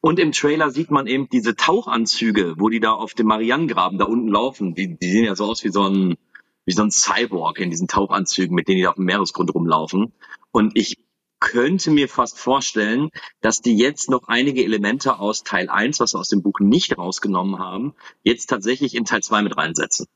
Und 0.02 0.20
im 0.20 0.32
Trailer 0.32 0.72
sieht 0.72 0.90
man 0.90 1.08
eben 1.08 1.30
diese 1.30 1.56
Tauchanzüge, 1.56 2.56
wo 2.58 2.70
die 2.70 2.80
da 2.80 2.94
auf 2.94 3.14
dem 3.14 3.28
Marianengraben 3.28 4.00
da 4.00 4.06
unten 4.06 4.30
laufen. 4.30 4.74
Die, 4.74 4.98
die 4.98 5.12
sehen 5.12 5.26
ja 5.26 5.36
so 5.36 5.46
aus 5.46 5.64
wie 5.64 5.70
so 5.70 5.88
ein, 5.88 6.18
wie 6.66 6.72
so 6.72 6.84
ein 6.84 6.92
Cyborg 6.92 7.60
in 7.60 7.70
diesen 7.70 7.88
Tauchanzügen, 7.88 8.56
mit 8.56 8.68
denen 8.68 8.78
die 8.78 8.84
da 8.84 8.90
auf 8.90 8.96
dem 8.96 9.06
Meeresgrund 9.06 9.54
rumlaufen. 9.54 10.14
Und 10.52 10.76
ich 10.76 10.98
könnte 11.40 11.92
mir 11.92 12.10
fast 12.10 12.40
vorstellen, 12.40 13.10
dass 13.42 13.62
die 13.62 13.78
jetzt 13.78 14.10
noch 14.10 14.28
einige 14.28 14.64
Elemente 14.64 15.20
aus 15.20 15.44
Teil 15.44 15.70
1, 15.70 16.00
was 16.00 16.12
sie 16.12 16.18
aus 16.18 16.30
dem 16.30 16.42
Buch 16.42 16.60
nicht 16.60 16.98
rausgenommen 16.98 17.60
haben, 17.60 17.94
jetzt 18.24 18.48
tatsächlich 18.48 18.96
in 18.96 19.06
Teil 19.06 19.22
2 19.22 19.44
mit 19.44 19.56
reinsetzen. 19.56 20.08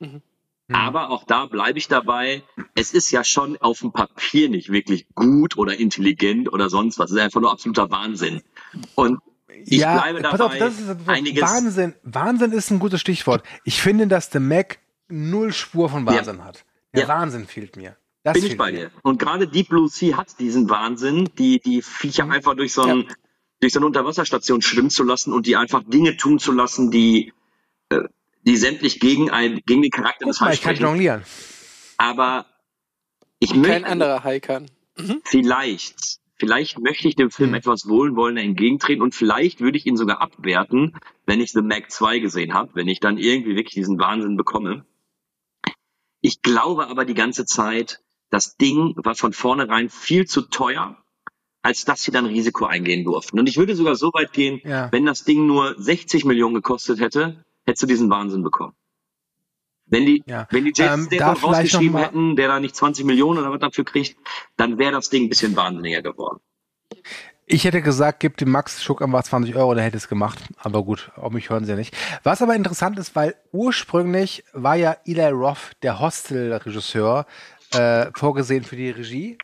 Mhm. 0.00 0.22
Aber 0.72 1.10
auch 1.10 1.24
da 1.24 1.46
bleibe 1.46 1.78
ich 1.78 1.88
dabei. 1.88 2.42
Es 2.74 2.92
ist 2.92 3.10
ja 3.10 3.22
schon 3.22 3.58
auf 3.58 3.80
dem 3.80 3.92
Papier 3.92 4.48
nicht 4.48 4.70
wirklich 4.70 5.06
gut 5.14 5.58
oder 5.58 5.78
intelligent 5.78 6.50
oder 6.52 6.70
sonst 6.70 6.98
was. 6.98 7.10
Es 7.10 7.16
ist 7.16 7.22
einfach 7.22 7.40
nur 7.40 7.52
absoluter 7.52 7.90
Wahnsinn. 7.90 8.42
Und 8.94 9.20
ich 9.66 9.80
bleibe 9.80 10.22
dabei. 10.22 10.30
pass 10.30 10.40
auf, 10.40 10.58
das 10.58 10.80
ist 10.80 11.08
einiges, 11.08 11.42
Wahnsinn. 11.42 11.94
Wahnsinn 12.02 12.52
ist 12.52 12.70
ein 12.70 12.78
gutes 12.78 13.00
Stichwort. 13.00 13.44
Ich 13.64 13.82
finde, 13.82 14.06
dass 14.06 14.30
der 14.30 14.40
Mac 14.40 14.78
null 15.08 15.52
Spur 15.52 15.88
von 15.90 16.06
Wahnsinn 16.06 16.42
hat. 16.44 16.64
Der 16.94 17.02
Ja. 17.02 17.08
Wahnsinn 17.08 17.46
fehlt 17.46 17.76
mir. 17.76 17.96
Das 18.22 18.34
bin 18.34 18.46
ich 18.46 18.56
bei 18.56 18.72
mir. 18.72 18.78
dir. 18.78 18.90
Und 19.02 19.18
gerade 19.18 19.46
Deep 19.46 19.68
Blue 19.68 19.88
Sea 19.88 20.16
hat 20.16 20.38
diesen 20.40 20.70
Wahnsinn, 20.70 21.28
die, 21.38 21.60
die 21.60 21.82
Viecher 21.82 22.28
einfach 22.30 22.54
durch 22.54 22.72
so, 22.72 22.82
ein, 22.82 23.06
durch 23.60 23.74
so 23.74 23.80
eine 23.80 23.86
Unterwasserstation 23.86 24.62
schwimmen 24.62 24.88
zu 24.90 25.04
lassen 25.04 25.32
und 25.34 25.46
die 25.46 25.56
einfach 25.56 25.82
Dinge 25.86 26.16
tun 26.16 26.38
zu 26.38 26.52
lassen, 26.52 26.90
die, 26.90 27.34
äh, 27.90 28.00
die 28.46 28.56
sämtlich 28.56 29.00
gegen, 29.00 29.30
ein, 29.30 29.60
gegen 29.66 29.82
den 29.82 29.90
Charakter 29.90 30.26
des 30.26 30.40
mal, 30.40 30.48
Hais 30.48 30.56
ich 30.56 30.62
kann 30.62 30.76
sprechen. 30.76 30.90
jonglieren. 30.90 31.22
Aber 31.96 32.46
ich 33.38 33.50
Kein 33.50 33.60
möchte 33.60 33.86
anderer 33.86 34.24
Hai 34.24 34.40
kann. 34.40 34.66
vielleicht, 35.24 36.18
vielleicht 36.36 36.78
möchte 36.78 37.08
ich 37.08 37.16
dem 37.16 37.30
Film 37.30 37.50
Hm. 37.50 37.54
etwas 37.56 37.88
wohlwollender 37.88 38.42
entgegentreten 38.42 39.02
und 39.02 39.14
vielleicht 39.14 39.60
würde 39.60 39.78
ich 39.78 39.86
ihn 39.86 39.96
sogar 39.96 40.20
abwerten, 40.20 40.96
wenn 41.26 41.40
ich 41.40 41.52
The 41.52 41.62
Mac 41.62 41.90
2 41.90 42.18
gesehen 42.18 42.54
habe, 42.54 42.70
wenn 42.74 42.88
ich 42.88 43.00
dann 43.00 43.18
irgendwie 43.18 43.56
wirklich 43.56 43.74
diesen 43.74 43.98
Wahnsinn 43.98 44.36
bekomme. 44.36 44.84
Ich 46.20 46.42
glaube 46.42 46.88
aber 46.88 47.04
die 47.04 47.14
ganze 47.14 47.44
Zeit, 47.44 48.00
das 48.30 48.56
Ding 48.56 48.94
war 48.96 49.14
von 49.14 49.32
vornherein 49.32 49.88
viel 49.90 50.26
zu 50.26 50.42
teuer, 50.42 50.96
als 51.62 51.84
dass 51.84 52.02
sie 52.02 52.10
dann 52.10 52.26
Risiko 52.26 52.64
eingehen 52.66 53.04
durften. 53.04 53.38
Und 53.38 53.48
ich 53.48 53.56
würde 53.56 53.74
sogar 53.76 53.94
so 53.96 54.08
weit 54.12 54.32
gehen, 54.32 54.60
Ja. 54.64 54.90
wenn 54.92 55.06
das 55.06 55.24
Ding 55.24 55.46
nur 55.46 55.74
60 55.78 56.24
Millionen 56.24 56.54
gekostet 56.54 57.00
hätte, 57.00 57.44
hättest 57.66 57.82
du 57.82 57.86
diesen 57.86 58.10
Wahnsinn 58.10 58.42
bekommen. 58.42 58.74
Wenn 59.86 60.06
die, 60.06 60.22
Ja. 60.26 60.46
wenn 60.50 60.64
die 60.64 60.72
Jason 60.74 61.00
Ähm, 61.02 61.06
vielleicht 61.10 61.42
rausgeschrieben 61.44 61.98
hätten, 61.98 62.36
der 62.36 62.48
da 62.48 62.58
nicht 62.60 62.74
20 62.74 63.04
Millionen 63.04 63.40
oder 63.40 63.52
was 63.52 63.60
dafür 63.60 63.84
kriegt, 63.84 64.16
dann 64.56 64.78
wäre 64.78 64.92
das 64.92 65.10
Ding 65.10 65.24
ein 65.24 65.28
bisschen 65.28 65.54
wahnsinniger 65.56 66.02
geworden. 66.02 66.40
Ich 67.46 67.64
hätte 67.64 67.82
gesagt, 67.82 68.20
gib 68.20 68.38
dem 68.38 68.50
Max 68.50 68.82
Schuck 68.82 69.02
einfach 69.02 69.22
20 69.22 69.54
Euro, 69.56 69.74
der 69.74 69.84
hätte 69.84 69.98
es 69.98 70.08
gemacht. 70.08 70.38
Aber 70.56 70.82
gut, 70.82 71.10
auf 71.16 71.30
mich 71.32 71.50
hören 71.50 71.64
sie 71.66 71.72
ja 71.72 71.76
nicht. 71.76 71.94
Was 72.22 72.40
aber 72.40 72.54
interessant 72.54 72.98
ist, 72.98 73.14
weil 73.14 73.34
ursprünglich 73.52 74.44
war 74.54 74.76
ja 74.76 74.96
Eli 75.04 75.26
Roth, 75.28 75.72
der 75.82 76.00
Hostel-Regisseur, 76.00 77.26
äh, 77.74 78.06
vorgesehen 78.14 78.64
für 78.64 78.76
die 78.76 78.88
Regie. 78.90 79.36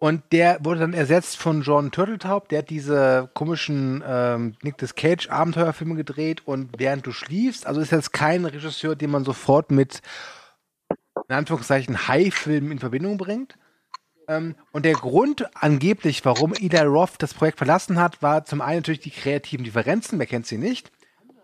Und 0.00 0.22
der 0.32 0.64
wurde 0.64 0.80
dann 0.80 0.94
ersetzt 0.94 1.36
von 1.36 1.60
John 1.60 1.90
Turteltaub. 1.90 2.48
Der 2.48 2.60
hat 2.60 2.70
diese 2.70 3.28
komischen 3.34 4.02
ähm, 4.04 4.54
Nicolas 4.62 4.94
Cage 4.94 5.28
Abenteuerfilme 5.28 5.94
gedreht 5.94 6.46
und 6.46 6.70
während 6.78 7.06
du 7.06 7.12
schliefst, 7.12 7.66
also 7.66 7.82
ist 7.82 7.92
jetzt 7.92 8.14
kein 8.14 8.46
Regisseur, 8.46 8.96
den 8.96 9.10
man 9.10 9.26
sofort 9.26 9.70
mit 9.70 10.00
in 11.28 11.34
Anführungszeichen 11.34 12.08
High-Filmen 12.08 12.72
in 12.72 12.78
Verbindung 12.78 13.18
bringt. 13.18 13.58
Ähm, 14.26 14.54
und 14.72 14.86
der 14.86 14.94
Grund 14.94 15.54
angeblich, 15.54 16.24
warum 16.24 16.54
Eli 16.54 16.78
Roth 16.78 17.16
das 17.18 17.34
Projekt 17.34 17.58
verlassen 17.58 18.00
hat, 18.00 18.22
war 18.22 18.46
zum 18.46 18.62
einen 18.62 18.78
natürlich 18.78 19.00
die 19.00 19.10
kreativen 19.10 19.66
Differenzen, 19.66 20.18
wer 20.18 20.26
kennt 20.26 20.46
sie 20.46 20.56
nicht. 20.56 20.90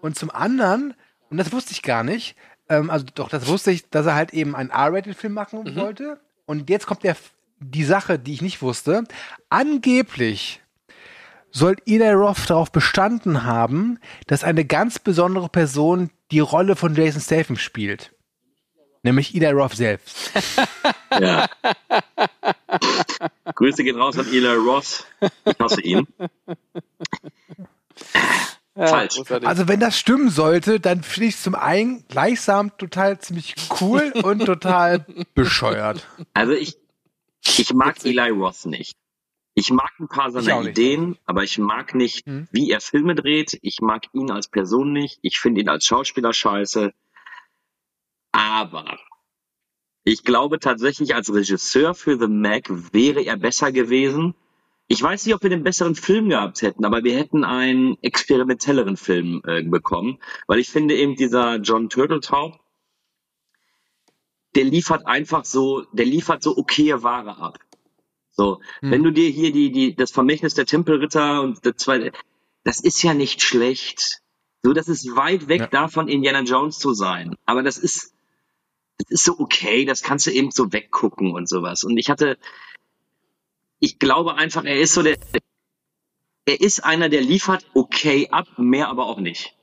Und 0.01 0.17
zum 0.17 0.31
anderen, 0.31 0.95
und 1.29 1.37
das 1.37 1.53
wusste 1.53 1.73
ich 1.73 1.83
gar 1.83 2.05
nicht, 2.05 2.37
ähm, 2.71 2.89
also 2.89 3.05
doch, 3.15 3.29
das 3.29 3.49
wusste 3.49 3.71
ich, 3.71 3.91
dass 3.91 4.07
er 4.07 4.15
halt 4.15 4.33
eben 4.33 4.57
einen 4.57 4.71
R-Rated-Film 4.71 5.35
machen 5.35 5.77
wollte. 5.77 6.21
Und 6.47 6.71
jetzt 6.71 6.87
kommt 6.87 7.03
der, 7.05 7.17
die 7.61 7.85
Sache, 7.85 8.19
die 8.19 8.35
ich 8.35 8.43
nicht 8.43 8.63
wusste. 8.63 9.05
Angeblich 9.49 10.61
soll 11.51 11.77
Eli 11.87 12.11
Roth 12.13 12.51
darauf 12.51 12.71
bestanden 12.71 13.45
haben, 13.45 13.99
dass 14.27 14.45
eine 14.45 14.65
ganz 14.65 14.99
besondere 14.99 15.49
Person 15.49 16.11
die 16.31 16.41
Rolle 16.41 16.77
von 16.77 16.95
Jason 16.95 17.21
Statham 17.21 17.57
spielt. 17.57 18.13
Nämlich 19.03 19.35
Eli 19.35 19.51
Roth 19.51 19.75
selbst. 19.75 20.33
Ja. 21.19 21.49
Grüße 23.55 23.85
gehen 23.85 23.97
raus 23.97 24.19
an 24.19 24.27
Eli 24.31 24.49
Roth. 24.55 25.07
Ich 25.47 25.59
hasse 25.59 25.81
ihn. 25.81 26.07
Ja, 28.75 28.87
Falsch. 28.89 29.15
großartig. 29.17 29.49
Also 29.49 29.69
wenn 29.69 29.81
das 29.81 29.99
stimmen 29.99 30.29
sollte, 30.29 30.79
dann 30.79 31.03
finde 31.03 31.29
ich 31.29 31.37
es 31.37 31.43
zum 31.43 31.55
einen 31.55 32.07
gleichsam 32.09 32.77
total 32.77 33.19
ziemlich 33.19 33.55
cool 33.81 34.13
und 34.23 34.45
total 34.45 35.07
bescheuert. 35.35 36.07
Also 36.35 36.53
ich, 36.53 36.77
ich 37.59 37.73
mag 37.75 38.05
Eli 38.05 38.31
Roth 38.31 38.67
nicht. 38.67 38.97
Ich 39.55 39.71
mag 39.71 39.91
ein 39.99 40.09
paar 40.09 40.31
seiner 40.31 40.61
nicht. 40.61 40.71
Ideen, 40.79 41.17
aber 41.25 41.43
ich 41.43 41.59
mag 41.59 41.95
nicht, 41.95 42.27
Hm. 42.27 42.47
wie 42.53 42.71
er 42.71 42.81
Filme 42.81 43.15
dreht. 43.15 43.59
Ich 43.63 43.81
mag 43.81 44.05
ihn 44.13 44.31
als 44.31 44.49
Person 44.49 44.93
nicht. 44.93 45.19
Ich 45.23 45.39
finde 45.39 45.63
ihn 45.63 45.69
als 45.69 45.87
Schauspieler 45.87 46.33
scheiße. 46.35 46.93
Aber 48.33 48.99
ich 50.05 50.25
glaube 50.25 50.59
tatsächlich, 50.61 51.15
als 51.15 51.33
Regisseur 51.33 51.95
für 51.95 52.19
The 52.19 52.29
Mac 52.29 52.69
wäre 52.93 53.23
er 53.23 53.37
besser 53.37 53.73
gewesen. 53.73 54.35
Ich 54.89 55.03
weiß 55.03 55.27
nicht, 55.27 55.35
ob 55.35 55.43
wir 55.43 55.51
den 55.51 55.65
besseren 55.65 55.97
Film 55.97 56.29
gehabt 56.29 56.63
hätten, 56.63 56.85
aber 56.85 57.03
wir 57.03 57.17
hätten 57.19 57.43
einen 57.43 57.97
experimentelleren 58.03 58.97
Film 58.97 59.43
äh, 59.45 59.63
bekommen, 59.63 60.19
weil 60.47 60.61
ich 60.61 60.69
finde 60.69 60.95
eben 60.95 61.17
dieser 61.17 61.57
John 61.57 61.89
Turteltaub, 61.89 62.61
der 64.57 64.65
liefert 64.65 65.07
einfach 65.07 65.45
so, 65.45 65.85
der 65.93 66.07
liefert 66.07 66.43
so 66.43 66.57
okaye 66.57 67.03
Ware 67.03 67.37
ab. 67.39 67.59
So, 68.33 68.61
wenn 68.83 69.03
du 69.03 69.13
dir 69.13 69.31
hier 69.31 69.53
die, 69.53 69.71
die, 69.73 69.95
das 69.95 70.11
Vermächtnis 70.11 70.55
der 70.55 70.67
Tempelritter 70.67 71.43
und 71.43 71.65
der 71.65 71.77
zweite, 71.77 72.13
das 72.65 72.81
ist 72.81 73.03
ja 73.03 73.15
nicht 73.15 73.43
schlecht. 73.43 74.21
So, 74.63 74.73
das 74.73 74.89
ist 74.89 75.17
weit 75.17 75.49
weg 75.49 75.61
Ja. 75.61 75.67
davon, 75.69 76.09
Indiana 76.09 76.43
Jones 76.43 76.79
zu 76.79 76.95
sein. 76.95 77.37
Aber 77.47 77.63
das 77.63 77.79
ist, 77.79 78.15
das 78.99 79.11
ist 79.11 79.25
so 79.25 79.39
okay, 79.39 79.85
das 79.85 80.03
kannst 80.03 80.27
du 80.27 80.33
eben 80.33 80.51
so 80.51 80.73
weggucken 80.73 81.33
und 81.33 81.49
sowas. 81.49 81.85
Und 81.85 81.97
ich 81.99 82.11
hatte, 82.11 82.39
ich 83.81 83.99
glaube 83.99 84.35
einfach, 84.37 84.65
er 84.65 84.81
ist 84.81 84.95
so 84.95 85.03
der, 85.03 85.17
er 86.47 86.61
ist 86.61 86.85
einer, 86.85 87.09
der 87.09 87.23
liefert 87.23 87.67
okay 87.75 88.29
ab, 88.31 88.47
mehr 88.59 88.89
aber 88.89 89.07
auch 89.07 89.19
nicht. 89.19 89.55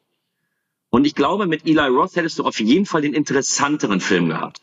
Und 0.89 1.05
ich 1.05 1.15
glaube, 1.15 1.47
mit 1.47 1.65
Eli 1.65 1.87
Roth 1.87 2.15
hättest 2.15 2.39
du 2.39 2.43
auf 2.43 2.59
jeden 2.59 2.85
Fall 2.85 3.01
den 3.01 3.13
interessanteren 3.13 3.99
Film 3.99 4.29
gehabt. 4.29 4.61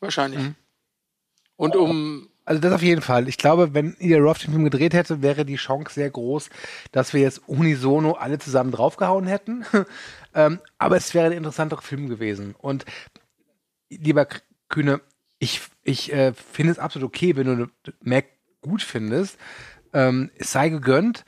Wahrscheinlich. 0.00 0.40
Und 1.56 1.76
um 1.76 2.28
Also 2.44 2.60
das 2.60 2.72
auf 2.72 2.82
jeden 2.82 3.00
Fall. 3.00 3.28
Ich 3.28 3.38
glaube, 3.38 3.74
wenn 3.74 3.96
Eli 3.98 4.18
Roth 4.18 4.44
den 4.44 4.52
Film 4.52 4.64
gedreht 4.64 4.92
hätte, 4.92 5.22
wäre 5.22 5.44
die 5.44 5.56
Chance 5.56 5.94
sehr 5.94 6.10
groß, 6.10 6.50
dass 6.92 7.14
wir 7.14 7.22
jetzt 7.22 7.48
unisono 7.48 8.12
alle 8.12 8.38
zusammen 8.38 8.70
draufgehauen 8.70 9.26
hätten. 9.26 9.64
ähm, 10.34 10.60
aber 10.78 10.96
es 10.96 11.14
wäre 11.14 11.26
ein 11.26 11.32
interessanterer 11.32 11.82
Film 11.82 12.08
gewesen. 12.08 12.54
Und 12.58 12.84
lieber 13.88 14.26
Kühne, 14.68 15.00
ich, 15.38 15.62
ich 15.82 16.12
äh, 16.12 16.32
finde 16.34 16.72
es 16.72 16.78
absolut 16.78 17.08
okay, 17.08 17.36
wenn 17.36 17.46
du 17.46 17.66
Mac 18.00 18.26
gut 18.60 18.82
findest. 18.82 19.38
Ähm, 19.92 20.30
es 20.36 20.52
sei 20.52 20.68
gegönnt. 20.68 21.24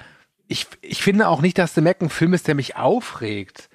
Ich, 0.49 0.67
ich 0.81 1.03
finde 1.03 1.29
auch 1.29 1.41
nicht, 1.41 1.59
dass 1.59 1.75
The 1.75 1.81
Mac 1.81 2.03
ein 2.03 2.11
Film 2.11 2.35
ist, 2.35 2.47
der 2.47 2.55
mich 2.55 2.77
aufregt. 2.77 3.69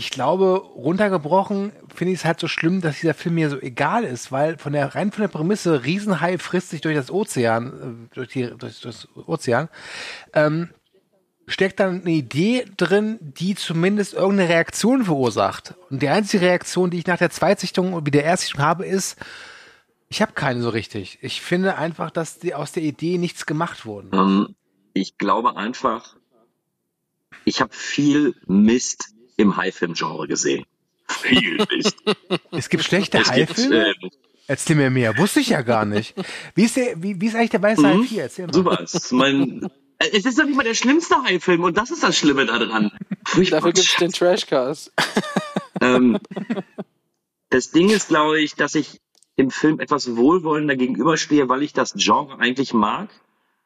Ich 0.00 0.08
glaube, 0.08 0.62
runtergebrochen 0.76 1.72
finde 1.94 2.14
ich 2.14 2.20
es 2.20 2.24
halt 2.24 2.40
so 2.40 2.48
schlimm, 2.48 2.80
dass 2.80 3.00
dieser 3.00 3.12
Film 3.12 3.34
mir 3.34 3.50
so 3.50 3.60
egal 3.60 4.04
ist, 4.04 4.32
weil 4.32 4.56
von 4.56 4.72
der 4.72 4.94
rein 4.94 5.12
von 5.12 5.20
der 5.20 5.28
Prämisse 5.28 5.84
Riesenhai 5.84 6.38
frisst 6.38 6.70
sich 6.70 6.80
durch 6.80 6.96
das 6.96 7.10
Ozean, 7.10 8.08
äh, 8.10 8.14
durch, 8.14 8.28
die, 8.28 8.50
durch 8.56 8.80
das 8.80 9.08
Ozean, 9.26 9.68
ähm, 10.32 10.70
steckt 11.46 11.80
dann 11.80 12.00
eine 12.00 12.12
Idee 12.12 12.64
drin, 12.78 13.18
die 13.20 13.54
zumindest 13.54 14.14
irgendeine 14.14 14.48
Reaktion 14.48 15.04
verursacht. 15.04 15.74
Und 15.90 16.00
die 16.00 16.08
einzige 16.08 16.46
Reaktion, 16.46 16.88
die 16.88 17.00
ich 17.00 17.06
nach 17.06 17.18
der 17.18 17.28
Zweitsichtung 17.28 17.92
und 17.92 18.06
wie 18.06 18.10
der 18.10 18.24
Erstsichtung 18.24 18.62
habe, 18.62 18.86
ist, 18.86 19.18
ich 20.08 20.22
habe 20.22 20.32
keine 20.32 20.62
so 20.62 20.70
richtig. 20.70 21.18
Ich 21.20 21.42
finde 21.42 21.76
einfach, 21.76 22.10
dass 22.10 22.38
die 22.38 22.54
aus 22.54 22.72
der 22.72 22.84
Idee 22.84 23.18
nichts 23.18 23.44
gemacht 23.44 23.84
wurde. 23.84 24.08
Ähm, 24.16 24.54
ich 24.94 25.18
glaube 25.18 25.58
einfach, 25.58 26.16
ich 27.44 27.60
habe 27.60 27.74
viel 27.74 28.34
Mist 28.46 29.12
im 29.40 29.56
High-Film-Genre 29.56 30.26
gesehen. 30.28 30.64
Viel 31.08 31.64
Mist. 31.70 31.96
Es 32.52 32.68
gibt 32.68 32.84
schlechte 32.84 33.18
es 33.18 33.32
gibt, 33.32 33.50
Haifilme? 33.50 33.86
ähm, 34.02 34.10
Erzähl 34.46 34.76
mir 34.76 34.90
mehr. 34.90 35.16
Wusste 35.18 35.40
ich 35.40 35.50
ja 35.50 35.62
gar 35.62 35.84
nicht. 35.84 36.14
Wie 36.54 36.64
ist, 36.64 36.76
der, 36.76 37.00
wie, 37.02 37.20
wie 37.20 37.26
ist 37.26 37.34
eigentlich 37.36 37.50
der 37.50 37.62
weiße 37.62 37.86
Hai 37.86 37.94
Mhm. 37.94 38.04
4? 38.04 38.22
Erzähl 38.24 38.46
mal. 38.46 38.54
super. 38.54 38.80
Es 38.82 38.94
ist, 38.94 39.12
mein, 39.12 39.68
äh, 39.98 40.08
es 40.12 40.24
ist 40.24 40.38
doch 40.38 40.44
nicht 40.44 40.56
mal 40.56 40.64
der 40.64 40.74
schlimmste 40.74 41.22
High-Film 41.22 41.62
und 41.64 41.76
das 41.76 41.90
ist 41.90 42.02
das 42.02 42.16
Schlimme 42.18 42.46
daran. 42.46 42.90
Furchtbar. 43.24 43.58
dafür 43.60 43.72
gibt's 43.72 43.96
den 43.96 44.10
Trashcast. 44.12 44.92
Ähm, 45.80 46.18
das 47.50 47.70
Ding 47.70 47.90
ist, 47.90 48.08
glaube 48.08 48.40
ich, 48.40 48.54
dass 48.54 48.74
ich 48.74 49.00
dem 49.38 49.50
Film 49.50 49.80
etwas 49.80 50.16
wohlwollender 50.16 50.76
gegenüberstehe, 50.76 51.48
weil 51.48 51.62
ich 51.62 51.72
das 51.72 51.94
Genre 51.94 52.38
eigentlich 52.38 52.74
mag. 52.74 53.08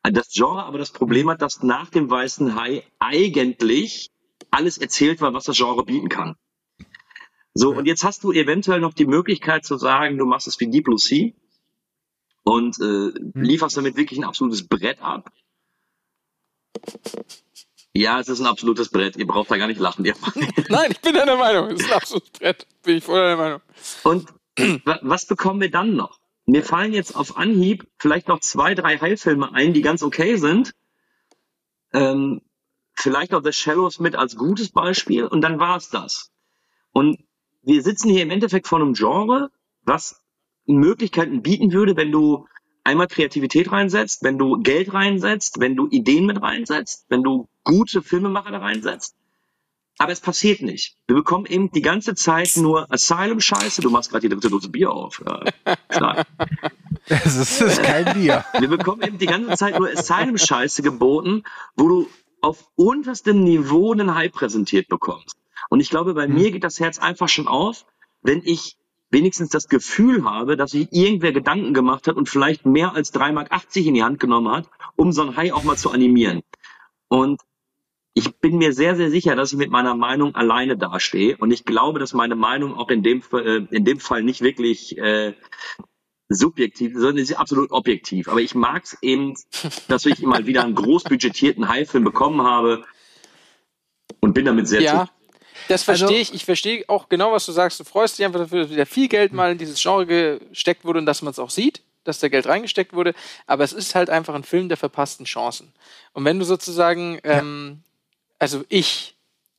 Das 0.03 0.29
Genre 0.33 0.65
aber 0.65 0.77
das 0.79 0.91
Problem 0.93 1.31
hat, 1.31 1.41
dass 1.41 1.63
nach 1.63 1.89
dem 1.89 2.11
Weißen 2.11 2.55
Hai 2.57 2.85
eigentlich 2.99 4.11
alles 4.55 4.79
erzählt 4.79 5.21
war, 5.21 5.35
was 5.35 5.45
das 5.45 5.57
Genre 5.57 5.85
bieten 5.85 6.09
kann. 6.09 6.37
So, 7.55 7.71
und 7.71 7.87
jetzt 7.87 8.03
hast 8.05 8.25
du 8.25 8.33
eventuell 8.33 8.81
noch 8.81 8.95
die 8.95 9.07
Möglichkeit 9.07 9.65
zu 9.65 9.77
sagen, 9.77 10.19
du 10.19 10.25
machst 10.27 10.49
es 10.49 10.59
wie 10.61 10.69
Deep 10.69 10.85
Blue 10.85 10.99
Sea 10.99 11.31
und 12.43 12.79
äh, 12.81 13.11
lieferst 13.35 13.77
damit 13.77 13.97
wirklich 13.97 14.19
ein 14.19 14.25
absolutes 14.25 14.67
Brett 14.67 15.01
ab. 15.01 15.31
Ja, 17.97 18.19
es 18.19 18.29
ist 18.29 18.41
ein 18.41 18.47
absolutes 18.47 18.89
Brett. 18.89 19.17
Ihr 19.17 19.27
braucht 19.27 19.51
da 19.53 19.57
gar 19.57 19.69
nicht 19.69 19.79
lachen. 19.81 20.05
Nein, 20.69 20.91
ich 20.91 21.01
bin 21.01 21.15
deiner 21.15 21.37
Meinung. 21.37 21.69
Das 21.71 21.81
ist 21.81 21.87
ein 21.91 21.97
absolutes 21.97 22.31
Brett. 22.33 22.67
Bin 22.83 22.97
ich 22.97 23.05
voll 23.05 23.21
deiner 23.21 23.37
Meinung. 23.37 23.61
Und 24.03 24.29
wa- 24.85 24.99
was 25.03 25.27
bekommen 25.27 25.61
wir 25.61 25.71
dann 25.71 25.95
noch? 25.95 26.19
Mir 26.47 26.65
fallen 26.65 26.93
jetzt 26.93 27.15
auf 27.15 27.37
Anhieb 27.37 27.87
vielleicht 27.99 28.27
noch 28.29 28.41
zwei, 28.41 28.75
drei 28.75 28.99
Heilfilme 28.99 29.53
ein, 29.55 29.73
die 29.73 29.81
ganz 29.83 30.03
okay 30.03 30.37
sind. 30.37 30.75
Ähm, 31.93 32.41
vielleicht 32.95 33.35
auch 33.35 33.43
The 33.43 33.53
Shallows 33.53 34.01
mit 34.01 34.17
als 34.17 34.37
gutes 34.37 34.71
Beispiel 34.71 35.27
und 35.27 35.41
dann 35.41 35.59
war's 35.59 35.91
das. 35.91 36.31
Und 36.93 37.19
wir 37.63 37.83
sitzen 37.83 38.11
hier 38.11 38.23
im 38.23 38.31
Endeffekt 38.31 38.69
vor 38.69 38.81
einem 38.81 38.95
Genre, 38.95 39.51
was 39.83 40.23
Möglichkeiten 40.67 41.43
bieten 41.43 41.73
würde, 41.73 41.97
wenn 41.97 42.13
du 42.13 42.47
einmal 42.85 43.09
Kreativität 43.09 43.73
reinsetzt, 43.73 44.23
wenn 44.23 44.39
du 44.39 44.61
Geld 44.61 44.93
reinsetzt, 44.93 45.61
wenn 45.61 45.75
du 45.75 45.89
Ideen 45.89 46.27
mit 46.27 46.41
reinsetzt, 46.41 47.07
wenn 47.09 47.23
du 47.23 47.49
gute 47.65 48.03
Filmemacher 48.03 48.51
da 48.51 48.59
reinsetzt. 48.59 49.17
Aber 49.97 50.11
es 50.11 50.21
passiert 50.21 50.61
nicht. 50.61 50.97
Wir 51.07 51.15
bekommen 51.15 51.47
eben 51.47 51.71
die 51.71 51.81
ganze 51.81 52.15
Zeit 52.15 52.57
nur 52.57 52.91
Asylum-Scheiße. 52.93 53.81
Du 53.81 53.91
machst 53.91 54.11
gerade 54.11 54.29
die 54.29 54.35
dritte 54.35 54.51
Dose 54.51 54.69
Bier 54.69 54.91
auf. 54.91 55.23
Ja, 55.25 55.45
klar. 55.89 56.27
Das 57.07 57.37
ist, 57.37 57.61
das 57.61 57.79
ist 57.79 57.83
kein 57.83 58.13
Bier. 58.15 58.45
Wir 58.59 58.69
bekommen 58.69 59.03
eben 59.03 59.19
die 59.19 59.27
ganze 59.27 59.57
Zeit 59.57 59.79
nur 59.79 59.89
Asylum-Scheiße 59.89 60.83
geboten, 60.83 61.45
wo 61.77 61.89
du 61.89 62.09
auf 62.45 62.69
unterstem 62.77 63.43
Niveau 63.43 63.93
einen 63.93 64.15
Hype 64.15 64.33
präsentiert 64.33 64.89
bekommst. 64.89 65.37
Und 65.71 65.81
ich 65.81 65.89
glaube, 65.89 66.13
bei 66.13 66.29
mir 66.29 66.51
geht 66.51 66.63
das 66.63 66.79
Herz 66.79 66.99
einfach 66.99 67.29
schon 67.29 67.49
auf, 67.49 67.87
wenn 68.21 68.43
ich 68.45 68.77
wenigstens 69.11 69.49
das 69.49 69.69
Gefühl 69.69 70.25
habe, 70.25 70.57
dass 70.57 70.73
sich 70.73 70.89
irgendwer 70.93 71.33
Gedanken 71.33 71.73
gemacht 71.73 72.07
hat 72.07 72.17
und 72.17 72.29
vielleicht 72.29 72.67
mehr 72.67 72.95
als 72.95 73.15
3,80 73.15 73.33
Mark 73.33 73.51
in 73.77 73.95
die 73.95 74.03
Hand 74.03 74.21
genommen 74.21 74.53
hat, 74.53 74.69
um 74.97 75.11
so 75.13 75.23
ein 75.23 75.37
Hai 75.37 75.55
auch 75.55 75.65
mal 75.65 75.77
zu 75.77 75.91
animieren. 75.91 76.43
Und 77.09 77.41
ich 78.13 78.37
bin 78.37 78.59
mir 78.59 78.75
sehr, 78.75 78.95
sehr 78.95 79.11
sicher, 79.11 79.37
dass 79.37 79.53
ich 79.53 79.59
mit 79.59 79.71
meiner 79.71 79.95
Meinung 79.95 80.35
alleine 80.35 80.77
dastehe. 80.77 81.37
Und 81.39 81.51
ich 81.51 81.65
glaube, 81.65 81.99
dass 81.99 82.13
meine 82.13 82.37
Meinung 82.37 82.75
auch 82.75 82.91
in 82.91 83.03
dem, 83.03 83.23
äh, 83.33 83.67
in 83.71 83.85
dem 83.85 84.01
Fall 84.01 84.23
nicht 84.23 84.43
wirklich 84.43 84.99
äh, 84.99 85.33
subjektiv, 86.29 86.93
sondern 86.95 87.17
sie 87.17 87.33
ist 87.33 87.39
absolut 87.39 87.71
objektiv. 87.71 88.29
Aber 88.29 88.41
ich 88.41 88.55
mag 88.55 88.85
es 88.85 88.97
eben, 89.03 89.35
dass 89.89 90.07
ich 90.07 90.21
mal 90.21 90.47
wieder 90.47 90.65
einen 90.65 90.75
großbudgetierten 90.75 91.69
High-Film 91.69 92.05
bekommen 92.05 92.43
habe 92.43 92.85
und 94.21 94.33
bin 94.33 94.45
damit 94.47 94.67
sehr 94.69 94.81
Ja, 94.81 94.91
zufrieden. 94.93 95.11
das 95.69 95.83
verstehe 95.83 96.09
Also- 96.09 96.21
ich. 96.21 96.35
Ich 96.35 96.45
verstehe 96.45 96.85
auch 96.89 97.09
genau, 97.09 97.33
was 97.33 97.47
du 97.47 97.53
sagst. 97.53 97.79
Du 97.81 97.85
freust 97.85 98.19
dich 98.19 98.25
einfach 98.25 98.41
dafür, 98.41 98.63
dass 98.63 98.71
wieder 98.71 98.87
viel 98.87 99.09
Geld 99.09 99.33
mal 99.33 99.53
in 99.53 99.59
dieses 99.59 99.81
Genre 99.81 100.07
gesteckt 100.07 100.85
wurde 100.85 100.99
und 100.99 101.07
dass 101.07 101.23
man 101.23 101.31
es 101.31 101.39
auch 101.39 101.51
sieht. 101.51 101.83
dass 102.07 102.19
da 102.19 102.29
Geld 102.29 102.47
reingesteckt 102.47 102.93
wurde, 102.93 103.15
aber 103.47 103.65
es 103.65 103.73
ist 103.73 103.95
halt 103.95 104.11
einfach 104.11 104.35
ein 104.35 104.45
Film 104.45 104.69
der 104.69 104.77
verpassten 104.77 105.25
Chancen. 105.25 105.73
Und 106.13 106.27
wenn 106.27 106.39
du 106.39 106.45
sozusagen, 106.45 107.19
ähm, 107.25 107.81
also 108.39 108.63
ich 108.69 109.15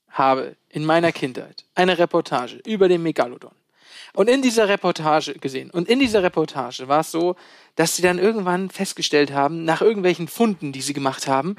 habe 0.09 0.55
in 0.69 0.85
meiner 0.85 1.11
Kindheit 1.11 1.65
eine 1.73 1.97
Reportage 1.97 2.57
über 2.63 2.87
den 2.87 3.01
Megalodon. 3.01 3.49
Und 4.13 4.29
in 4.29 4.41
dieser 4.41 4.67
Reportage 4.67 5.33
gesehen. 5.33 5.69
Und 5.69 5.89
in 5.89 5.99
dieser 5.99 6.23
Reportage 6.23 6.87
war 6.87 7.01
es 7.01 7.11
so, 7.11 7.35
dass 7.75 7.95
sie 7.95 8.01
dann 8.01 8.19
irgendwann 8.19 8.69
festgestellt 8.69 9.31
haben, 9.31 9.65
nach 9.65 9.81
irgendwelchen 9.81 10.27
Funden, 10.27 10.71
die 10.71 10.81
sie 10.81 10.93
gemacht 10.93 11.27
haben, 11.27 11.55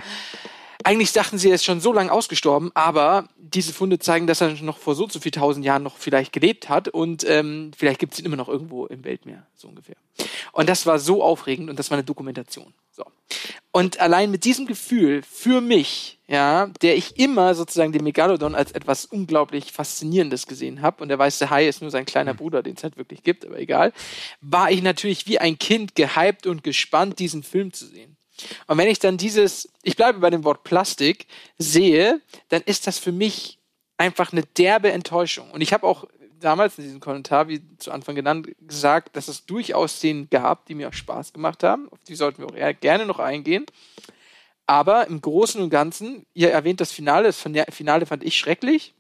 eigentlich 0.85 1.13
dachten 1.13 1.39
sie, 1.39 1.49
er 1.49 1.55
ist 1.55 1.65
schon 1.65 1.81
so 1.81 1.93
lange 1.93 2.13
ausgestorben, 2.13 2.71
aber 2.75 3.29
diese 3.39 3.73
Funde 3.73 3.99
zeigen, 3.99 4.27
dass 4.27 4.41
er 4.41 4.51
noch 4.63 4.79
vor 4.79 4.95
so 4.95 5.07
zu 5.07 5.21
viel 5.21 5.33
tausend 5.33 5.65
Jahren 5.65 5.83
noch 5.83 5.97
vielleicht 5.97 6.33
gelebt 6.33 6.69
hat 6.69 6.89
und 6.89 7.25
ähm, 7.29 7.71
vielleicht 7.77 8.01
gibt 8.01 8.15
es 8.15 8.21
ihn 8.21 8.27
immer 8.27 8.37
noch 8.37 8.49
irgendwo 8.49 8.87
im 8.87 9.05
Weltmeer, 9.05 9.47
so 9.55 9.69
ungefähr. 9.69 9.97
Und 10.53 10.69
das 10.69 10.87
war 10.87 10.99
so 10.99 11.23
aufregend 11.23 11.71
und 11.71 11.79
das 11.79 11.91
war 11.91 11.97
eine 11.97 12.05
Dokumentation. 12.05 12.73
So. 12.91 13.05
Und 13.73 14.01
allein 14.01 14.31
mit 14.31 14.45
diesem 14.45 14.67
Gefühl 14.67 15.23
für 15.23 15.61
mich, 15.61 16.19
ja, 16.29 16.69
der 16.81 16.97
ich 16.97 17.19
immer 17.19 17.55
sozusagen 17.55 17.93
den 17.93 18.05
Megalodon 18.05 18.55
als 18.55 18.73
etwas 18.73 19.05
unglaublich 19.05 19.71
Faszinierendes 19.71 20.47
gesehen 20.47 20.81
habe, 20.81 21.03
und 21.03 21.09
der 21.09 21.19
weiße 21.19 21.51
Hai 21.51 21.69
ist 21.69 21.83
nur 21.83 21.91
sein 21.91 22.07
kleiner 22.07 22.33
Bruder, 22.33 22.63
den 22.63 22.75
es 22.75 22.83
halt 22.83 22.97
wirklich 22.97 23.23
gibt, 23.23 23.45
aber 23.45 23.59
egal, 23.59 23.93
war 24.41 24.71
ich 24.71 24.83
natürlich 24.83 25.27
wie 25.27 25.39
ein 25.39 25.59
Kind 25.59 25.95
gehypt 25.95 26.47
und 26.47 26.65
gespannt, 26.65 27.19
diesen 27.19 27.43
Film 27.43 27.73
zu 27.73 27.87
sehen. 27.87 28.16
Und 28.67 28.79
wenn 28.79 28.89
ich 28.89 28.99
dann 28.99 29.17
dieses, 29.17 29.69
ich 29.83 29.97
bleibe 29.97 30.19
bei 30.19 30.31
dem 30.31 30.45
Wort 30.45 30.65
Plastik, 30.65 31.27
sehe, 31.59 32.21
dann 32.49 32.63
ist 32.63 32.87
das 32.87 32.99
für 32.99 33.13
mich 33.13 33.59
einfach 33.99 34.33
eine 34.33 34.43
derbe 34.43 34.93
Enttäuschung. 34.93 35.51
Und 35.51 35.61
ich 35.61 35.73
habe 35.73 35.87
auch 35.87 36.07
damals 36.41 36.79
in 36.79 36.85
diesem 36.85 37.01
Kommentar, 37.01 37.49
wie 37.49 37.63
zu 37.79 37.91
Anfang 37.91 38.15
genannt, 38.15 38.49
gesagt, 38.61 39.17
dass 39.17 39.29
es 39.29 39.47
durchaus 39.47 39.97
Szenen 39.97 40.29
gab, 40.31 40.67
die 40.67 40.75
mir 40.75 40.89
auch 40.89 40.93
Spaß 40.93 41.33
gemacht 41.33 41.63
haben. 41.63 41.89
Auf 41.91 41.99
die 42.07 42.15
sollten 42.15 42.43
wir 42.43 42.49
auch 42.49 42.57
eher 42.57 42.75
gerne 42.75 43.07
noch 43.07 43.19
eingehen. 43.19 43.67
Aber 44.67 45.07
im 45.07 45.21
Großen 45.21 45.61
und 45.61 45.71
Ganzen, 45.71 46.27
ihr 46.35 46.51
erwähnt 46.51 46.81
das 46.81 46.93
Finale, 46.93 47.25
das 47.25 47.41
Finale 47.41 48.07
fand 48.07 48.25
ich 48.25 48.37
schrecklich. 48.37 48.95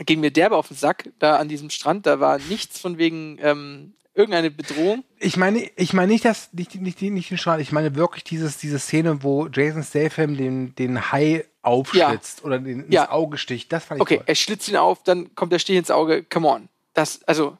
Ging 0.00 0.20
mir 0.20 0.30
derbe 0.30 0.56
auf 0.56 0.68
den 0.68 0.76
Sack 0.76 1.10
da 1.18 1.36
an 1.36 1.48
diesem 1.48 1.70
Strand. 1.70 2.06
Da 2.06 2.20
war 2.20 2.38
nichts 2.38 2.80
von 2.80 2.98
wegen 2.98 3.38
ähm, 3.40 3.94
irgendeine 4.14 4.50
Bedrohung. 4.50 5.04
Ich 5.18 5.36
meine, 5.36 5.68
ich 5.76 5.92
meine 5.92 6.12
nicht, 6.12 6.24
dass 6.24 6.52
nicht, 6.52 6.74
nicht, 6.74 7.00
nicht 7.02 7.30
den 7.30 7.38
Strahl, 7.38 7.60
ich 7.60 7.72
meine 7.72 7.94
wirklich 7.94 8.24
dieses, 8.24 8.58
diese 8.58 8.78
Szene, 8.78 9.22
wo 9.22 9.46
Jason 9.46 9.82
Statham 9.82 10.36
den, 10.36 10.74
den 10.74 11.12
Hai 11.12 11.44
aufschlitzt 11.62 12.40
Ja. 12.40 12.44
oder 12.44 12.58
den 12.58 12.84
ins 12.84 12.94
Ja. 12.94 13.10
Auge 13.10 13.38
sticht. 13.38 13.72
Das 13.72 13.84
fand 13.84 13.98
ich 13.98 14.02
Okay, 14.02 14.16
toll. 14.16 14.24
er 14.26 14.34
schlitzt 14.34 14.68
ihn 14.68 14.76
auf, 14.76 15.02
dann 15.04 15.34
kommt 15.34 15.52
der 15.52 15.58
Stich 15.58 15.76
ins 15.76 15.90
Auge. 15.90 16.24
Come 16.24 16.48
on. 16.48 16.68
Das, 16.94 17.22
also, 17.24 17.56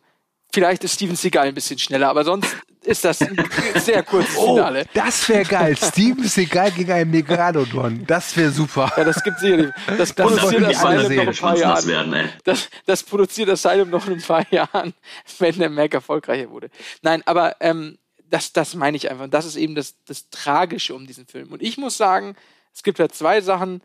vielleicht 0.52 0.82
ist 0.84 0.94
Steven 0.94 1.16
Seagal 1.16 1.46
ein 1.48 1.54
bisschen 1.54 1.78
schneller, 1.78 2.08
aber 2.08 2.24
sonst 2.24 2.56
ist 2.90 3.04
das 3.04 3.20
ein 3.22 3.36
sehr 3.76 4.02
kurzes 4.02 4.36
Oh, 4.36 4.56
Finale. 4.56 4.84
das 4.92 5.28
wäre 5.28 5.44
geil. 5.44 5.76
Steven 5.76 6.24
Seagal 6.24 6.72
gegen 6.72 6.92
einen 6.92 7.10
Megalodon. 7.10 8.04
Das 8.06 8.36
wäre 8.36 8.50
super. 8.50 8.92
Ja, 8.96 9.04
das 9.04 9.22
gibt 9.22 9.38
sicherlich. 9.38 9.70
Das 9.96 10.14
Das 10.14 10.26
produziert 10.26 10.64
Asylum 10.64 11.14
noch 11.16 11.26
ein 11.28 11.34
paar 11.36 11.56
Jahren. 11.56 11.86
werden, 11.86 12.12
ey. 12.14 12.28
Das, 12.44 12.68
das 12.86 13.02
produziert 13.02 13.48
Asylum 13.48 13.90
noch 13.90 14.06
in 14.06 14.14
ein 14.14 14.22
paar 14.22 14.44
Jahren, 14.52 14.92
wenn 15.38 15.58
der 15.58 15.70
Mac 15.70 15.94
erfolgreicher 15.94 16.50
wurde. 16.50 16.70
Nein, 17.02 17.22
aber 17.26 17.56
ähm, 17.60 17.98
das, 18.28 18.52
das 18.52 18.74
meine 18.74 18.96
ich 18.96 19.10
einfach. 19.10 19.24
Und 19.24 19.34
das 19.34 19.44
ist 19.46 19.56
eben 19.56 19.74
das, 19.74 19.94
das 20.06 20.28
Tragische 20.30 20.94
um 20.94 21.06
diesen 21.06 21.26
Film. 21.26 21.52
Und 21.52 21.62
ich 21.62 21.78
muss 21.78 21.96
sagen, 21.96 22.36
es 22.74 22.82
gibt 22.82 22.98
ja 22.98 23.08
zwei 23.08 23.40
Sachen, 23.40 23.82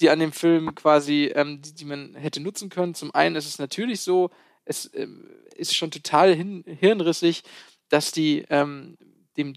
die 0.00 0.10
an 0.10 0.20
dem 0.20 0.32
Film 0.32 0.74
quasi, 0.74 1.32
ähm, 1.34 1.60
die, 1.62 1.74
die 1.74 1.84
man 1.84 2.14
hätte 2.14 2.40
nutzen 2.40 2.68
können. 2.70 2.94
Zum 2.94 3.14
einen 3.14 3.34
ist 3.36 3.46
es 3.46 3.58
natürlich 3.58 4.00
so, 4.00 4.30
es 4.64 4.90
ähm, 4.94 5.24
ist 5.56 5.74
schon 5.74 5.90
total 5.90 6.34
hin, 6.34 6.62
hirnrissig, 6.78 7.42
dass 7.88 8.12
die 8.12 8.44
ähm, 8.50 8.96
dem 9.36 9.54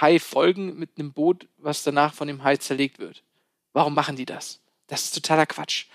Hai 0.00 0.18
folgen 0.18 0.78
mit 0.78 0.90
einem 0.98 1.12
Boot, 1.12 1.48
was 1.58 1.82
danach 1.82 2.14
von 2.14 2.28
dem 2.28 2.44
Hai 2.44 2.56
zerlegt 2.56 2.98
wird. 2.98 3.22
Warum 3.72 3.94
machen 3.94 4.16
die 4.16 4.26
das? 4.26 4.60
Das 4.86 5.04
ist 5.04 5.14
totaler 5.14 5.46
Quatsch. 5.46 5.86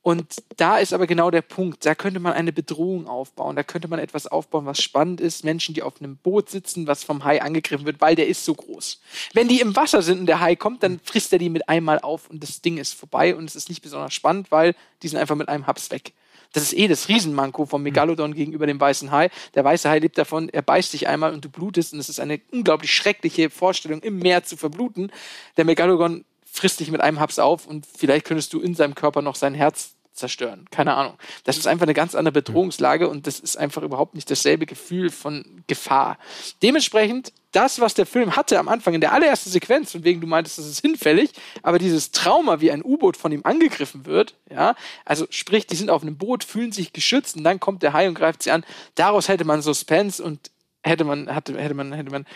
Und 0.00 0.42
da 0.56 0.78
ist 0.78 0.92
aber 0.92 1.06
genau 1.06 1.30
der 1.30 1.42
Punkt. 1.42 1.84
Da 1.84 1.94
könnte 1.94 2.20
man 2.20 2.32
eine 2.32 2.52
Bedrohung 2.52 3.08
aufbauen. 3.08 3.56
Da 3.56 3.62
könnte 3.62 3.88
man 3.88 3.98
etwas 3.98 4.26
aufbauen, 4.26 4.64
was 4.64 4.80
spannend 4.80 5.20
ist. 5.20 5.44
Menschen, 5.44 5.74
die 5.74 5.82
auf 5.82 6.00
einem 6.00 6.16
Boot 6.16 6.48
sitzen, 6.48 6.86
was 6.86 7.04
vom 7.04 7.24
Hai 7.24 7.42
angegriffen 7.42 7.84
wird, 7.84 8.00
weil 8.00 8.14
der 8.14 8.28
ist 8.28 8.44
so 8.44 8.54
groß. 8.54 9.00
Wenn 9.34 9.48
die 9.48 9.60
im 9.60 9.76
Wasser 9.76 10.00
sind 10.00 10.20
und 10.20 10.26
der 10.26 10.40
Hai 10.40 10.56
kommt, 10.56 10.82
dann 10.82 11.00
frisst 11.02 11.32
er 11.32 11.38
die 11.38 11.50
mit 11.50 11.68
einmal 11.68 11.98
auf 11.98 12.30
und 12.30 12.42
das 12.42 12.62
Ding 12.62 12.78
ist 12.78 12.94
vorbei 12.94 13.34
und 13.34 13.44
es 13.44 13.56
ist 13.56 13.68
nicht 13.68 13.82
besonders 13.82 14.14
spannend, 14.14 14.50
weil 14.50 14.74
die 15.02 15.08
sind 15.08 15.18
einfach 15.18 15.36
mit 15.36 15.48
einem 15.48 15.66
Haps 15.66 15.90
weg. 15.90 16.14
Das 16.52 16.62
ist 16.62 16.72
eh 16.72 16.88
das 16.88 17.08
Riesenmanko 17.08 17.66
vom 17.66 17.82
Megalodon 17.82 18.34
gegenüber 18.34 18.66
dem 18.66 18.80
weißen 18.80 19.10
Hai. 19.10 19.30
Der 19.54 19.64
weiße 19.64 19.88
Hai 19.88 19.98
lebt 19.98 20.16
davon, 20.16 20.48
er 20.48 20.62
beißt 20.62 20.92
dich 20.92 21.06
einmal 21.06 21.34
und 21.34 21.44
du 21.44 21.50
blutest 21.50 21.92
und 21.92 21.98
es 21.98 22.08
ist 22.08 22.20
eine 22.20 22.40
unglaublich 22.52 22.92
schreckliche 22.92 23.50
Vorstellung, 23.50 24.00
im 24.00 24.18
Meer 24.18 24.44
zu 24.44 24.56
verbluten. 24.56 25.12
Der 25.56 25.64
Megalodon 25.64 26.24
frisst 26.50 26.80
dich 26.80 26.90
mit 26.90 27.00
einem 27.00 27.20
Haps 27.20 27.38
auf 27.38 27.66
und 27.66 27.86
vielleicht 27.86 28.24
könntest 28.24 28.52
du 28.52 28.60
in 28.60 28.74
seinem 28.74 28.94
Körper 28.94 29.22
noch 29.22 29.36
sein 29.36 29.54
Herz 29.54 29.97
zerstören. 30.18 30.66
Keine 30.70 30.94
Ahnung. 30.94 31.14
Das 31.44 31.56
ist 31.56 31.66
einfach 31.66 31.84
eine 31.84 31.94
ganz 31.94 32.14
andere 32.14 32.32
Bedrohungslage 32.32 33.08
und 33.08 33.26
das 33.26 33.40
ist 33.40 33.56
einfach 33.56 33.82
überhaupt 33.82 34.14
nicht 34.14 34.30
dasselbe 34.30 34.66
Gefühl 34.66 35.10
von 35.10 35.62
Gefahr. 35.66 36.18
Dementsprechend, 36.62 37.32
das, 37.52 37.80
was 37.80 37.94
der 37.94 38.04
Film 38.04 38.36
hatte 38.36 38.58
am 38.58 38.68
Anfang 38.68 38.92
in 38.92 39.00
der 39.00 39.12
allerersten 39.12 39.48
Sequenz, 39.48 39.92
von 39.92 40.04
wegen 40.04 40.20
du 40.20 40.26
meintest, 40.26 40.58
das 40.58 40.66
ist 40.66 40.80
hinfällig, 40.80 41.30
aber 41.62 41.78
dieses 41.78 42.10
Trauma, 42.10 42.60
wie 42.60 42.70
ein 42.70 42.84
U-Boot 42.84 43.16
von 43.16 43.32
ihm 43.32 43.40
angegriffen 43.44 44.04
wird, 44.04 44.34
ja, 44.50 44.74
also 45.06 45.26
sprich, 45.30 45.66
die 45.66 45.76
sind 45.76 45.88
auf 45.88 46.02
einem 46.02 46.18
Boot, 46.18 46.44
fühlen 46.44 46.72
sich 46.72 46.92
geschützt 46.92 47.36
und 47.36 47.44
dann 47.44 47.58
kommt 47.58 47.82
der 47.82 47.94
Hai 47.94 48.06
und 48.06 48.14
greift 48.14 48.42
sie 48.42 48.50
an. 48.50 48.64
Daraus 48.96 49.28
hätte 49.28 49.44
man 49.44 49.62
Suspense 49.62 50.22
und 50.22 50.50
hätte 50.84 51.04
man, 51.04 51.34
hatte, 51.34 51.58
hätte 51.58 51.74
man, 51.74 51.92
hätte 51.92 52.10
man 52.10 52.26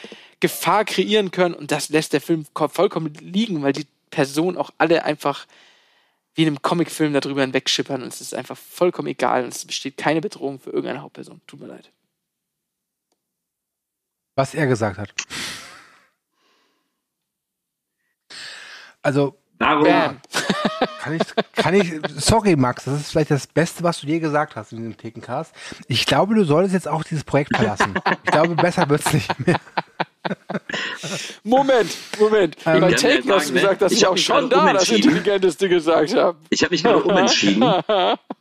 Gefahr 0.40 0.84
kreieren 0.84 1.30
können 1.30 1.54
und 1.54 1.70
das 1.70 1.90
lässt 1.90 2.14
der 2.14 2.20
Film 2.20 2.46
ko- 2.54 2.68
vollkommen 2.68 3.12
liegen, 3.20 3.62
weil 3.62 3.72
die 3.74 3.86
Personen 4.10 4.56
auch 4.56 4.70
alle 4.78 5.04
einfach 5.04 5.46
wie 6.34 6.42
in 6.42 6.48
einem 6.48 6.62
Comicfilm 6.62 7.12
darüber 7.12 7.42
hinwegschippern 7.42 8.02
und 8.02 8.08
es 8.08 8.20
ist 8.20 8.34
einfach 8.34 8.56
vollkommen 8.56 9.08
egal 9.08 9.44
und 9.44 9.54
es 9.54 9.64
besteht 9.64 9.96
keine 9.96 10.20
Bedrohung 10.20 10.60
für 10.60 10.70
irgendeine 10.70 11.02
Hauptperson. 11.02 11.40
Tut 11.46 11.60
mir 11.60 11.66
leid. 11.66 11.90
Was 14.34 14.54
er 14.54 14.66
gesagt 14.66 14.98
hat. 14.98 15.12
Also, 19.02 19.36
Bam. 19.58 20.20
kann 21.00 21.14
ich, 21.14 21.22
kann 21.54 21.74
ich, 21.74 21.92
sorry 22.16 22.56
Max, 22.56 22.84
das 22.84 23.00
ist 23.00 23.10
vielleicht 23.10 23.30
das 23.30 23.46
Beste, 23.46 23.82
was 23.84 24.00
du 24.00 24.06
je 24.06 24.18
gesagt 24.18 24.56
hast 24.56 24.72
in 24.72 24.78
diesem 24.78 24.96
Thekencast. 24.96 25.54
Ich 25.86 26.06
glaube, 26.06 26.34
du 26.34 26.44
solltest 26.44 26.74
jetzt 26.74 26.88
auch 26.88 27.04
dieses 27.04 27.24
Projekt 27.24 27.54
verlassen. 27.54 27.94
Ich 28.24 28.30
glaube, 28.30 28.54
besser 28.56 28.88
wird's 28.88 29.12
nicht 29.12 29.46
mehr. 29.46 29.60
Moment, 31.44 31.90
Moment. 32.18 32.56
Bei 32.64 32.80
kann 32.80 32.96
Taken 32.96 33.28
ja 33.28 33.34
hast 33.34 33.50
du 33.50 33.54
gesagt, 33.54 33.82
dass 33.82 33.92
Ich 33.92 34.06
auch 34.06 34.16
schon 34.16 34.50
da 34.50 34.72
das. 34.72 34.88
Intelligenteste 34.88 35.68
gesagt 35.68 36.14
habe. 36.14 36.38
ich 36.50 36.62
habe 36.62 36.72
mich 36.72 36.82
gerade 36.82 37.02
umentschieden. 37.02 37.62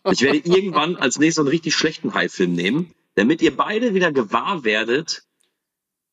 Ich 0.10 0.24
werde 0.24 0.40
irgendwann 0.40 0.96
als 0.96 1.20
nächstes 1.20 1.42
einen 1.42 1.50
richtig 1.50 1.76
schlechten 1.76 2.16
Hai-Film 2.16 2.54
nehmen, 2.54 2.96
damit 3.14 3.44
ihr 3.44 3.56
beide 3.56 3.94
wieder 3.94 4.12
gewahr 4.12 4.64
werdet, 4.64 5.24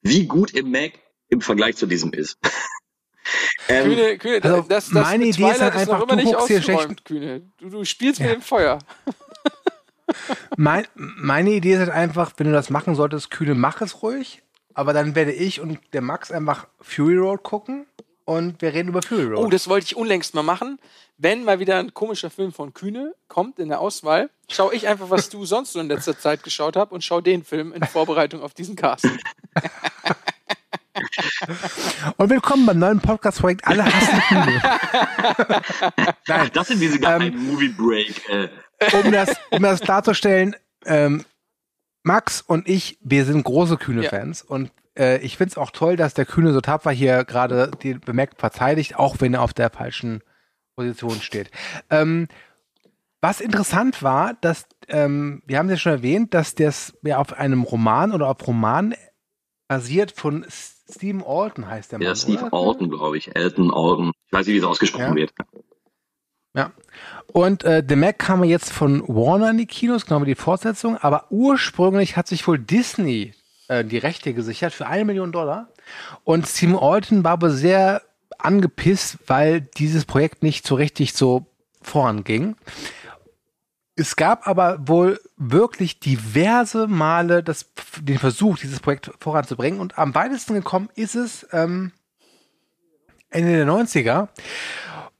wie 0.02 0.26
gut 0.26 0.50
im 0.50 0.70
Mac 0.70 0.92
im 1.28 1.40
Vergleich 1.40 1.76
zu 1.76 1.86
diesem 1.86 2.12
ist. 2.12 2.38
ähm, 3.68 3.84
Kühne, 3.84 4.18
Kühne, 4.18 4.44
Also, 4.44 4.68
das, 4.68 4.90
das 4.90 4.92
meine 4.92 5.24
Idee 5.24 5.28
ist 5.28 5.56
Twilight 5.56 5.60
halt 5.60 5.74
noch 5.74 5.80
einfach, 5.80 6.02
immer 6.02 6.16
du 6.16 6.16
nicht 6.16 6.34
guckst 6.34 6.48
hier 6.48 6.58
ausgeräumt, 6.58 7.04
Kühne. 7.06 7.52
Du, 7.56 7.70
du 7.70 7.84
spielst 7.84 8.20
mit 8.20 8.30
dem 8.30 8.42
Feuer. 8.42 8.78
Mein, 10.56 10.86
meine 10.94 11.50
Idee 11.50 11.74
ist 11.74 11.78
halt 11.80 11.90
einfach, 11.90 12.32
wenn 12.36 12.46
du 12.46 12.52
das 12.52 12.70
machen 12.70 12.94
solltest, 12.94 13.30
Kühne, 13.30 13.54
mach 13.54 13.80
es 13.80 14.02
ruhig. 14.02 14.42
Aber 14.78 14.92
dann 14.92 15.16
werde 15.16 15.32
ich 15.32 15.60
und 15.60 15.80
der 15.92 16.02
Max 16.02 16.30
einfach 16.30 16.68
Fury 16.80 17.16
Road 17.16 17.42
gucken 17.42 17.84
und 18.24 18.62
wir 18.62 18.72
reden 18.72 18.90
über 18.90 19.02
Fury 19.02 19.24
Road. 19.24 19.44
Oh, 19.44 19.48
das 19.48 19.68
wollte 19.68 19.86
ich 19.86 19.96
unlängst 19.96 20.36
mal 20.36 20.44
machen. 20.44 20.78
Wenn 21.16 21.42
mal 21.42 21.58
wieder 21.58 21.80
ein 21.80 21.94
komischer 21.94 22.30
Film 22.30 22.52
von 22.52 22.74
Kühne 22.74 23.12
kommt 23.26 23.58
in 23.58 23.70
der 23.70 23.80
Auswahl, 23.80 24.30
schaue 24.48 24.72
ich 24.76 24.86
einfach, 24.86 25.10
was 25.10 25.30
du 25.30 25.44
sonst 25.44 25.72
so 25.72 25.80
in 25.80 25.88
letzter 25.88 26.16
Zeit 26.16 26.44
geschaut 26.44 26.76
hast 26.76 26.92
und 26.92 27.02
schau 27.02 27.20
den 27.20 27.42
Film 27.42 27.72
in 27.72 27.82
Vorbereitung 27.82 28.40
auf 28.40 28.54
diesen 28.54 28.76
Cast. 28.76 29.08
Und 32.16 32.30
willkommen 32.30 32.64
beim 32.64 32.78
neuen 32.78 33.00
Podcast-Projekt 33.00 33.66
Alle 33.66 33.84
hassen 33.84 34.20
Kühne. 34.28 34.62
Nein, 36.28 36.50
das 36.54 36.68
sind 36.68 36.78
diese 36.78 37.00
geheimen 37.00 37.36
Movie 37.48 37.70
Break. 37.70 38.28
Äh, 38.28 38.48
um 38.92 39.10
das, 39.10 39.34
um 39.50 39.60
das 39.60 39.80
klarzustellen, 39.80 40.54
ähm, 40.86 41.24
Max 42.02 42.40
und 42.40 42.68
ich, 42.68 42.98
wir 43.02 43.24
sind 43.24 43.42
große 43.44 43.76
Kühne-Fans 43.76 44.42
und 44.42 44.70
äh, 44.96 45.18
ich 45.18 45.36
find's 45.36 45.58
auch 45.58 45.70
toll, 45.70 45.96
dass 45.96 46.14
der 46.14 46.26
Kühne 46.26 46.52
so 46.52 46.60
tapfer 46.60 46.90
hier 46.90 47.24
gerade 47.24 47.70
die 47.82 47.94
bemerkt 47.94 48.40
verteidigt, 48.40 48.96
auch 48.96 49.16
wenn 49.20 49.34
er 49.34 49.42
auf 49.42 49.52
der 49.52 49.70
falschen 49.70 50.22
Position 50.76 51.20
steht. 51.20 51.50
Ähm, 51.90 52.28
was 53.20 53.40
interessant 53.40 54.02
war, 54.02 54.34
dass, 54.40 54.66
ähm, 54.86 55.42
wir 55.46 55.58
haben 55.58 55.66
es 55.66 55.72
ja 55.72 55.76
schon 55.78 55.92
erwähnt, 55.92 56.34
dass 56.34 56.54
das 56.54 56.96
ja 57.02 57.18
auf 57.18 57.32
einem 57.32 57.62
Roman 57.62 58.12
oder 58.12 58.28
auf 58.28 58.46
Roman 58.46 58.94
basiert 59.66 60.12
von 60.12 60.46
Stephen 60.90 61.22
Alton 61.22 61.66
heißt 61.66 61.92
der 61.92 61.98
Mann. 61.98 62.06
ja, 62.06 62.14
Steve 62.14 62.44
oder? 62.44 62.54
Alton, 62.54 62.88
glaube 62.88 63.18
ich. 63.18 63.34
Elton 63.36 63.70
Alton. 63.74 64.12
Ich 64.26 64.32
weiß 64.32 64.46
nicht, 64.46 64.54
wie 64.54 64.58
es 64.58 64.64
ausgesprochen 64.64 65.08
Ja. 65.08 65.14
wird. 65.16 65.32
Ja. 66.58 66.72
Und 67.28 67.62
äh, 67.62 67.84
The 67.88 67.94
Mac 67.94 68.18
kam 68.18 68.42
jetzt 68.42 68.72
von 68.72 69.06
Warner 69.06 69.50
in 69.50 69.58
die 69.58 69.66
Kinos, 69.66 70.06
genau 70.06 70.22
wie 70.22 70.26
die 70.26 70.34
Fortsetzung, 70.34 70.96
aber 70.96 71.26
ursprünglich 71.30 72.16
hat 72.16 72.26
sich 72.26 72.48
wohl 72.48 72.58
Disney 72.58 73.32
äh, 73.68 73.84
die 73.84 73.98
Rechte 73.98 74.34
gesichert 74.34 74.72
für 74.72 74.88
eine 74.88 75.04
Million 75.04 75.30
Dollar. 75.30 75.68
Und 76.24 76.48
Steve 76.48 76.82
Alton 76.82 77.22
war 77.22 77.32
aber 77.32 77.50
sehr 77.50 78.02
angepisst, 78.38 79.18
weil 79.28 79.60
dieses 79.60 80.04
Projekt 80.04 80.42
nicht 80.42 80.66
so 80.66 80.74
richtig 80.74 81.12
so 81.12 81.46
voranging. 81.80 82.56
Es 83.94 84.16
gab 84.16 84.48
aber 84.48 84.88
wohl 84.88 85.20
wirklich 85.36 86.00
diverse 86.00 86.88
Male 86.88 87.44
das, 87.44 87.66
den 88.00 88.18
Versuch, 88.18 88.58
dieses 88.58 88.80
Projekt 88.80 89.12
voranzubringen. 89.20 89.78
Und 89.78 89.96
am 89.96 90.12
weitesten 90.12 90.54
gekommen 90.54 90.88
ist 90.96 91.14
es 91.14 91.46
ähm, 91.52 91.92
Ende 93.30 93.52
der 93.52 93.66
90er. 93.66 94.28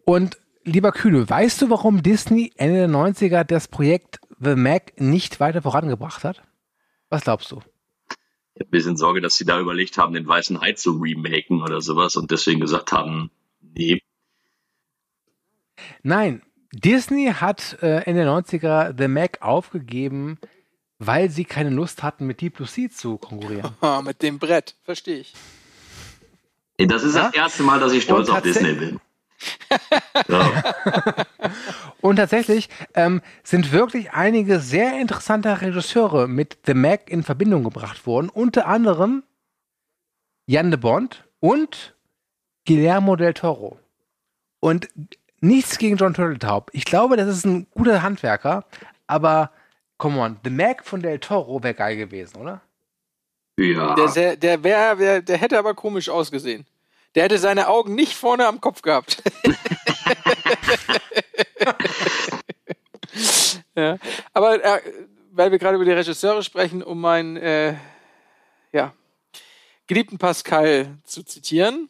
Und 0.04 0.36
lieber 0.68 0.92
Kühne, 0.92 1.28
weißt 1.28 1.62
du, 1.62 1.70
warum 1.70 2.02
Disney 2.02 2.52
Ende 2.56 2.80
der 2.80 2.88
90er 2.88 3.44
das 3.44 3.68
Projekt 3.68 4.20
The 4.38 4.54
Mac 4.54 5.00
nicht 5.00 5.40
weiter 5.40 5.62
vorangebracht 5.62 6.24
hat? 6.24 6.42
Was 7.08 7.24
glaubst 7.24 7.50
du? 7.50 7.60
Ich 8.54 8.60
habe 8.60 8.68
ein 8.68 8.70
bisschen 8.70 8.96
Sorge, 8.96 9.20
dass 9.20 9.36
sie 9.36 9.44
da 9.44 9.60
überlegt 9.60 9.98
haben, 9.98 10.14
den 10.14 10.26
Weißen 10.26 10.60
Hai 10.60 10.72
zu 10.72 10.98
remaken 10.98 11.62
oder 11.62 11.80
sowas 11.80 12.16
und 12.16 12.30
deswegen 12.30 12.60
gesagt 12.60 12.92
haben, 12.92 13.30
nee. 13.60 14.00
Nein, 16.02 16.42
Disney 16.72 17.32
hat 17.32 17.78
äh, 17.82 18.02
Ende 18.02 18.24
der 18.24 18.32
90er 18.32 18.94
The 18.98 19.08
Mac 19.08 19.38
aufgegeben, 19.40 20.38
weil 20.98 21.30
sie 21.30 21.44
keine 21.44 21.70
Lust 21.70 22.02
hatten, 22.02 22.26
mit 22.26 22.40
Deep 22.40 22.56
Blue 22.56 22.68
Sea 22.68 22.90
zu 22.90 23.16
konkurrieren. 23.16 23.72
Ah, 23.80 24.02
mit 24.04 24.22
dem 24.22 24.38
Brett, 24.38 24.74
verstehe 24.84 25.20
ich. 25.20 25.34
Das 26.78 27.02
ist 27.02 27.16
das 27.16 27.34
erste 27.34 27.62
Mal, 27.64 27.80
dass 27.80 27.92
ich 27.92 28.04
stolz 28.04 28.28
auf 28.28 28.42
Disney 28.42 28.72
bin. 28.72 29.00
Ja. 30.28 30.62
Und 32.00 32.16
tatsächlich 32.16 32.68
ähm, 32.94 33.22
sind 33.42 33.72
wirklich 33.72 34.12
einige 34.12 34.60
sehr 34.60 35.00
interessante 35.00 35.60
Regisseure 35.60 36.28
mit 36.28 36.58
The 36.66 36.74
Mac 36.74 37.10
in 37.10 37.22
Verbindung 37.22 37.64
gebracht 37.64 38.06
worden. 38.06 38.28
Unter 38.28 38.66
anderem 38.66 39.22
Jan 40.46 40.70
de 40.70 40.78
Bond 40.80 41.24
und 41.40 41.94
Guillermo 42.66 43.16
del 43.16 43.34
Toro. 43.34 43.78
Und 44.60 44.88
nichts 45.40 45.78
gegen 45.78 45.96
John 45.96 46.14
Turteltaub. 46.14 46.70
Ich 46.72 46.84
glaube, 46.84 47.16
das 47.16 47.28
ist 47.28 47.44
ein 47.44 47.66
guter 47.70 48.02
Handwerker, 48.02 48.64
aber 49.06 49.50
come 49.98 50.20
on, 50.20 50.38
The 50.44 50.50
Mac 50.50 50.84
von 50.84 51.00
del 51.02 51.18
Toro 51.18 51.62
wäre 51.62 51.74
geil 51.74 51.96
gewesen, 51.96 52.38
oder? 52.38 52.60
ja. 53.58 53.94
Der, 53.94 54.08
sehr- 54.08 54.36
der, 54.36 54.62
wär, 54.64 54.96
der, 54.96 55.22
der 55.22 55.36
hätte 55.38 55.58
aber 55.58 55.74
komisch 55.74 56.08
ausgesehen. 56.08 56.64
Der 57.14 57.24
hätte 57.24 57.38
seine 57.38 57.68
Augen 57.68 57.94
nicht 57.94 58.14
vorne 58.14 58.46
am 58.46 58.60
Kopf 58.60 58.82
gehabt. 58.82 59.22
ja. 63.74 63.98
Aber 64.32 64.62
äh, 64.62 64.80
weil 65.30 65.50
wir 65.52 65.58
gerade 65.58 65.76
über 65.76 65.84
die 65.84 65.92
Regisseure 65.92 66.42
sprechen, 66.42 66.82
um 66.82 67.00
meinen 67.00 67.36
äh, 67.36 67.76
ja, 68.72 68.92
geliebten 69.86 70.18
Pascal 70.18 70.98
zu 71.04 71.22
zitieren. 71.22 71.88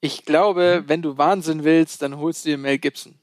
Ich 0.00 0.24
glaube, 0.24 0.84
wenn 0.86 1.02
du 1.02 1.18
Wahnsinn 1.18 1.64
willst, 1.64 2.02
dann 2.02 2.16
holst 2.16 2.44
du 2.44 2.50
dir 2.50 2.58
Mel 2.58 2.78
Gibson. 2.78 3.18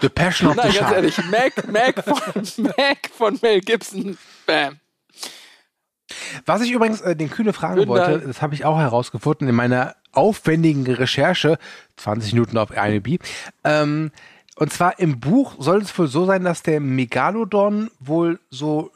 The 0.00 0.08
Passion 0.08 0.50
of 0.50 0.56
Nein, 0.56 0.70
the 0.70 0.78
ganz 0.78 0.88
Shark. 0.88 0.96
ehrlich, 0.96 1.24
Mac, 1.24 1.68
Mac, 1.68 2.04
von, 2.04 2.64
Mac 2.76 3.10
von 3.12 3.38
Mel 3.42 3.60
Gibson. 3.60 4.16
Bam. 4.46 4.80
Was 6.44 6.62
ich 6.62 6.72
übrigens 6.72 7.00
äh, 7.00 7.16
den 7.16 7.30
Kühne 7.30 7.52
fragen 7.52 7.76
Guten 7.76 7.88
wollte, 7.88 8.10
Dank. 8.12 8.24
das 8.26 8.42
habe 8.42 8.54
ich 8.54 8.64
auch 8.64 8.78
herausgefunden 8.78 9.48
in 9.48 9.54
meiner 9.54 9.96
aufwendigen 10.12 10.86
Recherche, 10.86 11.58
20 11.96 12.32
Minuten 12.34 12.58
auf 12.58 12.70
IMDb. 12.70 13.20
Ähm, 13.64 14.10
und 14.56 14.72
zwar 14.72 14.98
im 14.98 15.20
Buch 15.20 15.56
soll 15.58 15.82
es 15.82 15.96
wohl 15.98 16.08
so 16.08 16.24
sein, 16.24 16.44
dass 16.44 16.62
der 16.62 16.80
Megalodon 16.80 17.90
wohl 18.00 18.40
so 18.50 18.90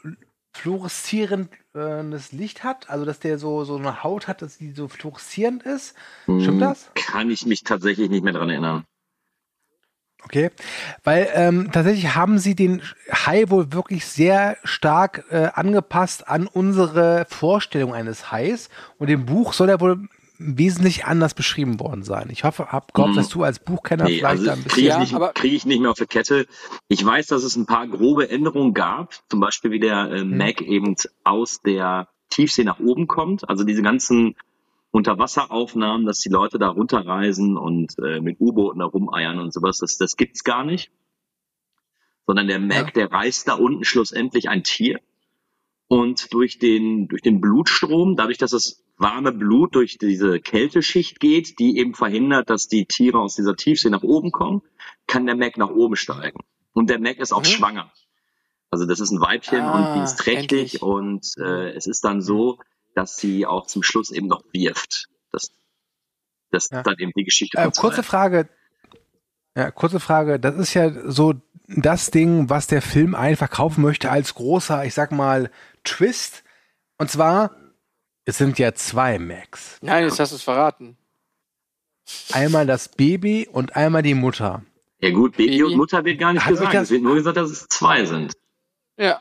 fluoreszierendes 0.53 2.31
Licht 2.31 2.63
hat, 2.63 2.89
also 2.89 3.05
dass 3.05 3.19
der 3.19 3.37
so, 3.37 3.63
so 3.63 3.77
eine 3.77 4.03
Haut 4.03 4.27
hat, 4.27 4.41
dass 4.41 4.57
die 4.57 4.71
so 4.71 4.87
fluoreszierend 4.87 5.63
ist. 5.63 5.95
Stimmt 6.23 6.61
das? 6.61 6.91
Kann 6.95 7.29
ich 7.29 7.45
mich 7.45 7.63
tatsächlich 7.63 8.09
nicht 8.09 8.23
mehr 8.23 8.33
dran 8.33 8.49
erinnern. 8.49 8.85
Okay, 10.23 10.51
weil 11.03 11.27
ähm, 11.33 11.69
tatsächlich 11.71 12.15
haben 12.15 12.37
sie 12.39 12.55
den 12.55 12.81
Hai 13.11 13.45
wohl 13.49 13.73
wirklich 13.73 14.05
sehr 14.05 14.55
stark 14.63 15.25
äh, 15.29 15.49
angepasst 15.53 16.27
an 16.27 16.47
unsere 16.47 17.25
Vorstellung 17.29 17.93
eines 17.93 18.31
Hais 18.31 18.69
und 18.97 19.09
im 19.09 19.25
Buch 19.25 19.53
soll 19.53 19.69
er 19.69 19.79
wohl 19.81 20.07
wesentlich 20.37 21.05
anders 21.05 21.33
beschrieben 21.33 21.79
worden 21.79 22.03
sein. 22.03 22.29
Ich 22.31 22.43
hoffe, 22.43 22.71
hab 22.71 22.93
gehofft, 22.93 23.11
Mhm. 23.13 23.15
dass 23.17 23.29
du 23.29 23.43
als 23.43 23.59
Buchkenner 23.59 24.05
Nee, 24.05 24.17
vielleicht 24.19 24.25
also 24.31 24.45
da 24.45 24.53
ein 24.53 24.63
kriege 24.63 24.87
bisschen. 24.87 25.01
ich, 25.03 25.11
Ja, 25.11 25.19
nicht, 25.19 25.35
krieg 25.35 25.53
ich 25.53 25.65
nicht 25.65 25.81
mehr 25.81 25.91
auf 25.91 25.97
die 25.97 26.05
Kette. 26.07 26.47
Ich 26.87 27.05
weiß, 27.05 27.27
dass 27.27 27.43
es 27.43 27.55
ein 27.55 27.65
paar 27.67 27.87
grobe 27.87 28.29
Änderungen 28.29 28.73
gab, 28.73 29.13
zum 29.29 29.39
Beispiel 29.39 29.69
wie 29.71 29.79
der 29.79 30.09
äh, 30.11 30.23
Mac 30.23 30.61
eben 30.61 30.95
aus 31.23 31.61
der 31.61 32.07
Tiefsee 32.31 32.63
nach 32.63 32.79
oben 32.79 33.07
kommt. 33.07 33.47
Also 33.49 33.63
diese 33.63 33.81
ganzen 33.83 34.35
Unterwasseraufnahmen, 34.91 36.05
dass 36.05 36.19
die 36.19 36.29
Leute 36.29 36.59
da 36.59 36.67
runterreisen 36.69 37.57
und 37.57 37.97
äh, 37.99 38.19
mit 38.19 38.39
U-Booten 38.39 38.79
da 38.79 38.85
rumeiern 38.85 39.39
und 39.39 39.53
sowas, 39.53 39.77
das, 39.79 39.97
das 39.97 40.15
gibt's 40.17 40.43
gar 40.43 40.63
nicht. 40.65 40.91
Sondern 42.27 42.47
der 42.47 42.59
Mac, 42.59 42.87
Ja. 42.87 42.91
der 43.07 43.11
reißt 43.11 43.47
da 43.47 43.53
unten 43.55 43.83
schlussendlich 43.83 44.49
ein 44.49 44.63
Tier. 44.63 44.99
Und 45.87 46.33
durch 46.33 46.59
den, 46.59 47.07
durch 47.07 47.21
den 47.21 47.41
Blutstrom, 47.41 48.15
dadurch, 48.15 48.37
dass 48.37 48.51
das 48.51 48.81
warme 48.97 49.31
Blut 49.33 49.75
durch 49.75 49.97
diese 49.97 50.39
Kälteschicht 50.39 51.19
geht, 51.19 51.59
die 51.59 51.77
eben 51.77 51.93
verhindert, 51.93 52.49
dass 52.49 52.67
die 52.67 52.85
Tiere 52.85 53.19
aus 53.19 53.35
dieser 53.35 53.55
Tiefsee 53.55 53.89
nach 53.89 54.03
oben 54.03 54.31
kommen, 54.31 54.61
kann 55.07 55.25
der 55.25 55.35
Mac 55.35 55.57
nach 55.57 55.69
oben 55.71 55.95
steigen. 55.95 56.39
Und 56.73 56.89
der 56.89 56.99
Mac 56.99 57.17
ist 57.19 57.33
auch 57.33 57.41
Mhm. 57.41 57.45
schwanger. 57.45 57.91
Also 58.69 58.85
das 58.85 59.01
ist 59.01 59.11
ein 59.11 59.19
Weibchen 59.19 59.65
Ah, 59.67 59.73
und 59.73 59.95
die 59.95 60.03
ist 60.03 60.17
trächtig 60.19 60.75
endlich. 60.75 60.81
und 60.81 61.25
äh, 61.37 61.71
es 61.71 61.87
ist 61.87 62.05
dann 62.05 62.21
so, 62.21 62.57
dass 62.95 63.17
sie 63.17 63.45
auch 63.45 63.67
zum 63.67 63.83
Schluss 63.83 64.11
eben 64.11 64.27
noch 64.27 64.43
wirft. 64.53 65.07
Das, 65.31 65.51
das 66.51 66.69
Ja. 66.71 66.79
ist 66.79 66.87
dann 66.87 66.95
eben 66.99 67.11
die 67.15 67.23
Geschichte. 67.23 67.57
Äh, 67.57 67.71
kurze 67.77 68.03
Frage. 68.03 68.49
Ja, 69.55 69.71
kurze 69.71 69.99
Frage. 69.99 70.39
Das 70.39 70.55
ist 70.55 70.73
ja 70.73 70.91
so 71.11 71.33
das 71.67 72.11
Ding, 72.11 72.49
was 72.49 72.67
der 72.67 72.81
Film 72.81 73.15
einfach 73.15 73.49
kaufen 73.49 73.81
möchte 73.81 74.09
als 74.11 74.33
großer, 74.35 74.85
ich 74.85 74.93
sag 74.93 75.11
mal, 75.11 75.51
Twist. 75.83 76.43
Und 76.97 77.09
zwar, 77.09 77.55
es 78.25 78.37
sind 78.37 78.59
ja 78.59 78.73
zwei 78.73 79.19
Macs. 79.19 79.77
Nein, 79.81 80.03
jetzt 80.05 80.19
hast 80.19 80.31
du 80.31 80.35
es 80.35 80.43
verraten. 80.43 80.97
Einmal 82.33 82.65
das 82.65 82.89
Baby 82.89 83.47
und 83.51 83.75
einmal 83.75 84.01
die 84.03 84.13
Mutter. 84.13 84.63
Ja 84.99 85.11
gut, 85.11 85.37
Baby, 85.37 85.49
Baby. 85.59 85.63
und 85.63 85.77
Mutter 85.77 86.03
wird 86.05 86.19
gar 86.19 86.33
nicht 86.33 86.43
Hat 86.45 86.51
gesagt. 86.51 86.73
Es 86.75 86.89
wird 86.91 87.03
nur 87.03 87.15
gesagt, 87.15 87.37
dass 87.37 87.49
es 87.49 87.67
zwei 87.69 88.05
sind. 88.05 88.33
Ja. 88.97 89.19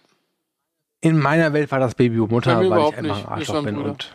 In 1.01 1.19
meiner 1.19 1.53
Welt 1.53 1.71
war 1.71 1.79
das 1.81 1.95
Baby 1.95 2.19
und 2.21 2.31
Mutter, 2.31 2.55
Bei 2.57 2.63
mir 2.63 2.71
weil 2.71 2.79
ich 2.79 2.83
überhaupt 2.89 2.99
einfach 2.99 3.17
nicht. 3.17 3.27
ein 3.27 3.33
Arschloch 3.33 3.65
bin. 3.65 3.77
Und 3.79 4.15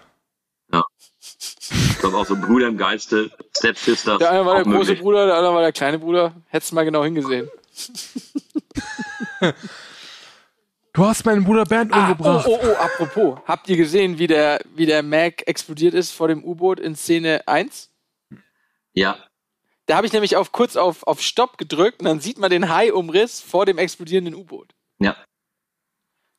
Ich 1.69 1.99
glaube 1.99 2.17
auch 2.17 2.25
so 2.25 2.35
Brüder 2.35 2.67
im 2.67 2.77
Geiste, 2.77 3.31
Stepsisters. 3.57 4.19
Der 4.19 4.29
eine 4.31 4.45
war 4.45 4.53
der 4.55 4.61
auch 4.61 4.65
große 4.65 4.77
möglich. 4.91 4.99
Bruder, 5.01 5.25
der 5.25 5.35
andere 5.35 5.53
war 5.55 5.61
der 5.61 5.71
kleine 5.71 5.97
Bruder. 5.99 6.33
Hättest 6.49 6.71
du 6.71 6.75
mal 6.75 6.85
genau 6.85 7.03
hingesehen. 7.03 7.49
du 10.93 11.05
hast 11.05 11.25
meinen 11.25 11.43
Bruder 11.43 11.65
Bernd 11.65 11.91
Ah, 11.93 11.97
oh, 11.97 12.11
umgebracht. 12.11 12.45
oh, 12.47 12.59
oh, 12.61 12.73
apropos. 12.75 13.39
Habt 13.45 13.67
ihr 13.69 13.77
gesehen, 13.77 14.19
wie 14.19 14.27
der, 14.27 14.59
wie 14.75 14.85
der 14.85 15.03
Mac 15.03 15.47
explodiert 15.47 15.93
ist 15.93 16.11
vor 16.11 16.27
dem 16.27 16.43
U-Boot 16.43 16.79
in 16.79 16.95
Szene 16.95 17.47
1? 17.47 17.89
Ja, 18.93 19.17
Da 19.87 19.97
habe 19.97 20.07
ich 20.07 20.13
nämlich 20.13 20.35
auf, 20.37 20.51
kurz 20.51 20.75
auf, 20.77 21.03
auf 21.05 21.21
Stopp 21.21 21.57
gedrückt 21.57 21.99
und 21.99 22.05
dann 22.05 22.19
sieht 22.21 22.37
man 22.37 22.49
den 22.49 22.69
Hai-Umriss 22.69 23.41
vor 23.41 23.65
dem 23.65 23.77
explodierenden 23.77 24.35
U-Boot. 24.35 24.73
ja. 24.99 25.15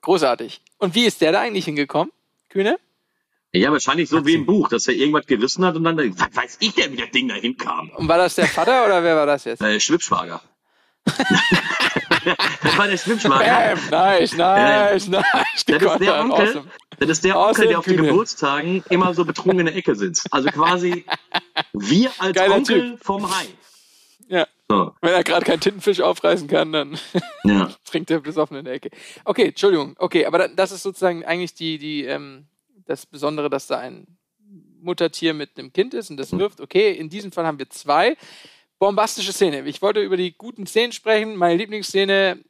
Großartig. 0.06 0.60
Und 0.78 0.94
wie 0.94 1.04
ist 1.04 1.20
der 1.20 1.32
da 1.32 1.40
eigentlich 1.40 1.64
hingekommen? 1.64 2.12
Kühne? 2.48 2.78
Ja, 3.50 3.72
wahrscheinlich 3.72 4.08
so 4.08 4.24
wie 4.24 4.34
im 4.34 4.46
Buch, 4.46 4.68
dass 4.68 4.86
er 4.86 4.94
irgendwas 4.94 5.26
gerissen 5.26 5.64
hat 5.64 5.74
und 5.74 5.82
dann, 5.82 5.98
was 5.98 6.28
weiß 6.32 6.58
ich 6.60 6.74
denn, 6.74 6.92
wie 6.92 6.96
das 6.96 7.10
Ding 7.10 7.26
da 7.26 7.34
hinkam? 7.34 7.90
Und 7.90 8.06
war 8.06 8.16
das 8.16 8.36
der 8.36 8.46
Vater 8.46 8.86
oder 8.86 9.02
wer 9.02 9.16
war 9.16 9.26
das 9.26 9.42
jetzt? 9.46 9.60
Äh, 9.60 9.80
Schwippschwager. 9.80 10.40
das 11.06 12.78
war 12.78 12.86
der 12.86 12.98
Schwippschwager. 12.98 13.44
Bam, 13.44 13.90
nice, 13.90 14.36
nice, 14.36 15.08
nice. 15.08 15.64
Das 15.66 15.82
ist 15.82 15.98
der 16.00 16.20
Onkel, 16.20 16.48
awesome. 16.48 16.70
das 17.00 17.08
ist 17.08 17.24
der 17.24 17.38
Onkel, 17.40 17.66
der 17.66 17.78
auf 17.80 17.84
den. 17.84 17.96
Geburtstagen 17.96 18.84
immer 18.88 19.12
so 19.12 19.24
betrunken 19.24 19.58
in 19.58 19.66
der 19.66 19.74
Ecke 19.74 19.96
sitzt. 19.96 20.32
Also 20.32 20.50
quasi 20.50 21.04
wir 21.72 22.12
als 22.18 22.36
Geiler 22.36 22.54
Onkel 22.54 22.96
vom 23.02 23.28
Hai. 23.28 23.46
So, 24.68 24.92
Wenn 25.00 25.12
er 25.12 25.22
gerade 25.22 25.46
keinen 25.46 25.60
Tintenfisch 25.60 26.00
aufreißen 26.00 26.48
kann, 26.48 26.72
dann 26.72 26.98
ja. 27.44 27.70
trinkt 27.84 28.10
er 28.10 28.20
besoffen 28.20 28.56
in 28.56 28.64
der 28.64 28.74
Ecke. 28.74 28.90
Okay, 29.24 29.48
Entschuldigung. 29.48 29.94
Okay, 29.98 30.26
aber 30.26 30.38
da- 30.38 30.48
das 30.48 30.72
ist 30.72 30.82
sozusagen 30.82 31.24
eigentlich 31.24 31.54
die, 31.54 31.78
die, 31.78 32.04
ähm, 32.04 32.46
das 32.84 33.06
Besondere, 33.06 33.48
dass 33.48 33.68
da 33.68 33.78
ein 33.78 34.06
Muttertier 34.80 35.34
mit 35.34 35.58
einem 35.58 35.72
Kind 35.72 35.94
ist 35.94 36.10
und 36.10 36.16
das 36.16 36.36
wirft. 36.36 36.60
Okay, 36.60 36.92
in 36.92 37.08
diesem 37.08 37.30
Fall 37.32 37.46
haben 37.46 37.58
wir 37.58 37.70
zwei. 37.70 38.16
Bombastische 38.78 39.32
Szene. 39.32 39.66
Ich 39.66 39.82
wollte 39.82 40.00
über 40.02 40.16
die 40.16 40.36
guten 40.36 40.66
Szenen 40.66 40.92
sprechen. 40.92 41.36
Meine 41.36 41.56
Lieblingsszene. 41.56 42.44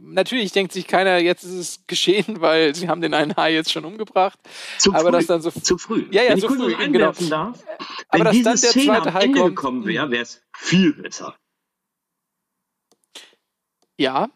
Natürlich 0.00 0.52
denkt 0.52 0.72
sich 0.72 0.86
keiner, 0.86 1.18
jetzt 1.18 1.44
ist 1.44 1.52
es 1.54 1.86
geschehen, 1.86 2.24
weil 2.40 2.74
sie 2.74 2.88
haben 2.88 3.00
den 3.00 3.14
einen 3.14 3.36
Hai 3.36 3.52
jetzt 3.54 3.70
schon 3.72 3.84
umgebracht. 3.84 4.38
Zu 4.78 4.92
Aber 4.92 5.04
früh. 5.04 5.10
das 5.12 5.26
dann 5.26 5.42
so- 5.42 5.50
zu 5.50 5.78
früh. 5.78 6.06
Ja, 6.10 6.22
ja, 6.22 6.30
Wenn 6.30 6.40
so 6.40 6.48
früh, 6.48 6.74
genau. 6.76 7.12
darf, 7.12 7.64
Aber 8.08 8.24
dass 8.24 8.34
dann 8.42 8.42
der 8.44 8.56
Szene 8.56 8.84
zweite 8.86 9.14
Hai 9.14 9.28
kommt- 9.28 9.56
gekommen 9.56 9.86
wäre, 9.86 10.10
wäre 10.10 10.22
es 10.22 10.42
viel 10.56 10.92
besser. 10.94 11.36
Ja. 13.98 14.30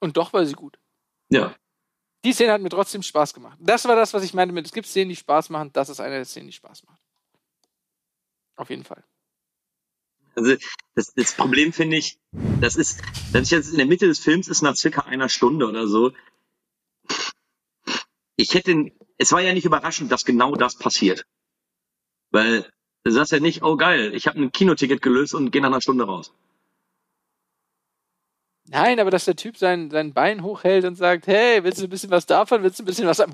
Und 0.00 0.16
doch 0.16 0.32
war 0.32 0.44
sie 0.46 0.54
gut. 0.54 0.78
Ja. 1.30 1.54
Die 2.24 2.32
Szene 2.32 2.52
hat 2.52 2.60
mir 2.60 2.68
trotzdem 2.68 3.02
Spaß 3.02 3.34
gemacht. 3.34 3.58
Das 3.60 3.84
war 3.86 3.96
das, 3.96 4.14
was 4.14 4.22
ich 4.22 4.34
meinte 4.34 4.54
mit, 4.54 4.66
es 4.66 4.72
gibt 4.72 4.86
Szenen, 4.86 5.08
die 5.08 5.16
Spaß 5.16 5.50
machen. 5.50 5.72
Das 5.72 5.88
ist 5.88 6.00
eine 6.00 6.14
der 6.16 6.24
Szenen, 6.24 6.46
die 6.48 6.52
Spaß 6.52 6.84
macht. 6.84 7.00
Auf 8.56 8.70
jeden 8.70 8.84
Fall. 8.84 9.02
Also 10.34 10.56
das, 10.94 11.12
das 11.14 11.34
Problem 11.34 11.72
finde 11.72 11.96
ich, 11.96 12.18
das 12.60 12.76
ist, 12.76 13.02
wenn 13.32 13.42
ich 13.42 13.50
jetzt 13.50 13.70
in 13.70 13.76
der 13.76 13.86
Mitte 13.86 14.06
des 14.06 14.18
Films 14.18 14.48
ist 14.48 14.62
nach 14.62 14.76
circa 14.76 15.02
einer 15.02 15.28
Stunde 15.28 15.68
oder 15.68 15.86
so. 15.86 16.12
Ich 18.36 18.54
hätte, 18.54 18.92
es 19.18 19.32
war 19.32 19.40
ja 19.40 19.52
nicht 19.52 19.66
überraschend, 19.66 20.10
dass 20.10 20.24
genau 20.24 20.54
das 20.54 20.76
passiert, 20.76 21.26
weil 22.30 22.70
du 23.04 23.10
sagst 23.10 23.32
ja 23.32 23.40
nicht, 23.40 23.62
oh 23.62 23.76
geil, 23.76 24.14
ich 24.14 24.26
habe 24.26 24.40
ein 24.40 24.52
Kinoticket 24.52 25.02
gelöst 25.02 25.34
und 25.34 25.50
gehe 25.50 25.60
nach 25.60 25.68
einer 25.68 25.82
Stunde 25.82 26.04
raus. 26.04 26.32
Nein, 28.68 29.00
aber 29.00 29.10
dass 29.10 29.24
der 29.24 29.36
Typ 29.36 29.56
sein, 29.58 29.90
sein 29.90 30.14
Bein 30.14 30.42
hochhält 30.42 30.84
und 30.84 30.94
sagt, 30.94 31.26
hey, 31.26 31.62
willst 31.64 31.80
du 31.80 31.84
ein 31.84 31.90
bisschen 31.90 32.10
was 32.10 32.26
davon? 32.26 32.62
Willst 32.62 32.78
du 32.78 32.84
ein 32.84 32.86
bisschen 32.86 33.06
was 33.06 33.20
am 33.20 33.32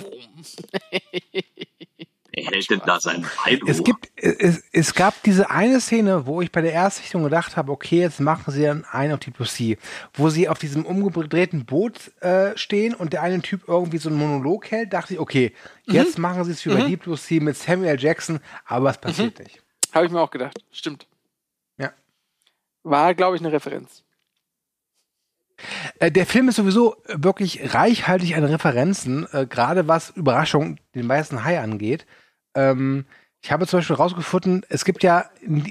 Denn 2.51 2.82
da 2.84 3.01
sein 3.01 3.26
Es 3.66 3.82
gibt, 3.82 4.11
es, 4.16 4.62
es 4.72 4.94
gab 4.94 5.22
diese 5.22 5.51
eine 5.51 5.80
Szene, 5.80 6.26
wo 6.26 6.40
ich 6.40 6.53
bei 6.53 6.61
der 6.61 6.72
Erstsichtung 6.72 7.24
gedacht 7.24 7.57
habe, 7.57 7.72
okay, 7.72 8.01
jetzt 8.01 8.20
machen 8.20 8.53
sie 8.53 8.62
dann 8.62 8.84
einen 8.84 9.12
auf 9.12 9.20
die 9.20 9.32
Lucy, 9.36 9.78
wo 10.14 10.28
sie 10.28 10.49
auf 10.49 10.59
diesem 10.59 10.84
umgedrehten 10.84 11.64
Boot 11.64 12.12
äh, 12.20 12.57
stehen 12.57 12.94
und 12.94 13.12
der 13.12 13.22
eine 13.22 13.40
Typ 13.42 13.62
irgendwie 13.66 13.99
so 13.99 14.09
einen 14.09 14.18
Monolog 14.18 14.70
hält, 14.70 14.92
dachte 14.92 15.14
ich, 15.14 15.20
okay, 15.20 15.53
jetzt 15.86 16.18
machen 16.18 16.44
sie 16.44 16.53
es 16.53 16.64
wie 16.64 16.70
bei 16.70 16.82
Deep 16.82 17.07
Lucy 17.07 17.40
mit 17.40 17.57
Samuel 17.57 17.99
Jackson, 17.99 18.40
aber 18.66 18.90
es 18.90 18.99
passiert 18.99 19.38
nicht. 19.38 19.62
Habe 19.92 20.07
ich 20.07 20.12
mir 20.12 20.20
auch 20.20 20.30
gedacht. 20.30 20.62
Stimmt. 20.70 21.07
Ja. 21.78 21.92
War, 22.82 23.14
glaube 23.14 23.36
ich, 23.36 23.42
eine 23.42 23.53
Referenz. 23.53 24.05
Äh, 25.99 26.11
der 26.11 26.26
Film 26.26 26.49
ist 26.49 26.57
sowieso 26.57 26.96
wirklich 27.07 27.74
reichhaltig 27.74 28.36
an 28.36 28.44
Referenzen, 28.44 29.26
äh, 29.32 29.46
gerade 29.46 29.88
was 29.88 30.11
Überraschung 30.11 30.78
den 30.94 31.09
weißen 31.09 31.44
Hai 31.44 31.61
angeht. 31.61 32.07
Ähm, 32.59 33.05
ich 33.41 33.53
habe 33.53 33.69
zum 33.69 33.79
Beispiel 33.79 33.95
rausgefunden, 33.95 34.67
es 34.69 34.85
gibt 34.85 35.05
ja 35.05 35.27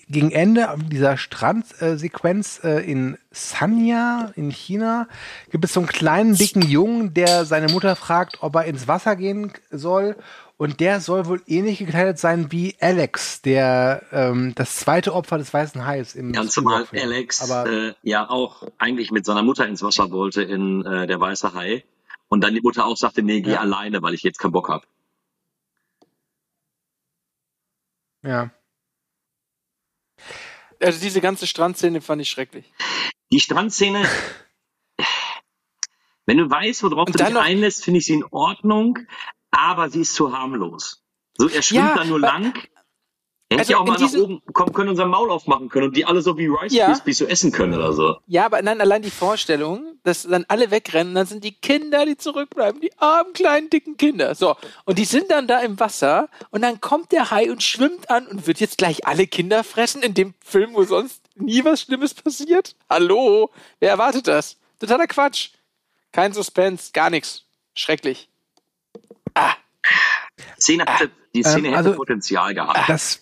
gegen 0.08 0.32
Ende 0.32 0.74
dieser 0.90 1.18
Strandsequenz 1.18 2.62
äh, 2.64 2.80
in 2.90 3.18
Sanya 3.30 4.32
in 4.36 4.52
China, 4.52 5.08
gibt 5.52 5.66
es 5.66 5.74
so 5.74 5.82
einen 5.82 5.90
kleinen, 5.90 6.34
dicken 6.34 6.62
Jungen, 6.62 7.14
der 7.14 7.44
seine 7.44 7.68
Mutter 7.68 7.98
fragt, 7.98 8.38
ob 8.42 8.56
er 8.56 8.66
ins 8.66 8.88
Wasser 8.88 9.16
gehen 9.18 9.52
soll. 9.70 10.16
Und 10.56 10.80
der 10.80 11.02
soll 11.02 11.28
wohl 11.28 11.44
ähnlich 11.46 11.78
gekleidet 11.78 12.18
sein 12.18 12.52
wie 12.52 12.76
Alex, 12.80 13.44
der 13.44 14.02
ähm, 14.12 14.56
das 14.56 14.78
zweite 14.78 15.14
Opfer 15.14 15.38
des 15.38 15.54
weißen 15.54 15.86
Hais 15.86 16.16
im 16.16 16.32
Ganz 16.32 16.56
normal. 16.58 16.88
Alex 16.94 17.52
Aber 17.52 17.70
äh, 17.70 17.94
ja 18.02 18.28
auch 18.28 18.64
eigentlich 18.80 19.12
mit 19.12 19.24
seiner 19.26 19.44
Mutter 19.44 19.68
ins 19.68 19.84
Wasser 19.84 20.10
wollte 20.10 20.42
in 20.42 20.84
äh, 20.84 21.06
der 21.06 21.20
Weiße 21.20 21.54
Hai 21.54 21.84
und 22.28 22.44
dann 22.44 22.56
die 22.56 22.62
Mutter 22.62 22.86
auch 22.86 22.98
sagte, 22.98 23.22
nee, 23.22 23.42
geh 23.42 23.52
Ja. 23.52 23.60
alleine, 23.60 24.02
weil 24.02 24.16
ich 24.16 24.24
jetzt 24.24 24.40
keinen 24.40 24.52
Bock 24.54 24.70
hab. 24.70 24.88
Ja. 28.24 28.52
Also 30.80 31.00
diese 31.00 31.22
ganze 31.22 31.48
Strandszene 31.48 32.02
fand 32.02 32.22
ich 32.22 32.30
schrecklich. 32.30 32.72
Die 33.32 33.40
Strandszene, 33.40 34.08
wenn 36.26 36.38
du 36.38 36.50
weißt, 36.50 36.84
worauf 36.84 37.06
du 37.10 37.14
dich 37.18 37.30
noch- 37.30 37.42
einlässt, 37.42 37.84
finde 37.84 38.00
ich 38.00 38.06
sie 38.06 38.14
in 38.14 38.24
Ordnung, 38.26 39.00
aber 39.52 39.90
sie 39.90 40.02
ist 40.02 40.14
zu 40.14 40.32
harmlos. 40.38 41.04
So, 41.38 41.48
er 41.50 41.62
schwimmt 41.62 41.90
Ja, 41.90 41.96
da 41.96 42.04
nur 42.06 42.22
weil- 42.22 42.30
lang. 42.30 42.68
Er 43.50 43.60
Also 43.60 43.62
hätte 43.62 43.72
ja 43.72 43.78
auch 43.80 43.86
mal 43.88 43.98
nach 43.98 44.14
oben 44.14 44.42
kommen 44.52 44.74
können 44.74 44.90
und 44.90 44.98
sein 44.98 45.08
Maul 45.08 45.32
aufmachen 45.32 45.70
können 45.70 45.88
und 45.88 45.96
die 45.96 46.04
alle 46.04 46.22
so 46.22 46.38
wie 46.38 46.48
Rice 46.48 46.74
Ja. 46.74 46.88
Krispies 46.88 47.18
so 47.20 47.26
essen 47.26 47.54
können 47.54 47.74
oder 47.76 47.94
so. 47.94 48.18
Ja, 48.28 48.46
aber 48.46 48.62
nein, 48.62 48.82
allein 48.82 49.02
die 49.02 49.10
Vorstellung, 49.10 49.98
dass 50.04 50.24
dann 50.24 50.44
alle 50.50 50.70
wegrennen, 50.70 51.16
dann 51.16 51.26
sind 51.28 51.46
die 51.46 51.54
Kinder, 51.54 52.06
die 52.06 52.18
zurückbleiben, 52.18 52.82
die 52.82 52.92
armen, 52.98 53.32
kleinen, 53.32 53.70
dicken 53.70 53.96
Kinder. 53.96 54.36
So. 54.36 54.58
Und 54.84 54.98
die 55.00 55.06
sind 55.06 55.32
dann 55.32 55.48
da 55.48 55.60
im 55.62 55.80
Wasser 55.80 56.28
und 56.52 56.62
dann 56.62 56.82
kommt 56.82 57.14
der 57.14 57.32
Hai 57.32 57.50
und 57.50 57.64
schwimmt 57.64 58.10
an 58.10 58.28
und 58.28 58.48
wird 58.48 58.60
jetzt 58.60 58.78
gleich 58.78 59.08
alle 59.08 59.28
Kinder 59.28 59.64
fressen 59.64 60.02
in 60.04 60.14
dem 60.14 60.34
Film, 60.44 60.74
wo 60.74 60.84
sonst 60.84 61.22
nie 61.36 61.64
was 61.64 61.84
Schlimmes 61.84 62.14
passiert? 62.16 62.76
Hallo? 62.90 63.50
Wer 63.80 63.92
erwartet 63.92 64.28
das? 64.28 64.58
Totaler 64.82 65.08
Quatsch. 65.08 65.52
Kein 66.12 66.34
Suspense, 66.34 66.92
gar 66.92 67.10
nichts. 67.10 67.44
Schrecklich. 67.76 68.28
Die 69.38 70.62
Szene 70.62 70.84
hatte, 70.86 71.12
die 71.34 71.44
Szene 71.44 71.70
Ähm, 71.70 71.74
hätte 71.76 71.78
also- 71.78 71.94
Potenzial 71.98 72.54
gehabt. 72.54 72.90
Das. 72.90 73.22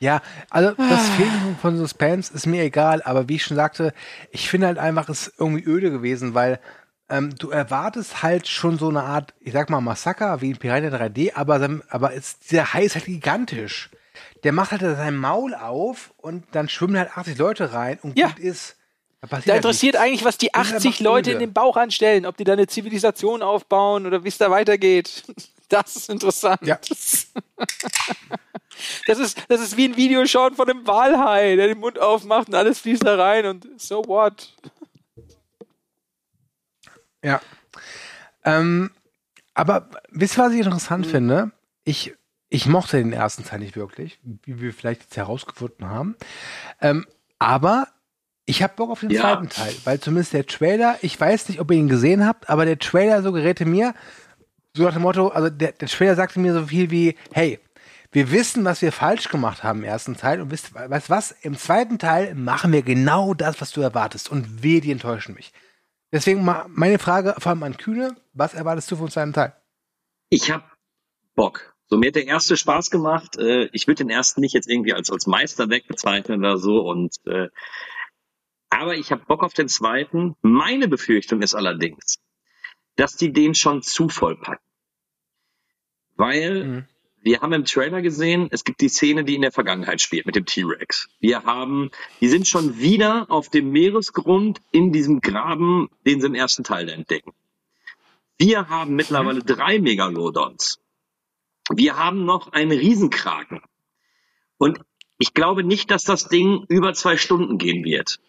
Ja, 0.00 0.22
also 0.48 0.72
das 0.76 1.08
Fehlen 1.10 1.56
von 1.60 1.76
Suspense 1.76 2.32
ist 2.32 2.46
mir 2.46 2.62
egal, 2.62 3.02
aber 3.02 3.28
wie 3.28 3.36
ich 3.36 3.44
schon 3.44 3.56
sagte, 3.56 3.92
ich 4.30 4.48
finde 4.48 4.66
halt 4.66 4.78
einfach, 4.78 5.08
es 5.10 5.28
ist 5.28 5.34
irgendwie 5.38 5.62
öde 5.64 5.90
gewesen, 5.90 6.32
weil 6.34 6.58
ähm, 7.10 7.34
du 7.38 7.50
erwartest 7.50 8.22
halt 8.22 8.48
schon 8.48 8.78
so 8.78 8.88
eine 8.88 9.02
Art, 9.02 9.34
ich 9.40 9.52
sag 9.52 9.68
mal, 9.68 9.80
Massaker 9.82 10.40
wie 10.40 10.50
in 10.50 10.56
Piranha 10.56 10.88
3D, 10.88 11.34
aber, 11.34 11.80
aber 11.90 12.12
ist, 12.12 12.50
dieser 12.50 12.72
Hai 12.72 12.84
ist 12.84 12.94
halt 12.94 13.04
gigantisch. 13.04 13.90
Der 14.42 14.52
macht 14.52 14.70
halt 14.70 14.80
sein 14.80 15.16
Maul 15.16 15.54
auf 15.54 16.14
und 16.16 16.44
dann 16.52 16.68
schwimmen 16.70 16.96
halt 16.96 17.16
80 17.16 17.36
Leute 17.36 17.72
rein 17.74 17.98
und 18.00 18.18
Ja. 18.18 18.28
gut 18.28 18.38
ist. 18.38 18.76
Da, 19.20 19.26
Da 19.28 19.36
halt 19.36 19.46
interessiert 19.56 19.94
nichts. 19.94 20.06
eigentlich, 20.06 20.24
was 20.24 20.38
die 20.38 20.50
Das 20.50 20.68
ist 20.68 20.74
80 20.76 20.86
einfach 20.92 21.00
Leute 21.00 21.32
in 21.32 21.38
den 21.40 21.52
Bauch 21.52 21.76
anstellen, 21.76 22.24
ob 22.24 22.38
die 22.38 22.44
da 22.44 22.54
eine 22.54 22.66
Zivilisation 22.66 23.42
aufbauen 23.42 24.06
oder 24.06 24.24
wie 24.24 24.28
es 24.28 24.38
da 24.38 24.50
weitergeht. 24.50 25.24
Das 25.70 25.94
ist 25.94 26.10
interessant. 26.10 26.62
Ja. 26.66 26.80
Das 29.06 29.18
ist, 29.18 29.44
das 29.48 29.60
ist 29.60 29.76
wie 29.76 29.86
ein 29.88 29.96
Video 29.96 30.24
schauen 30.26 30.54
von 30.54 30.68
einem 30.70 30.86
Walhai, 30.86 31.56
der 31.56 31.66
den 31.66 31.78
Mund 31.78 31.98
aufmacht 31.98 32.48
und 32.48 32.54
alles 32.54 32.78
fließt 32.80 33.04
da 33.06 33.16
rein 33.16 33.44
und 33.46 33.66
so 33.80 34.04
what? 34.06 34.54
Ja. 37.22 37.40
Ähm, 38.44 38.90
aber 39.54 39.90
wisst 40.10 40.38
ihr, 40.38 40.44
was 40.44 40.52
ich 40.52 40.60
interessant 40.60 41.06
Mhm. 41.06 41.10
finde? 41.10 41.50
Ich, 41.84 42.14
ich 42.48 42.66
mochte 42.66 42.96
den 42.96 43.12
ersten 43.12 43.44
Teil 43.44 43.58
nicht 43.58 43.76
wirklich, 43.76 44.18
wie 44.22 44.60
wir 44.60 44.72
vielleicht 44.72 45.02
jetzt 45.02 45.16
herausgefunden 45.16 45.88
haben. 45.88 46.16
Ähm, 46.80 47.06
aber 47.38 47.88
ich 48.46 48.62
habe 48.62 48.72
Bock 48.76 48.90
auf 48.90 49.00
den 49.00 49.10
Ja. 49.10 49.20
zweiten 49.22 49.48
Teil, 49.50 49.74
weil 49.84 50.00
zumindest 50.00 50.32
der 50.32 50.46
Trailer, 50.46 50.98
ich 51.02 51.20
weiß 51.20 51.48
nicht, 51.48 51.60
ob 51.60 51.70
ihr 51.70 51.76
ihn 51.76 51.88
gesehen 51.88 52.26
habt, 52.26 52.48
aber 52.48 52.64
der 52.64 52.78
Trailer 52.78 53.22
suggerierte 53.22 53.66
mir, 53.66 53.94
so 54.74 54.84
nach 54.84 54.92
dem 54.92 55.02
Motto, 55.02 55.28
also 55.28 55.50
der, 55.50 55.72
der 55.72 55.88
Trailer 55.88 56.14
sagte 56.14 56.40
mir 56.40 56.52
so 56.52 56.66
viel 56.66 56.90
wie, 56.90 57.16
hey, 57.32 57.58
wir 58.12 58.32
wissen, 58.32 58.64
was 58.64 58.82
wir 58.82 58.92
falsch 58.92 59.28
gemacht 59.28 59.62
haben 59.62 59.80
im 59.80 59.84
ersten 59.84 60.16
Teil 60.16 60.40
und 60.40 60.50
wisst, 60.50 60.74
weißt 60.74 61.10
was, 61.10 61.30
im 61.42 61.56
zweiten 61.56 61.98
Teil 61.98 62.34
machen 62.34 62.72
wir 62.72 62.82
genau 62.82 63.34
das, 63.34 63.60
was 63.60 63.70
du 63.72 63.80
erwartest 63.80 64.30
und 64.30 64.62
wir, 64.62 64.80
die 64.80 64.90
enttäuschen 64.90 65.34
mich. 65.34 65.52
Deswegen 66.12 66.44
meine 66.44 66.98
Frage 66.98 67.36
vor 67.38 67.50
allem 67.50 67.62
an 67.62 67.76
Kühne, 67.76 68.16
was 68.32 68.54
erwartest 68.54 68.90
du 68.90 68.96
vom 68.96 69.10
zweiten 69.10 69.32
Teil? 69.32 69.54
Ich 70.28 70.50
hab 70.50 70.76
Bock. 71.36 71.74
So, 71.86 71.96
mir 71.96 72.08
hat 72.08 72.16
der 72.16 72.26
erste 72.26 72.56
Spaß 72.56 72.90
gemacht. 72.90 73.36
Äh, 73.36 73.68
ich 73.72 73.86
würde 73.86 74.04
den 74.04 74.10
ersten 74.10 74.40
nicht 74.40 74.54
jetzt 74.54 74.68
irgendwie 74.68 74.92
als, 74.92 75.10
als 75.10 75.26
Meisterwerk 75.26 75.86
bezeichnen 75.88 76.40
oder 76.40 76.56
so. 76.56 76.80
Und 76.80 77.16
äh, 77.26 77.48
aber 78.70 78.94
ich 78.94 79.10
habe 79.10 79.24
Bock 79.24 79.42
auf 79.42 79.52
den 79.52 79.68
zweiten. 79.68 80.36
Meine 80.42 80.86
Befürchtung 80.86 81.42
ist 81.42 81.54
allerdings, 81.54 82.18
dass 83.00 83.16
die 83.16 83.32
den 83.32 83.54
schon 83.54 83.82
zu 83.82 84.08
voll 84.10 84.36
packen. 84.36 84.64
Weil 86.16 86.64
Mhm. 86.64 86.86
wir 87.22 87.40
haben 87.40 87.52
im 87.54 87.64
Trailer 87.64 88.02
gesehen, 88.02 88.48
es 88.50 88.64
gibt 88.64 88.80
die 88.82 88.88
Szene, 88.90 89.24
die 89.24 89.36
in 89.36 89.42
der 89.42 89.52
Vergangenheit 89.52 90.00
spielt 90.02 90.26
mit 90.26 90.36
dem 90.36 90.46
T-Rex. 90.46 91.08
Wir 91.20 91.44
haben, 91.44 91.90
die 92.20 92.28
sind 92.28 92.46
schon 92.48 92.78
wieder 92.78 93.30
auf 93.30 93.48
dem 93.50 93.70
Meeresgrund 93.72 94.60
in 94.72 94.92
diesem 94.92 95.20
Graben, 95.22 95.90
den 96.06 96.20
sie 96.20 96.26
im 96.28 96.34
ersten 96.34 96.64
Teil 96.64 96.88
entdecken. 96.90 97.32
Wir 98.38 98.68
haben 98.68 98.96
mittlerweile 98.96 99.42
drei 99.44 99.78
Megalodons. 99.80 100.80
Wir 101.70 101.96
haben 101.98 102.24
noch 102.26 102.52
einen 102.52 102.72
Riesenkraken. 102.72 103.62
Und 104.58 104.80
ich 105.18 105.34
glaube 105.34 105.64
nicht, 105.64 105.90
dass 105.90 106.04
das 106.04 106.28
Ding 106.28 106.64
über 106.68 106.94
zwei 106.94 107.16
Stunden 107.16 107.58
gehen 107.58 107.84
wird. 107.84 108.20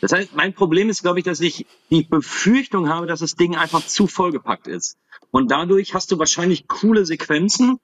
Das 0.00 0.12
heißt, 0.12 0.34
mein 0.34 0.54
Problem 0.54 0.88
ist, 0.88 1.02
glaube 1.02 1.18
ich, 1.18 1.24
dass 1.24 1.40
ich 1.40 1.66
die 1.90 2.02
Befürchtung 2.02 2.88
habe, 2.88 3.06
dass 3.06 3.20
das 3.20 3.36
Ding 3.36 3.56
einfach 3.56 3.86
zu 3.86 4.06
vollgepackt 4.06 4.66
ist. 4.66 4.98
Und 5.30 5.50
dadurch 5.50 5.94
hast 5.94 6.10
du 6.10 6.18
wahrscheinlich 6.18 6.68
coole 6.68 7.06
Sequenzen, 7.06 7.78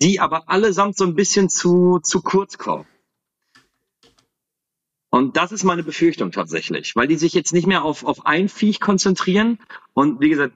die 0.00 0.20
aber 0.20 0.48
allesamt 0.48 0.96
so 0.96 1.04
ein 1.04 1.14
bisschen 1.14 1.48
zu, 1.48 2.00
zu 2.02 2.22
kurz 2.22 2.58
kommen. 2.58 2.86
Und 5.10 5.36
das 5.36 5.52
ist 5.52 5.62
meine 5.62 5.82
Befürchtung 5.82 6.32
tatsächlich, 6.32 6.96
weil 6.96 7.06
die 7.06 7.16
sich 7.16 7.34
jetzt 7.34 7.52
nicht 7.52 7.66
mehr 7.66 7.84
auf, 7.84 8.02
auf 8.02 8.24
ein 8.24 8.48
Viech 8.48 8.80
konzentrieren. 8.80 9.58
Und 9.92 10.20
wie 10.20 10.30
gesagt, 10.30 10.54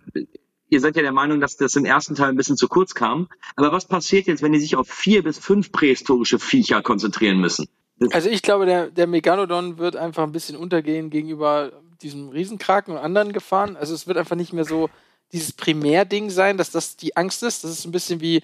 ihr 0.70 0.80
seid 0.80 0.96
ja 0.96 1.02
der 1.02 1.12
Meinung, 1.12 1.40
dass 1.40 1.58
das 1.58 1.76
im 1.76 1.84
ersten 1.84 2.14
Teil 2.14 2.30
ein 2.30 2.36
bisschen 2.36 2.56
zu 2.56 2.66
kurz 2.66 2.94
kam. 2.94 3.28
Aber 3.54 3.70
was 3.70 3.86
passiert 3.86 4.26
jetzt, 4.26 4.42
wenn 4.42 4.52
die 4.52 4.60
sich 4.60 4.76
auf 4.76 4.88
vier 4.88 5.22
bis 5.22 5.38
fünf 5.38 5.72
prähistorische 5.72 6.38
Viecher 6.38 6.80
konzentrieren 6.80 7.38
müssen? 7.38 7.68
Also 8.12 8.28
ich 8.28 8.42
glaube, 8.42 8.66
der, 8.66 8.90
der 8.90 9.06
Megalodon 9.06 9.78
wird 9.78 9.96
einfach 9.96 10.22
ein 10.22 10.32
bisschen 10.32 10.56
untergehen 10.56 11.10
gegenüber 11.10 11.72
diesem 12.02 12.28
Riesenkraken 12.28 12.94
und 12.94 13.00
anderen 13.00 13.32
Gefahren. 13.32 13.76
Also 13.76 13.94
es 13.94 14.06
wird 14.06 14.18
einfach 14.18 14.36
nicht 14.36 14.52
mehr 14.52 14.64
so 14.64 14.90
dieses 15.32 15.52
Primärding 15.52 16.30
sein, 16.30 16.58
dass 16.58 16.70
das 16.70 16.96
die 16.96 17.16
Angst 17.16 17.42
ist. 17.42 17.64
Das 17.64 17.70
ist 17.70 17.84
ein 17.84 17.92
bisschen 17.92 18.20
wie 18.20 18.42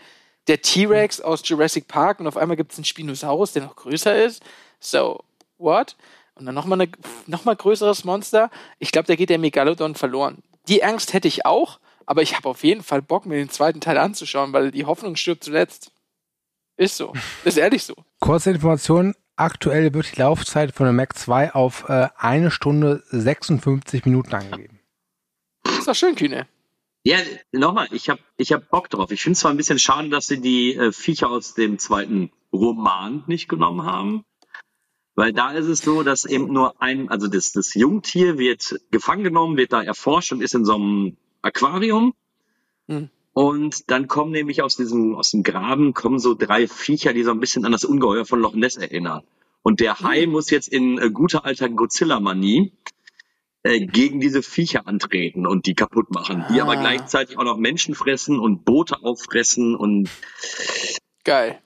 der 0.49 0.63
T-Rex 0.63 1.21
aus 1.21 1.43
Jurassic 1.45 1.87
Park 1.87 2.19
und 2.19 2.27
auf 2.27 2.37
einmal 2.37 2.57
gibt 2.57 2.73
es 2.73 2.79
einen 2.79 2.85
Spinosaurus, 2.85 3.53
der 3.53 3.63
noch 3.65 3.77
größer 3.77 4.25
ist. 4.25 4.43
So, 4.81 5.23
what? 5.59 5.97
Und 6.35 6.47
dann 6.47 6.55
nochmal 6.55 6.81
ein 6.81 6.93
noch 7.27 7.45
mal 7.45 7.55
größeres 7.55 8.05
Monster. 8.05 8.51
Ich 8.79 8.91
glaube, 8.91 9.07
da 9.07 9.15
geht 9.15 9.31
der 9.31 9.39
Megalodon 9.39 9.95
verloren. 9.95 10.43
Die 10.67 10.83
Angst 10.83 11.13
hätte 11.13 11.29
ich 11.29 11.45
auch, 11.45 11.79
Aber 12.07 12.23
ich 12.23 12.37
habe 12.37 12.49
auf 12.49 12.65
jeden 12.65 12.83
Fall 12.83 13.03
Bock, 13.03 13.27
mir 13.27 13.37
den 13.37 13.51
zweiten 13.51 13.81
Teil 13.81 13.99
anzuschauen, 13.99 14.53
weil 14.53 14.71
die 14.71 14.85
Hoffnung 14.87 15.17
stirbt 15.17 15.45
zuletzt. 15.45 15.93
Ist 16.77 16.97
so. 16.97 17.13
Ist 17.45 17.59
ehrlich 17.59 17.85
so. 17.85 17.95
Kurze 18.19 18.51
Information. 18.51 19.15
Aktuell 19.37 19.95
wird 19.95 20.15
die 20.15 20.21
Laufzeit 20.21 20.75
von 20.75 20.85
der 20.85 20.93
Mac 20.93 21.17
2 21.17 21.55
auf 21.55 21.89
äh, 21.89 22.09
eine 22.17 22.51
Stunde 22.51 23.03
56 23.11 24.05
Minuten 24.05 24.35
angegeben. 24.35 24.79
Ist 25.67 25.89
doch 25.89 25.95
schön, 25.95 26.15
Kühne. 26.15 26.47
Ja, 27.05 27.19
nochmal, 27.51 27.89
ich 27.91 28.09
hab, 28.09 28.21
ich 28.37 28.53
hab 28.53 28.69
Bock 28.69 28.89
drauf. 28.89 29.11
Ich 29.11 29.23
finde 29.23 29.33
es 29.33 29.41
zwar 29.41 29.51
ein 29.51 29.57
bisschen 29.57 29.79
schade, 29.79 30.09
dass 30.11 30.27
sie 30.27 30.41
die 30.41 30.77
äh, 30.77 30.93
Viecher 30.93 31.31
aus 31.31 31.55
dem 31.55 31.79
zweiten 31.79 32.31
Roman 32.53 33.25
nicht 33.27 33.49
genommen 33.49 33.85
haben. 33.85 34.25
Weil 35.15 35.33
da 35.33 35.53
ist 35.53 35.67
es 35.67 35.81
so, 35.81 36.03
dass 36.03 36.25
eben 36.25 36.53
nur 36.53 36.81
ein, 36.81 37.09
also 37.09 37.27
das, 37.27 37.53
das 37.53 37.75
Jungtier 37.75 38.39
wird 38.39 38.81
gefangen 38.91 39.25
genommen, 39.25 39.57
wird 39.57 39.73
da 39.73 39.83
erforscht 39.83 40.33
und 40.33 40.43
ist 40.43 40.55
in 40.55 40.65
so 40.65 40.75
einem 40.75 41.17
Aquarium. 41.43 42.15
Hm. 42.89 43.11
Und 43.35 43.91
dann 43.91 44.09
kommen 44.09 44.31
nämlich 44.33 44.63
aus 44.63 44.77
diesem, 44.77 45.15
aus 45.15 45.31
dem 45.31 45.43
Graben 45.43 45.95
kommen 45.95 46.19
so 46.19 46.35
drei 46.35 46.69
Viecher, 46.69 47.13
die 47.15 47.23
so 47.23 47.31
ein 47.31 47.41
bisschen 47.41 47.65
an 47.65 47.73
das 47.73 47.85
Ungeheuer 47.85 48.27
von 48.27 48.41
Loch 48.41 48.55
Ness 48.55 48.77
erinnern. 48.77 49.23
Und 49.63 49.81
der 49.81 50.01
Hai 50.01 50.27
muss 50.27 50.51
jetzt 50.51 50.69
in 50.69 50.99
äh, 50.99 51.11
guter 51.11 51.45
alter 51.45 51.69
Godzilla-Manie 51.71 52.73
äh, 53.63 53.87
gegen 53.87 54.21
diese 54.21 54.43
Viecher 54.43 54.87
antreten 54.87 55.47
und 55.47 55.67
die 55.67 55.75
kaputt 55.75 56.11
machen, 56.11 56.45
die 56.53 56.61
aber 56.61 56.73
Ah. 56.73 56.81
gleichzeitig 56.81 57.39
auch 57.39 57.45
noch 57.45 57.57
Menschen 57.57 57.95
fressen 57.95 58.39
und 58.39 58.65
Boote 58.65 59.03
auffressen 59.03 59.77
und 59.77 60.11
Geil. 61.25 61.59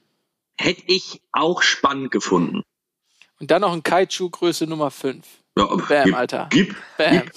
hätte 0.58 0.82
ich 0.86 1.20
auch 1.32 1.62
spannend 1.62 2.10
gefunden. 2.12 2.62
Und 3.40 3.50
dann 3.50 3.62
noch 3.62 3.72
ein 3.72 3.82
Kaiju 3.82 4.30
Größe 4.30 4.66
Nummer 4.66 4.90
5. 4.90 5.26
Ja, 5.58 5.64
Bam, 5.74 6.04
gib, 6.04 6.14
Alter. 6.16 6.48
Gib, 6.50 6.76
Bam. 6.96 7.22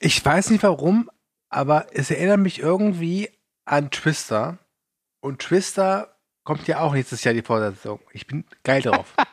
Ich 0.00 0.22
weiß 0.24 0.50
nicht 0.50 0.62
warum, 0.62 1.10
aber 1.54 1.86
es 1.92 2.10
erinnert 2.10 2.40
mich 2.40 2.58
irgendwie 2.58 3.30
an 3.64 3.90
Twister. 3.90 4.58
Und 5.20 5.38
Twister 5.40 6.16
kommt 6.44 6.66
ja 6.66 6.80
auch 6.80 6.92
nächstes 6.92 7.22
Jahr 7.24 7.32
die 7.32 7.42
Fortsetzung. 7.42 8.00
Ich 8.12 8.26
bin 8.26 8.44
geil 8.64 8.82
drauf. 8.82 9.14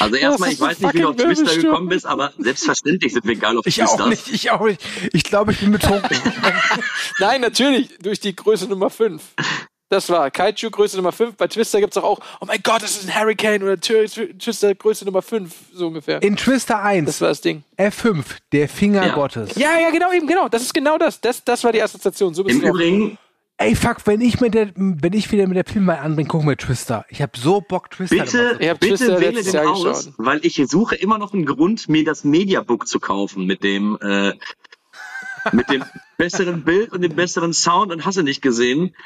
Also 0.00 0.16
erstmal, 0.16 0.50
ich 0.50 0.60
weiß 0.60 0.80
nicht, 0.80 0.94
wie 0.94 1.00
du 1.02 1.08
auf 1.10 1.14
Twister 1.16 1.28
Wirbelsturm. 1.44 1.62
gekommen 1.62 1.88
bist, 1.88 2.04
aber 2.06 2.32
selbstverständlich 2.38 3.12
sind 3.12 3.24
wir 3.26 3.36
geil 3.36 3.56
auf 3.56 3.66
Ich 3.66 3.76
Twister. 3.76 4.04
auch 4.04 4.08
nicht, 4.08 4.26
ich 4.28 4.50
auch 4.50 4.64
nicht. 4.64 4.80
Ich 5.12 5.22
glaube, 5.22 5.52
ich 5.52 5.60
bin 5.60 5.70
betrunken. 5.70 6.18
Nein, 7.20 7.42
natürlich, 7.42 7.96
durch 7.98 8.18
die 8.18 8.34
Größe 8.34 8.66
Nummer 8.66 8.90
5. 8.90 9.22
Das 9.94 10.08
war 10.10 10.28
Kaiju 10.28 10.70
Größe 10.72 10.96
Nummer 10.96 11.12
5. 11.12 11.36
Bei 11.36 11.46
Twister 11.46 11.78
gibt 11.80 11.96
es 11.96 12.02
auch, 12.02 12.18
oh 12.40 12.46
mein 12.46 12.58
Gott, 12.64 12.82
das 12.82 12.96
ist 12.96 13.08
ein 13.08 13.14
Hurricane 13.14 13.62
oder 13.62 13.74
Tw- 13.74 14.04
Tw- 14.12 14.36
Twister 14.40 14.74
Größe 14.74 15.04
Nummer 15.04 15.22
5, 15.22 15.54
so 15.72 15.86
ungefähr. 15.86 16.20
In 16.20 16.36
Twister 16.36 16.74
Das 16.74 16.82
1, 16.84 17.20
war 17.20 17.28
das 17.28 17.40
Ding. 17.42 17.62
F5, 17.78 18.24
der 18.50 18.68
Finger 18.68 19.06
Ja. 19.06 19.14
Gottes. 19.14 19.54
Ja, 19.54 19.78
ja, 19.78 19.90
genau, 19.90 20.12
eben, 20.12 20.26
genau. 20.26 20.48
Das 20.48 20.62
ist 20.62 20.74
genau 20.74 20.98
das. 20.98 21.20
Das, 21.20 21.44
das 21.44 21.62
war 21.62 21.70
die 21.70 21.80
Assoziation. 21.80 22.34
So 22.34 22.42
bist 22.42 22.60
Im. 22.60 22.68
Übrigen, 22.68 23.18
Ey, 23.56 23.76
fuck, 23.76 23.98
wenn 24.06 24.20
ich, 24.20 24.40
mit 24.40 24.52
der, 24.54 24.72
wenn 24.74 25.12
ich 25.12 25.30
wieder 25.30 25.46
mit 25.46 25.56
der 25.56 25.64
Filmwahl 25.64 25.98
anbringe, 25.98 26.26
gucken 26.28 26.48
wir 26.48 26.56
Twister. 26.56 27.04
Ich 27.08 27.22
habe 27.22 27.38
so 27.38 27.60
Bock, 27.60 27.88
Twister 27.92 28.16
bitte, 28.16 28.56
Ich 28.58 28.68
hab 28.68 28.80
bitte 28.80 28.96
Twister 28.96 29.20
wähle 29.20 29.44
den 29.44 29.56
aus, 29.58 30.10
weil 30.16 30.44
ich 30.44 30.60
suche 30.66 30.96
immer 30.96 31.18
noch 31.18 31.32
einen 31.34 31.46
Grund, 31.46 31.88
mir 31.88 32.04
das 32.04 32.24
Mediabook 32.24 32.88
zu 32.88 32.98
kaufen 32.98 33.46
mit 33.46 33.62
dem, 33.62 33.96
äh, 34.02 34.32
mit 35.52 35.70
dem 35.70 35.84
besseren 36.18 36.64
Bild 36.64 36.90
und 36.92 37.02
dem 37.02 37.14
besseren 37.14 37.52
Sound 37.52 37.92
und 37.92 38.04
hast 38.04 38.16
du 38.18 38.22
nicht 38.22 38.42
gesehen. 38.42 38.96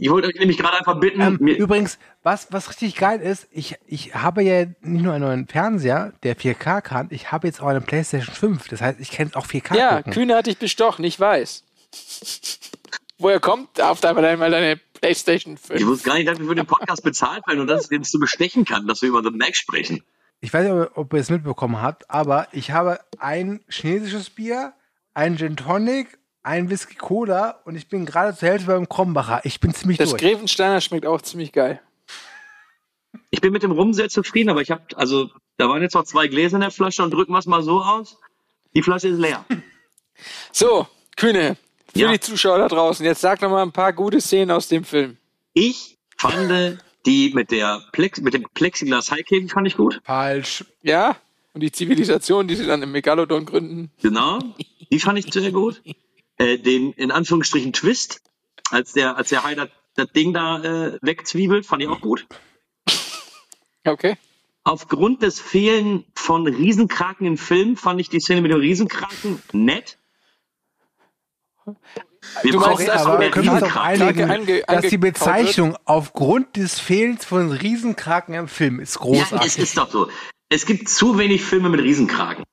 Ich 0.00 0.10
wollte 0.10 0.28
euch 0.28 0.34
nämlich 0.34 0.58
gerade 0.58 0.76
einfach 0.78 0.98
bitten, 1.00 1.20
Ähm, 1.20 1.38
mir, 1.40 1.56
übrigens, 1.56 1.98
was, 2.22 2.48
was 2.52 2.68
richtig 2.68 2.96
geil 2.96 3.20
ist, 3.20 3.46
ich, 3.50 3.76
ich 3.86 4.14
habe 4.14 4.42
ja 4.42 4.66
nicht 4.80 5.02
nur 5.02 5.12
einen 5.14 5.24
neuen 5.24 5.48
Fernseher, 5.48 6.12
der 6.22 6.36
4K 6.36 6.80
kann, 6.80 7.08
ich 7.10 7.32
habe 7.32 7.46
jetzt 7.46 7.60
auch 7.60 7.66
eine 7.66 7.80
PlayStation 7.80 8.34
5. 8.34 8.68
Das 8.68 8.80
heißt, 8.80 9.00
ich 9.00 9.10
kann 9.10 9.28
es 9.28 9.34
auch 9.34 9.46
4K 9.46 9.76
Ja, 9.76 9.96
gucken. 9.96 10.12
Kühne 10.12 10.36
hat 10.36 10.46
dich 10.46 10.58
bestochen, 10.58 11.04
ich 11.04 11.18
weiß. 11.18 11.64
Woher 13.18 13.40
kommt 13.40 13.80
auf 13.80 14.02
einmal 14.04 14.50
deine 14.50 14.80
Playstation 15.00 15.56
5? 15.56 15.80
ich 15.80 15.86
wusste 15.86 16.08
gar 16.08 16.14
nicht, 16.16 16.28
dass 16.28 16.38
wir 16.38 16.46
für 16.46 16.54
den 16.54 16.66
Podcast 16.66 17.02
bezahlt 17.04 17.46
werden 17.46 17.60
und 17.60 17.66
dass 17.68 17.84
es 17.84 17.90
uns 17.90 18.10
so 18.10 18.18
bestechen 18.18 18.64
kann, 18.64 18.86
dass 18.86 19.02
wir 19.02 19.08
über 19.08 19.22
The 19.22 19.30
Mac 19.30 19.54
sprechen. 19.56 20.02
Ich 20.40 20.52
weiß 20.52 20.64
nicht, 20.64 20.72
ob, 20.72 20.98
ob 20.98 21.12
ihr 21.14 21.20
es 21.20 21.30
mitbekommen 21.30 21.80
habt, 21.80 22.10
aber 22.10 22.48
ich 22.52 22.70
habe 22.72 23.00
ein 23.18 23.60
chinesisches 23.68 24.30
Bier, 24.30 24.74
ein 25.14 25.38
Gin 25.38 25.56
Tonic, 25.56 26.18
ein 26.44 26.70
Whisky 26.70 26.94
Cola 26.94 27.60
und 27.64 27.74
ich 27.74 27.88
bin 27.88 28.06
gerade 28.06 28.36
zur 28.36 28.48
Hälfte 28.48 28.66
beim 28.68 28.88
Krombacher. 28.88 29.40
Ich 29.44 29.58
bin 29.60 29.74
ziemlich 29.74 29.98
Das 29.98 30.10
durch. 30.10 30.22
Grevensteiner 30.22 30.80
schmeckt 30.80 31.06
auch 31.06 31.20
ziemlich 31.22 31.50
geil. 31.52 31.80
Ich 33.30 33.40
bin 33.40 33.52
mit 33.52 33.62
dem 33.62 33.72
Rum 33.72 33.92
sehr 33.94 34.08
zufrieden, 34.08 34.50
aber 34.50 34.60
ich 34.62 34.70
habe, 34.70 34.82
also, 34.96 35.30
da 35.56 35.68
waren 35.68 35.82
jetzt 35.82 35.94
noch 35.94 36.04
zwei 36.04 36.28
Gläser 36.28 36.56
in 36.56 36.60
der 36.60 36.70
Flasche 36.70 37.02
und 37.02 37.12
drücken 37.12 37.32
wir 37.32 37.38
es 37.38 37.46
mal 37.46 37.62
so 37.62 37.82
aus. 37.82 38.18
Die 38.76 38.82
Flasche 38.82 39.08
ist 39.08 39.18
leer. 39.18 39.44
So, 40.52 40.86
Kühne, 41.16 41.56
für 41.92 41.98
Ja. 41.98 42.12
die 42.12 42.20
Zuschauer 42.20 42.58
da 42.58 42.68
draußen, 42.68 43.04
jetzt 43.04 43.20
sag 43.20 43.42
noch 43.42 43.50
mal 43.50 43.62
ein 43.62 43.72
paar 43.72 43.92
gute 43.92 44.20
Szenen 44.20 44.52
aus 44.52 44.68
dem 44.68 44.84
Film. 44.84 45.16
Ich 45.54 45.98
fand 46.16 46.78
die 47.04 47.32
mit 47.34 47.50
der 47.50 47.82
Plex, 47.90 48.20
mit 48.20 48.32
dem 48.32 48.44
Plexiglas 48.54 49.10
Highkäfig 49.10 49.50
fand 49.50 49.66
ich 49.66 49.76
gut. 49.76 50.00
Falsch. 50.04 50.64
Ja? 50.82 51.16
Und 51.52 51.62
die 51.62 51.72
Zivilisation, 51.72 52.46
die 52.46 52.54
sie 52.54 52.64
dann 52.64 52.80
im 52.82 52.92
Megalodon 52.92 53.44
gründen. 53.44 53.90
Genau. 54.00 54.38
Die 54.92 55.00
fand 55.00 55.18
ich 55.18 55.32
sehr 55.32 55.50
gut. 55.50 55.82
Äh, 56.36 56.58
den, 56.58 56.92
in 56.92 57.10
Anführungsstrichen, 57.10 57.72
Twist, 57.72 58.20
als 58.70 58.92
der, 58.92 59.16
als 59.16 59.28
der 59.28 59.44
Hai 59.44 59.54
das, 59.54 59.68
das 59.94 60.08
Ding 60.12 60.32
da 60.32 60.62
äh, 60.62 60.98
wegzwiebelt, 61.02 61.64
fand 61.66 61.82
ich 61.82 61.88
auch 61.88 62.00
gut. 62.00 62.26
Okay. 63.84 64.16
Aufgrund 64.64 65.22
des 65.22 65.38
Fehlen 65.40 66.04
von 66.14 66.46
Riesenkraken 66.46 67.26
im 67.26 67.36
Film 67.38 67.76
fand 67.76 68.00
ich 68.00 68.08
die 68.08 68.18
Szene 68.20 68.40
mit 68.40 68.50
dem 68.50 68.60
Riesenkraken 68.60 69.42
nett. 69.52 69.98
Wir 72.42 72.52
Du 72.52 72.58
meinst, 72.58 72.76
brauchen 72.78 72.86
dass 72.86 73.06
Aber 73.06 73.28
können 73.30 73.46
wir 73.46 73.52
uns 73.52 73.62
auch 73.62 73.88
Riesenkrake 73.88 74.04
einigen, 74.26 74.30
ange- 74.30 74.66
dass 74.66 74.86
die 74.86 74.98
Bezeichnung 74.98 75.76
aufgrund 75.84 76.56
des 76.56 76.80
Fehlens 76.80 77.24
von 77.24 77.52
Riesenkraken 77.52 78.34
im 78.34 78.48
Film 78.48 78.80
ist 78.80 78.94
Ja, 78.96 79.00
großartig. 79.02 79.46
es 79.46 79.58
ist 79.58 79.76
doch 79.78 79.90
so. 79.90 80.08
Es 80.48 80.66
gibt 80.66 80.88
zu 80.88 81.18
wenig 81.18 81.42
Filme 81.44 81.68
mit 81.68 81.80
Riesenkraken. 81.80 82.44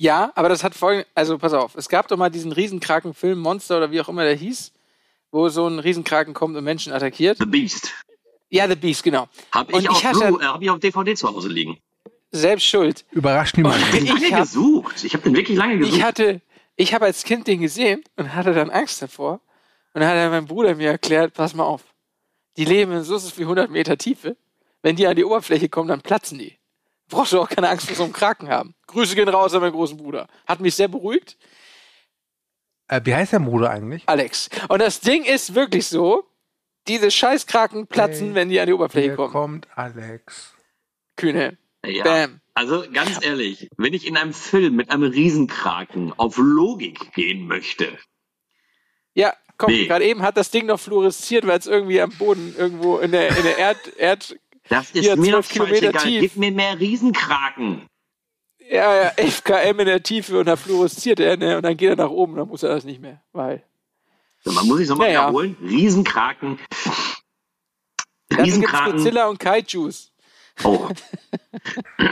Ja, 0.00 0.30
aber 0.36 0.48
das 0.48 0.62
hat 0.62 0.74
folgende, 0.74 1.06
also 1.14 1.38
pass 1.38 1.52
auf, 1.52 1.74
es 1.74 1.88
gab 1.88 2.06
doch 2.08 2.16
mal 2.16 2.30
diesen 2.30 2.52
Riesenkraken-Film, 2.52 3.38
Monster 3.38 3.78
oder 3.78 3.90
wie 3.90 4.00
auch 4.00 4.08
immer 4.08 4.22
der 4.24 4.34
hieß, 4.36 4.72
wo 5.32 5.48
so 5.48 5.66
ein 5.66 5.80
Riesenkraken 5.80 6.34
kommt 6.34 6.56
und 6.56 6.62
Menschen 6.64 6.92
attackiert. 6.92 7.38
The 7.38 7.46
Beast. 7.46 7.92
Ja, 8.48 8.68
The 8.68 8.76
Beast, 8.76 9.02
genau. 9.02 9.28
Habe 9.52 9.72
Und 9.74 9.80
ich, 9.80 9.84
ich 9.86 9.90
auf 9.90 10.04
hatte- 10.04 10.18
Blu- 10.28 10.40
äh, 10.40 10.44
hab 10.44 10.62
ich 10.62 10.70
auf 10.70 10.78
DVD 10.78 11.14
zu 11.16 11.28
Hause 11.28 11.48
liegen. 11.48 11.78
Selbst 12.30 12.64
schuld. 12.66 13.04
Überrascht 13.10 13.56
niemand. 13.56 13.90
Bin 13.90 14.04
Ich 14.04 14.10
lange 14.12 14.30
hab- 14.32 14.40
gesucht. 14.42 15.02
Ich 15.02 15.14
habe 15.14 15.24
den 15.24 15.34
wirklich 15.34 15.58
lange 15.58 15.78
gesucht. 15.78 15.96
Ich 15.96 16.02
hatte, 16.02 16.40
ich 16.76 16.94
habe 16.94 17.06
als 17.06 17.24
Kind 17.24 17.46
den 17.48 17.60
gesehen 17.60 18.04
und 18.16 18.34
hatte 18.34 18.54
dann 18.54 18.70
Angst 18.70 19.02
davor. 19.02 19.40
Und 19.94 20.02
dann 20.02 20.08
hat 20.10 20.16
er 20.16 20.30
mein 20.30 20.46
Bruder 20.46 20.74
mir 20.76 20.90
erklärt, 20.90 21.34
pass 21.34 21.54
mal 21.54 21.64
auf, 21.64 21.82
die 22.56 22.64
leben 22.64 22.92
in 22.92 23.02
so 23.02 23.18
viel 23.18 23.44
100 23.44 23.68
Meter 23.70 23.98
Tiefe. 23.98 24.36
Wenn 24.82 24.94
die 24.94 25.06
an 25.08 25.16
die 25.16 25.24
Oberfläche 25.24 25.68
kommen, 25.68 25.88
dann 25.88 26.02
platzen 26.02 26.38
die. 26.38 26.56
Brauchst 27.08 27.32
du 27.32 27.40
auch 27.40 27.48
keine 27.48 27.68
Angst 27.68 27.86
vor 27.86 27.96
so 27.96 28.04
einem 28.04 28.12
Kraken 28.12 28.48
haben. 28.48 28.74
Grüße 28.86 29.14
gehen 29.14 29.28
raus 29.28 29.54
an 29.54 29.60
meinen 29.60 29.72
großen 29.72 29.96
Bruder. 29.96 30.26
Hat 30.46 30.60
mich 30.60 30.74
sehr 30.74 30.88
beruhigt. 30.88 31.36
Äh, 32.88 33.00
wie 33.04 33.14
heißt 33.14 33.32
der 33.32 33.40
Bruder 33.40 33.70
eigentlich? 33.70 34.02
Alex. 34.06 34.48
Und 34.68 34.80
das 34.80 35.00
Ding 35.00 35.24
ist 35.24 35.54
wirklich 35.54 35.86
so, 35.86 36.24
diese 36.86 37.10
Scheißkraken 37.10 37.86
platzen, 37.86 38.28
Hey, 38.28 38.34
wenn 38.34 38.48
die 38.48 38.60
an 38.60 38.66
die 38.66 38.72
Oberfläche 38.72 39.08
Hier 39.08 39.16
kommen. 39.16 39.32
kommt 39.32 39.68
Alex. 39.76 40.54
Kühne. 41.16 41.58
Ja. 41.84 42.04
Bam. 42.04 42.40
Also 42.54 42.84
ganz 42.92 43.24
ehrlich, 43.24 43.68
wenn 43.76 43.94
ich 43.94 44.06
in 44.06 44.16
einem 44.16 44.32
Film 44.34 44.74
mit 44.74 44.90
einem 44.90 45.04
Riesenkraken 45.10 46.12
auf 46.16 46.36
Logik 46.38 47.12
gehen 47.14 47.46
möchte, 47.46 47.96
Ja, 49.14 49.32
komm, 49.58 49.72
Nee. 49.72 49.86
gerade 49.86 50.04
eben 50.04 50.22
hat 50.22 50.36
das 50.36 50.50
Ding 50.50 50.66
noch 50.66 50.80
fluoresziert, 50.80 51.46
weil 51.46 51.58
es 51.58 51.66
irgendwie 51.66 52.00
am 52.00 52.10
Boden 52.10 52.54
irgendwo 52.56 52.98
in 52.98 53.12
der, 53.12 53.36
in 53.36 53.42
der 53.44 53.58
Erd, 53.58 53.78
Erd, 53.96 54.36
das 54.68 54.90
ist 54.90 55.04
Hier, 55.04 55.16
mir 55.16 55.32
doch 55.32 55.44
12 55.44 55.48
Kilometer 55.48 55.92
tief. 55.98 56.20
Gib 56.20 56.36
mir 56.36 56.52
mehr 56.52 56.78
Riesenkraken. 56.78 57.86
ja, 58.58 58.94
ja, 59.04 59.08
11 59.16 59.44
km 59.44 59.78
in 59.80 59.86
der 59.86 60.02
Tiefe 60.02 60.38
und 60.38 60.46
da 60.46 60.56
fluoresziert 60.56 61.20
er, 61.20 61.36
ne, 61.36 61.56
und 61.56 61.62
dann 61.62 61.76
geht 61.76 61.90
er 61.90 61.96
nach 61.96 62.10
oben, 62.10 62.36
dann 62.36 62.48
muss 62.48 62.62
er 62.62 62.70
das 62.70 62.84
nicht 62.84 63.00
mehr, 63.00 63.22
weil. 63.32 63.62
So, 64.44 64.52
man 64.52 64.66
muss 64.66 64.80
ich 64.80 64.88
nochmal 64.88 65.08
Ja, 65.08 65.14
ja. 65.14 65.22
wiederholen. 65.28 65.56
Riesenkraken. 65.60 66.58
Gibt's 68.28 68.44
Riesenkraken. 68.44 68.92
Godzilla 68.92 69.26
und 69.28 69.38
Kaijus. 69.38 70.12
Oh. 70.64 70.88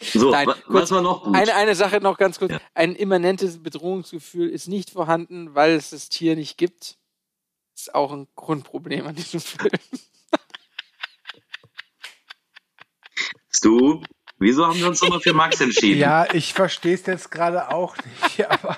so, 0.00 0.30
Nein, 0.30 0.46
kurz, 0.46 0.60
was 0.66 0.90
war 0.90 1.02
noch 1.02 1.24
gut? 1.24 1.34
Eine, 1.34 1.54
eine 1.54 1.74
Sache 1.74 2.00
noch 2.00 2.16
ganz 2.18 2.38
kurz. 2.38 2.52
Ja. 2.52 2.60
Ein 2.74 2.94
immanentes 2.94 3.62
Bedrohungsgefühl 3.62 4.48
ist 4.48 4.66
nicht 4.68 4.90
vorhanden, 4.90 5.54
weil 5.54 5.72
es 5.72 5.90
das 5.90 6.08
Tier 6.08 6.36
nicht 6.36 6.56
gibt. 6.58 6.96
Ist 7.74 7.94
auch 7.94 8.12
ein 8.12 8.28
Grundproblem 8.34 9.06
an 9.06 9.14
diesem 9.14 9.40
Film. 9.40 9.70
Du, 13.62 14.02
wieso 14.38 14.66
haben 14.66 14.78
wir 14.78 14.86
uns 14.88 15.02
nochmal 15.02 15.20
für 15.20 15.32
Max 15.34 15.60
entschieden? 15.60 15.98
Ja, 16.00 16.32
ich 16.32 16.52
verstehe 16.54 16.94
es 16.94 17.04
jetzt 17.06 17.30
gerade 17.30 17.70
auch 17.70 17.96
nicht, 17.96 18.48
aber 18.50 18.76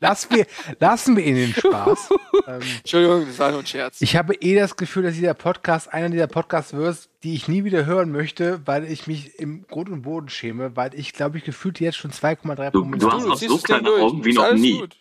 lassen 0.00 0.34
wir, 0.36 0.46
lassen 0.78 1.16
wir 1.16 1.24
ihn 1.24 1.34
den 1.34 1.54
Spaß. 1.54 2.10
Entschuldigung, 2.78 3.26
das 3.26 3.38
war 3.38 3.50
nur 3.50 3.60
ein 3.60 3.66
Scherz. 3.66 4.00
Ich 4.00 4.16
habe 4.16 4.34
eh 4.34 4.54
das 4.54 4.76
Gefühl, 4.76 5.02
dass 5.02 5.14
dieser 5.14 5.34
Podcast 5.34 5.92
einer 5.92 6.08
dieser 6.08 6.28
Podcasts 6.28 6.72
wird, 6.72 7.08
die 7.24 7.34
ich 7.34 7.48
nie 7.48 7.64
wieder 7.64 7.84
hören 7.84 8.10
möchte, 8.12 8.60
weil 8.66 8.84
ich 8.90 9.06
mich 9.06 9.38
im 9.38 9.66
Grund 9.66 9.88
und 9.90 10.02
Boden 10.02 10.28
schäme, 10.28 10.76
weil 10.76 10.94
ich 10.94 11.12
glaube 11.12 11.38
ich 11.38 11.44
gefühlt 11.44 11.80
jetzt 11.80 11.96
schon 11.98 12.12
2,3 12.12 12.70
Du- 12.70 12.80
Promille 12.80 12.98
du 13.00 13.10
hast 13.10 13.26
noch 13.26 13.36
so 13.36 13.58
kleine. 13.58 13.90
Augen 13.90 14.24
wie 14.24 14.32
noch 14.32 14.52
nie. 14.54 14.78
Gut. 14.78 14.96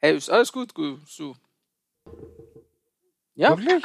Hey, 0.00 0.16
ist 0.16 0.30
alles 0.30 0.52
gut, 0.52 0.74
gut. 0.74 1.00
Du. 1.18 1.34
Ja, 3.34 3.56
Wirklich? 3.58 3.84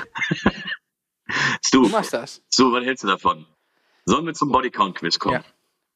Du, 1.71 1.83
du 1.83 1.89
machst 1.89 2.13
das. 2.13 2.41
so, 2.49 2.71
was 2.71 2.83
hältst 2.85 3.03
du 3.03 3.07
davon? 3.07 3.45
Sollen 4.09 4.25
wir 4.25 4.33
zum 4.33 4.51
Bodycount-Quiz 4.51 5.19
kommen? 5.19 5.35
Ja. 5.35 5.43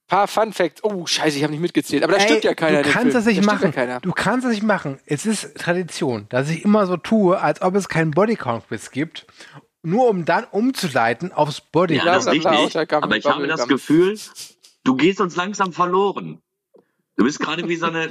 Paar 0.08 0.28
Fun 0.28 0.54
Facts. 0.54 0.84
Oh, 0.84 1.06
scheiße, 1.08 1.38
ich 1.38 1.44
habe 1.44 1.52
nicht 1.54 1.62
mitgezählt. 1.62 2.04
Aber 2.04 2.14
da 2.14 2.20
stimmt 2.20 2.44
ja 2.44 2.54
keiner. 2.54 2.80
in 2.80 2.84
Du 2.84 2.92
kannst 2.92 3.16
das 3.16 3.26
nicht 3.26 3.42
Da 3.42 3.46
machen. 3.46 3.66
Ja 3.66 3.72
keiner. 3.72 4.00
Du 4.02 4.12
kannst 4.12 4.46
das 4.46 4.52
nicht 4.54 4.64
machen. 4.64 5.00
Es 5.06 5.26
ist 5.26 5.56
Tradition, 5.58 6.28
dass 6.30 6.50
ich 6.50 6.64
immer 6.64 6.86
so 6.86 6.98
tue, 6.98 7.40
als 7.40 7.62
ob 7.62 7.74
es 7.76 7.90
keinen 7.90 8.12
Bodycount-Quiz 8.12 8.92
gibt, 8.92 9.26
nur 9.82 10.10
um 10.10 10.26
dann 10.26 10.44
umzuleiten 10.46 11.32
aufs 11.32 11.58
Ja, 11.60 11.64
Bodycount. 11.72 12.06
das 12.08 12.28
richtig. 12.28 12.46
Aber 12.92 13.18
ich 13.18 13.26
habe 13.26 13.48
das. 13.48 13.68
Gefühl, 13.68 14.20
du 14.84 14.96
gehst 14.96 15.20
uns 15.22 15.36
langsam 15.36 15.74
verloren. 15.74 16.42
Du 17.16 17.24
bist 17.24 17.40
gerade 17.40 17.68
wie 17.68 17.76
so 17.78 17.86
eine, 17.88 18.10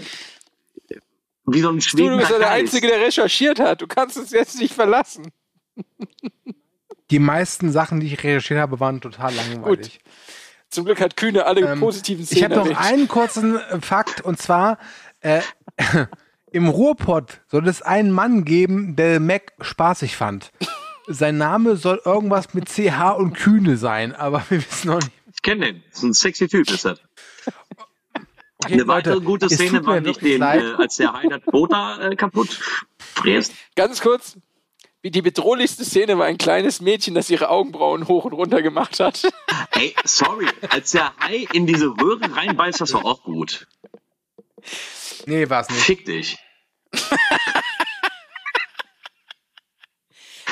wie 1.46 1.60
so 1.60 1.68
ein 1.68 1.78
Du, 1.78 2.08
du 2.08 2.16
bist 2.16 2.30
ja 2.30 2.38
der 2.38 2.48
Geist. 2.48 2.60
Einzige, 2.60 2.86
der 2.88 3.00
recherchiert 3.00 3.60
hat. 3.60 3.82
Du 3.82 3.86
kannst 3.86 4.16
es 4.16 4.30
jetzt 4.30 4.58
nicht 4.58 4.74
verlassen. 4.74 5.30
Die 7.12 7.18
meisten 7.18 7.70
Sachen, 7.70 8.00
die 8.00 8.06
ich 8.06 8.24
recherchiert 8.24 8.58
habe, 8.58 8.80
waren 8.80 9.00
total 9.02 9.34
langweilig. 9.34 10.00
Zum 10.70 10.86
Glück 10.86 11.00
hat 11.00 11.16
Kühne 11.18 11.44
alle 11.44 11.60
Ähm, 11.60 11.78
positiven 11.80 12.26
Ich 12.28 12.42
habe 12.42 12.54
Szenen 12.54 12.70
noch 12.70 12.78
erwähnt. 12.80 12.92
einen 12.92 13.08
kurzen 13.08 13.56
äh, 13.58 13.80
Fakt 13.82 14.22
und 14.22 14.38
zwar 14.40 14.78
äh, 15.20 15.42
im 16.50 16.68
Ruhrpott 16.68 17.42
soll 17.48 17.68
es 17.68 17.82
einen 17.82 18.10
Mann 18.10 18.46
geben, 18.46 18.96
der 18.96 19.20
Mac 19.20 19.52
spaßig 19.60 20.16
fand. 20.16 20.52
Sein 21.06 21.36
Name 21.36 21.76
soll 21.76 22.00
irgendwas 22.02 22.54
mit 22.54 22.70
CH 22.70 23.10
und 23.18 23.34
Kühne 23.34 23.76
sein, 23.76 24.14
aber 24.14 24.42
wir 24.48 24.64
wissen 24.64 24.88
noch 24.88 25.00
nicht. 25.00 25.12
Ich 25.34 25.42
kenne 25.42 25.66
den. 25.66 25.82
Das 25.90 25.98
ist 25.98 26.04
ein 26.04 26.14
sexy 26.14 26.48
Typ, 26.48 26.70
ist 26.70 26.86
das. 26.86 26.98
Okay, 28.64 28.74
Eine 28.74 28.86
weitere 28.86 29.14
Leute, 29.14 29.26
gute 29.26 29.46
es 29.46 29.54
Szene 29.54 29.84
war 29.84 30.00
nicht 30.00 30.22
den, 30.22 30.40
äh, 30.40 30.74
als 30.78 30.96
der 30.96 31.12
Boot 31.50 31.72
da 31.72 32.00
äh, 32.08 32.16
kaputt 32.16 32.58
fräst. 32.98 33.52
Ganz 33.74 34.00
kurz. 34.00 34.38
Wie 35.02 35.10
Die 35.10 35.22
bedrohlichste 35.22 35.84
Szene 35.84 36.16
war 36.16 36.26
ein 36.26 36.38
kleines 36.38 36.80
Mädchen, 36.80 37.14
das 37.16 37.28
ihre 37.28 37.48
Augenbrauen 37.48 38.06
hoch 38.06 38.24
und 38.24 38.32
runter 38.34 38.62
gemacht 38.62 39.00
hat. 39.00 39.22
Ey, 39.72 39.94
sorry, 40.04 40.46
als 40.70 40.92
der 40.92 41.12
Hai 41.18 41.46
in 41.52 41.66
diese 41.66 41.86
Röhre 41.86 42.34
reinbeißt, 42.36 42.80
das 42.80 42.94
war 42.94 43.04
auch 43.04 43.24
gut. 43.24 43.66
Nee, 45.26 45.48
war 45.50 45.62
es 45.62 45.68
nicht. 45.70 45.80
Fick 45.82 46.04
dich. 46.04 46.38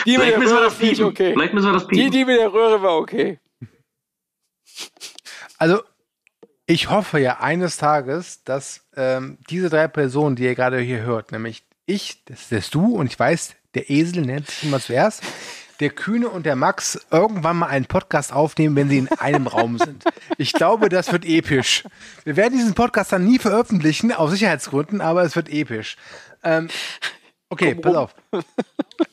Die 0.06 0.12
mit 0.12 0.20
Vielleicht 0.20 0.32
der 0.32 0.38
müssen 0.38 0.52
wir 0.52 0.60
Röhre 0.60 0.64
das 0.70 0.78
piepen. 0.78 1.04
okay. 1.04 1.32
Vielleicht 1.34 1.52
müssen 1.54 1.66
wir 1.66 1.72
das 1.74 1.82
Die, 1.86 1.94
piepen. 1.94 2.10
die 2.10 2.24
mit 2.24 2.38
der 2.38 2.52
Röhre 2.52 2.82
war 2.82 2.96
okay. 2.96 3.38
Also, 5.58 5.82
ich 6.66 6.88
hoffe 6.88 7.18
ja 7.20 7.40
eines 7.40 7.76
Tages, 7.76 8.42
dass 8.44 8.88
ähm, 8.96 9.38
diese 9.50 9.68
drei 9.68 9.88
Personen, 9.88 10.36
die 10.36 10.44
ihr 10.44 10.54
gerade 10.54 10.80
hier 10.80 11.00
hört, 11.02 11.32
nämlich 11.32 11.64
ich, 11.84 12.24
das 12.24 12.50
ist 12.50 12.74
du 12.74 12.94
und 12.96 13.08
ich 13.08 13.18
weiß, 13.18 13.56
der 13.74 13.90
Esel 13.90 14.22
nennt 14.22 14.48
sich 14.48 14.64
immer 14.64 14.80
zuerst, 14.80 15.22
der 15.80 15.90
Kühne 15.90 16.28
und 16.28 16.44
der 16.44 16.56
Max 16.56 17.06
irgendwann 17.10 17.56
mal 17.56 17.68
einen 17.68 17.86
Podcast 17.86 18.32
aufnehmen, 18.32 18.76
wenn 18.76 18.90
sie 18.90 18.98
in 18.98 19.08
einem 19.12 19.46
Raum 19.46 19.78
sind. 19.78 20.04
Ich 20.36 20.52
glaube, 20.52 20.88
das 20.90 21.10
wird 21.10 21.24
episch. 21.24 21.84
Wir 22.24 22.36
werden 22.36 22.56
diesen 22.58 22.74
Podcast 22.74 23.12
dann 23.12 23.24
nie 23.24 23.38
veröffentlichen, 23.38 24.12
aus 24.12 24.30
Sicherheitsgründen, 24.30 25.00
aber 25.00 25.22
es 25.22 25.36
wird 25.36 25.48
episch. 25.48 25.96
Ähm, 26.42 26.68
okay, 27.48 27.74
pass 27.74 27.94
auf. 27.94 28.14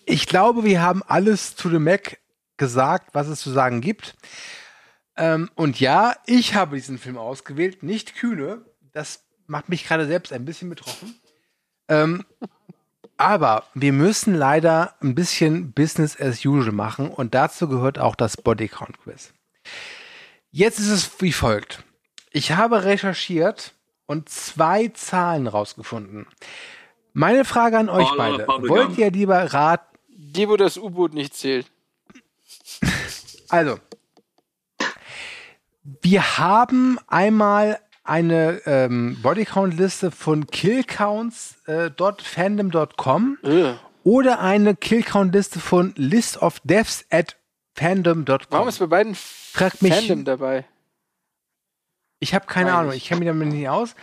Ich 0.05 0.27
glaube, 0.27 0.63
wir 0.65 0.81
haben 0.81 1.03
alles 1.07 1.55
zu 1.55 1.69
dem 1.69 1.85
Mac 1.85 2.19
gesagt, 2.57 3.13
was 3.13 3.27
es 3.27 3.39
zu 3.39 3.51
sagen 3.51 3.81
gibt. 3.81 4.15
Ähm, 5.15 5.49
und 5.55 5.79
ja, 5.79 6.15
ich 6.25 6.53
habe 6.53 6.75
diesen 6.75 6.97
Film 6.97 7.17
ausgewählt, 7.17 7.81
nicht 7.81 8.15
Kühne. 8.15 8.65
Das 8.91 9.23
macht 9.47 9.69
mich 9.69 9.85
gerade 9.87 10.05
selbst 10.05 10.33
ein 10.33 10.45
bisschen 10.45 10.69
betroffen. 10.69 11.15
Ähm, 11.87 12.25
aber 13.18 13.63
wir 13.74 13.93
müssen 13.93 14.36
leider 14.36 14.93
ein 15.01 15.15
bisschen 15.15 15.72
Business 15.74 16.20
as 16.20 16.45
usual 16.45 16.72
machen 16.72 17.09
und 17.09 17.34
dazu 17.34 17.68
gehört 17.68 17.99
auch 17.99 18.15
das 18.15 18.38
Bodycount 18.38 18.99
Quiz. 18.99 19.34
Jetzt 20.51 20.80
ist 20.80 20.89
es 20.89 21.22
wie 21.22 21.34
folgt. 21.34 21.84
Ich 22.32 22.51
habe 22.51 22.84
recherchiert 22.84 23.74
und 24.05 24.30
zwei 24.30 24.88
Zahlen 24.89 25.47
rausgefunden. 25.47 26.28
Meine 27.13 27.45
Frage 27.45 27.78
an 27.78 27.89
euch 27.89 28.09
All 28.11 28.18
beide. 28.18 28.47
Wollt 28.70 28.97
ihr 28.97 29.11
lieber 29.11 29.53
raten, 29.53 29.97
Die, 30.09 30.47
wo 30.47 30.55
das 30.55 30.78
U-Boot 30.78 31.13
nicht 31.13 31.34
zählt. 31.36 31.65
Also, 33.49 33.80
wir 36.01 36.38
haben 36.38 36.99
einmal 37.07 37.80
eine 38.07 38.61
ähm, 38.65 39.17
Bodycount-Liste 39.21 40.11
von 40.11 40.47
killcounts.fandom.com 40.47 43.37
Äh. 43.43 43.73
oder 44.03 44.39
eine 44.39 44.75
Killcount-Liste 44.75 45.59
von 45.59 45.93
listofdeaths 45.95 47.05
at 47.09 47.37
fandom.com. 47.75 48.37
Warum 48.49 48.67
ist 48.67 48.79
bei 48.79 48.87
beiden 48.87 49.15
Frag 49.15 49.81
mich- 49.81 49.93
Fandom 49.93 50.25
dabei? 50.25 50.65
Ich 52.19 52.33
habe 52.33 52.47
keine 52.47 52.71
Weiß 52.71 52.77
Ahnung, 52.79 52.93
ich. 52.93 53.05
kenne 53.05 53.19
mich 53.19 53.27
damit 53.27 53.47
nicht 53.49 53.69
aus. 53.69 53.93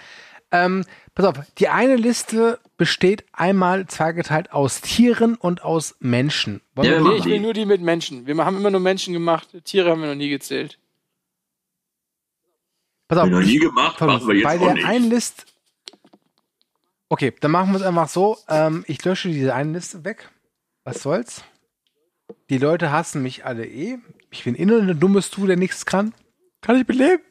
Ähm, 0.53 0.85
pass 1.17 1.27
auf, 1.27 1.35
die 1.59 1.69
eine 1.69 1.97
Liste 1.97 2.61
besteht 2.77 3.25
einmal 3.33 3.87
zweigeteilt 3.89 4.53
aus 4.53 4.81
Tieren 4.81 5.35
und 5.35 5.65
aus 5.65 5.97
Menschen. 5.99 6.61
Wollen 6.77 6.91
Ja, 6.93 7.01
Nee, 7.01 7.17
ich 7.17 7.25
will 7.25 7.41
nur 7.41 7.55
die 7.55 7.67
mit 7.67 7.81
Menschen. 7.81 8.25
Wir 8.29 8.37
haben 8.45 8.57
immer 8.57 8.71
nur 8.71 8.79
Menschen 8.81 9.13
gemacht. 9.15 9.49
Tiere 9.65 9.91
haben 9.91 10.01
wir 10.01 10.07
noch 10.09 10.15
nie 10.15 10.29
gezählt. 10.29 10.79
Pass 13.15 13.23
auf, 13.23 13.27
ich 13.29 13.33
noch 13.33 13.41
nie 13.41 13.59
gemacht, 13.59 13.97
Pass 13.99 14.07
machen 14.07 14.29
wir 14.29 14.35
jetzt 14.37 14.45
bei 14.45 14.59
der 14.59 14.75
nicht. 14.75 14.87
einen 14.87 15.11
Liste. 15.11 15.43
Okay, 17.09 17.33
dann 17.41 17.51
machen 17.51 17.73
wir 17.73 17.81
es 17.81 17.87
einfach 17.87 18.09
so. 18.09 18.39
Ähm, 18.49 18.85
ich 18.89 19.05
lösche 19.05 19.29
diese 19.29 19.55
eine 19.55 19.73
Liste 19.73 20.05
weg. 20.05 20.31
Was 20.85 21.03
soll's? 21.03 21.43
Die 22.51 22.59
Leute 22.59 22.91
hassen 22.91 23.23
mich 23.23 23.45
alle 23.45 23.67
eh. 23.67 23.99
Ich 24.31 24.45
bin 24.45 24.55
innen 24.55 24.89
ein 24.89 25.01
dummes 25.01 25.31
Du, 25.31 25.47
der 25.47 25.57
nichts 25.57 25.87
kann. 25.87 26.15
Kann 26.61 26.77
ich 26.77 26.87
beleben? 26.87 27.23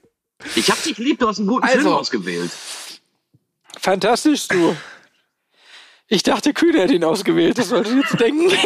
Ich 0.55 0.69
hab 0.69 0.81
dich 0.83 0.97
lieb, 0.97 1.19
du 1.19 1.27
hast 1.27 1.39
einen 1.39 1.47
guten 1.47 1.65
Also. 1.65 1.79
Film 1.79 1.93
ausgewählt. 1.93 2.51
Fantastisch, 3.79 4.47
du. 4.47 4.75
Ich 6.07 6.23
dachte, 6.23 6.53
Kühne 6.53 6.81
hätte 6.81 6.93
ihn 6.93 7.03
ausgewählt. 7.03 7.57
Das 7.57 7.69
sollte 7.69 7.95
dir 7.95 8.05
zu 8.05 8.17
denken 8.17 8.51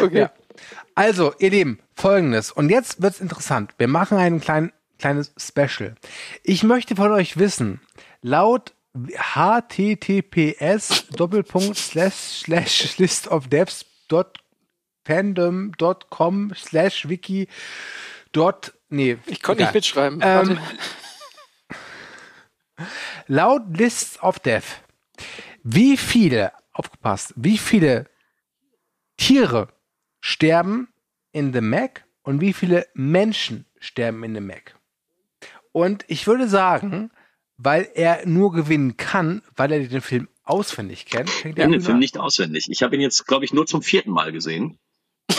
okay. 0.00 0.18
Ja. 0.20 0.32
Also, 0.94 1.34
ihr 1.38 1.50
Lieben, 1.50 1.78
folgendes. 1.94 2.50
Und 2.52 2.70
jetzt 2.70 3.02
wird's 3.02 3.20
interessant. 3.20 3.72
Wir 3.78 3.88
machen 3.88 4.18
ein 4.18 4.40
klein, 4.40 4.72
kleines 4.98 5.32
Special. 5.36 5.94
Ich 6.42 6.62
möchte 6.62 6.96
von 6.96 7.10
euch 7.12 7.36
wissen, 7.36 7.80
laut 8.22 8.74
https 9.16 11.08
doppelpunkt 11.08 11.76
slash 11.76 12.14
slash 12.14 12.96
list 12.98 13.26
of 13.28 13.48
devs 13.48 13.84
dot 14.08 14.38
fandom.com 15.04 16.52
slash 16.54 17.08
wiki 17.08 17.48
dot 18.32 18.72
nee 18.88 19.18
Ich 19.26 19.42
konnte 19.42 19.64
nicht 19.64 19.74
mitschreiben. 19.74 20.20
Ähm. 20.22 20.58
Laut 23.26 23.62
Lists 23.76 24.20
of 24.20 24.38
Death, 24.40 24.82
wie 25.62 25.96
viele, 25.96 26.52
aufgepasst, 26.72 27.32
wie 27.36 27.56
viele 27.56 28.10
Tiere 29.16 29.68
sterben 30.24 30.88
in 31.32 31.52
The 31.52 31.60
Mac 31.60 32.06
und 32.22 32.40
wie 32.40 32.54
viele 32.54 32.86
Menschen 32.94 33.66
sterben 33.78 34.24
in 34.24 34.34
The 34.34 34.40
Mac? 34.40 34.74
Und 35.70 36.06
ich 36.08 36.26
würde 36.26 36.48
sagen, 36.48 37.10
weil 37.58 37.90
er 37.94 38.26
nur 38.26 38.50
gewinnen 38.50 38.96
kann, 38.96 39.42
weil 39.54 39.70
er 39.70 39.86
den 39.86 40.00
Film 40.00 40.30
auswendig 40.42 41.04
kennt, 41.04 41.28
Ich 41.28 41.54
kenne 41.54 41.72
den 41.72 41.82
Film 41.82 41.98
nicht 41.98 42.16
auswendig. 42.18 42.64
Ich 42.68 42.82
habe 42.82 42.94
ihn 42.94 43.02
jetzt, 43.02 43.26
glaube 43.26 43.44
ich, 43.44 43.52
nur 43.52 43.66
zum 43.66 43.82
vierten 43.82 44.12
Mal 44.12 44.32
gesehen. 44.32 44.78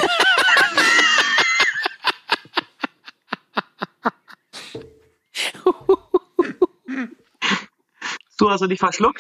du 8.37 8.51
hast 8.51 8.61
du 8.61 8.67
dich 8.67 8.77
verschluckt? 8.79 9.19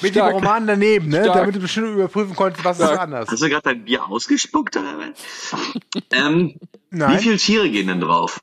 Mit 0.00 0.14
dem 0.14 0.20
Stark. 0.20 0.34
Roman 0.34 0.66
daneben, 0.66 1.08
ne? 1.08 1.22
Stark. 1.24 1.36
damit 1.38 1.54
du 1.56 1.60
bestimmt 1.60 1.88
überprüfen 1.88 2.36
konntest, 2.36 2.64
was 2.64 2.78
ist 2.78 2.86
Stark. 2.86 3.00
anders. 3.00 3.28
Hast 3.28 3.42
du 3.42 3.48
gerade 3.48 3.62
dein 3.62 3.84
Bier 3.84 4.06
ausgespuckt? 4.06 4.76
Oder? 4.76 4.98
was? 4.98 5.54
ähm, 6.12 6.58
wie 6.90 6.96
Nein, 6.96 7.18
viele 7.18 7.36
Tiere 7.36 7.70
gehen 7.70 7.88
denn 7.88 8.00
drauf? 8.00 8.40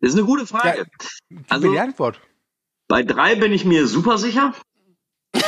Das 0.00 0.10
ist 0.12 0.16
eine 0.16 0.26
gute 0.26 0.46
Frage. 0.46 0.86
gib 1.28 1.44
also- 1.52 1.70
die 1.72 1.78
Antwort. 1.78 2.20
Bei 2.88 3.02
drei 3.04 3.36
bin 3.36 3.52
ich 3.52 3.64
mir 3.64 3.86
super 3.86 4.18
sicher. 4.18 4.52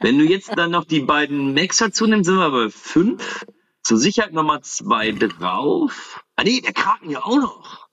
Wenn 0.00 0.18
du 0.18 0.24
jetzt 0.24 0.50
dann 0.56 0.70
noch 0.70 0.84
die 0.84 1.00
beiden 1.00 1.54
Max 1.54 1.78
dazu 1.78 2.06
nimmst, 2.06 2.26
sind 2.26 2.36
wir 2.36 2.50
bei 2.50 2.68
fünf. 2.68 3.46
Zur 3.82 3.96
Sicherheit 3.96 4.32
nochmal 4.34 4.60
zwei 4.62 5.12
drauf. 5.12 6.22
Ah 6.36 6.44
nee, 6.44 6.60
der 6.60 6.74
Kraken 6.74 7.08
ja 7.10 7.22
auch 7.24 7.36
noch. 7.36 7.87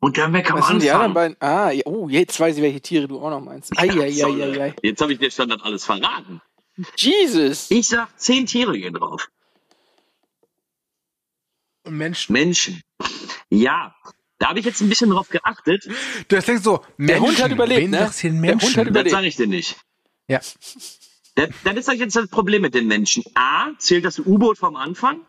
Und 0.00 0.16
der 0.16 0.28
Mac 0.28 0.50
am 0.50 0.58
Was 0.58 0.68
sind 0.68 0.82
die 0.82 0.90
anderen 0.90 1.16
Anfang. 1.16 1.36
beiden? 1.36 1.36
Ah, 1.40 1.70
ja, 1.72 1.82
oh, 1.86 2.08
jetzt 2.08 2.38
weiß 2.38 2.56
ich, 2.56 2.62
welche 2.62 2.80
Tiere 2.80 3.08
du 3.08 3.20
auch 3.20 3.30
noch 3.30 3.40
meinst. 3.40 3.76
Eieieiei. 3.76 4.74
Jetzt 4.82 5.00
habe 5.00 5.12
ich 5.12 5.18
dir 5.18 5.30
schon 5.30 5.48
das 5.48 5.60
alles 5.62 5.84
verraten. 5.84 6.40
Jesus. 6.96 7.70
Ich 7.70 7.88
sag, 7.88 8.08
zehn 8.18 8.46
Tiere 8.46 8.78
gehen 8.78 8.94
drauf. 8.94 9.28
Menschen. 11.84 12.32
Menschen. 12.32 12.82
Ja, 13.50 13.94
da 14.38 14.50
habe 14.50 14.60
ich 14.60 14.64
jetzt 14.66 14.80
ein 14.80 14.88
bisschen 14.88 15.10
drauf 15.10 15.28
geachtet. 15.30 15.88
Du 16.28 16.36
hast 16.36 16.46
denkst 16.46 16.62
so, 16.62 16.80
Menschen. 16.96 17.26
Hund 17.26 17.42
hat 17.42 17.50
überlebt, 17.50 17.90
ne? 17.90 17.98
Der 17.98 18.60
Hund 18.60 18.76
hat 18.76 18.86
überlebt. 18.86 19.06
Das 19.06 19.12
sage 19.12 19.26
ich 19.26 19.36
dir 19.36 19.46
nicht. 19.46 19.76
ja. 20.28 20.40
Das, 21.34 21.50
das 21.62 21.76
ist 21.76 21.88
euch 21.88 22.00
jetzt 22.00 22.16
das 22.16 22.26
Problem 22.28 22.62
mit 22.62 22.74
den 22.74 22.88
Menschen. 22.88 23.22
A, 23.34 23.68
zählt 23.78 24.04
das 24.04 24.18
U-Boot 24.18 24.58
vom 24.58 24.74
Anfang. 24.74 25.20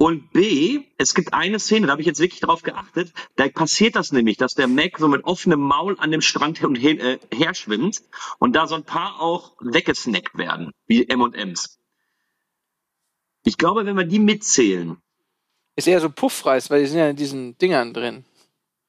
Und 0.00 0.30
B, 0.32 0.84
es 0.96 1.12
gibt 1.12 1.34
eine 1.34 1.58
Szene, 1.58 1.86
da 1.88 1.92
habe 1.92 2.02
ich 2.02 2.06
jetzt 2.06 2.20
wirklich 2.20 2.38
drauf 2.40 2.62
geachtet, 2.62 3.12
da 3.34 3.48
passiert 3.48 3.96
das 3.96 4.12
nämlich, 4.12 4.36
dass 4.36 4.54
der 4.54 4.68
Mac 4.68 4.96
so 4.98 5.08
mit 5.08 5.24
offenem 5.24 5.58
Maul 5.60 5.96
an 5.98 6.12
dem 6.12 6.20
Strand 6.20 6.60
her, 6.60 6.68
und 6.68 6.76
her, 6.76 7.00
äh, 7.00 7.18
her 7.34 7.52
schwimmt 7.52 8.00
und 8.38 8.54
da 8.54 8.68
so 8.68 8.76
ein 8.76 8.84
paar 8.84 9.20
auch 9.20 9.54
weggesnackt 9.60 10.38
werden, 10.38 10.70
wie 10.86 11.08
M&M's. 11.08 11.80
Ich 13.44 13.58
glaube, 13.58 13.86
wenn 13.86 13.96
wir 13.96 14.04
die 14.04 14.20
mitzählen, 14.20 14.98
Ist 15.74 15.88
eher 15.88 16.00
so 16.00 16.10
Puffreis, 16.10 16.70
weil 16.70 16.82
die 16.82 16.86
sind 16.86 16.98
ja 16.98 17.08
in 17.10 17.16
diesen 17.16 17.58
Dingern 17.58 17.92
drin. 17.92 18.24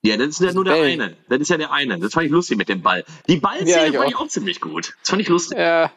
ja, 0.04 0.16
das 0.16 0.28
ist 0.28 0.42
ja 0.42 0.54
nur 0.54 0.64
der 0.66 0.74
Bällen. 0.74 1.02
eine. 1.02 1.18
Das 1.28 1.40
ist 1.40 1.50
ja 1.50 1.58
der 1.58 1.72
eine. 1.72 1.98
Das 2.00 2.14
fand 2.14 2.28
ich 2.28 2.32
lustig 2.32 2.58
mit 2.60 2.70
dem 2.70 2.84
Ball. 2.84 3.04
Die 3.28 3.34
Ja, 3.36 3.40
Ballszene 3.40 3.88
ich 3.88 3.96
fand 3.96 3.98
auch. 4.06 4.10
ich 4.10 4.16
auch 4.16 4.28
ziemlich 4.28 4.62
gut. 4.62 4.96
Das 5.02 5.10
fand 5.10 5.22
ich 5.24 5.28
lustig. 5.28 5.58
Ja. 5.58 5.92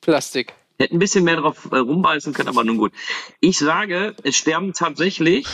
Plastik. 0.00 0.54
Hätte 0.82 0.96
ein 0.96 0.98
bisschen 0.98 1.22
mehr 1.22 1.36
drauf 1.36 1.68
äh, 1.70 1.76
rumbeißen 1.76 2.32
können, 2.32 2.48
aber 2.48 2.64
nun 2.64 2.76
gut. 2.76 2.92
Ich 3.38 3.56
sage, 3.58 4.16
es 4.24 4.36
sterben 4.36 4.72
tatsächlich 4.72 5.46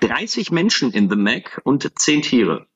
30 0.00 0.50
Menschen 0.50 0.92
in 0.92 1.08
The 1.08 1.16
Mac 1.16 1.58
und 1.64 1.90
10 1.98 2.20
Tiere. 2.20 2.66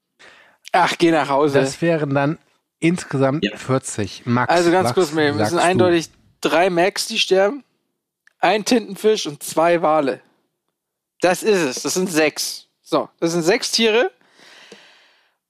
Ach, 0.72 0.96
geh 0.96 1.10
nach 1.10 1.28
Hause. 1.28 1.60
Das 1.60 1.82
wären 1.82 2.14
dann 2.14 2.38
insgesamt 2.80 3.44
Ja. 3.44 3.56
40. 3.58 4.22
Max. 4.24 4.50
also 4.50 4.70
ganz 4.70 4.88
was 4.88 4.94
kurz, 4.94 5.12
Miriam, 5.12 5.38
es 5.38 5.50
sind 5.50 5.58
du? 5.58 5.62
eindeutig 5.64 6.08
drei 6.40 6.70
Max, 6.70 7.06
die 7.08 7.18
sterben, 7.18 7.62
ein 8.38 8.64
Tintenfisch 8.64 9.26
und 9.26 9.42
zwei 9.42 9.82
Wale. 9.82 10.20
Das 11.20 11.42
ist 11.42 11.58
es. 11.60 11.82
Das 11.82 11.92
sind 11.92 12.10
sechs. 12.10 12.68
So, 12.80 13.10
das 13.20 13.32
sind 13.32 13.42
sechs 13.42 13.70
Tiere. 13.70 14.10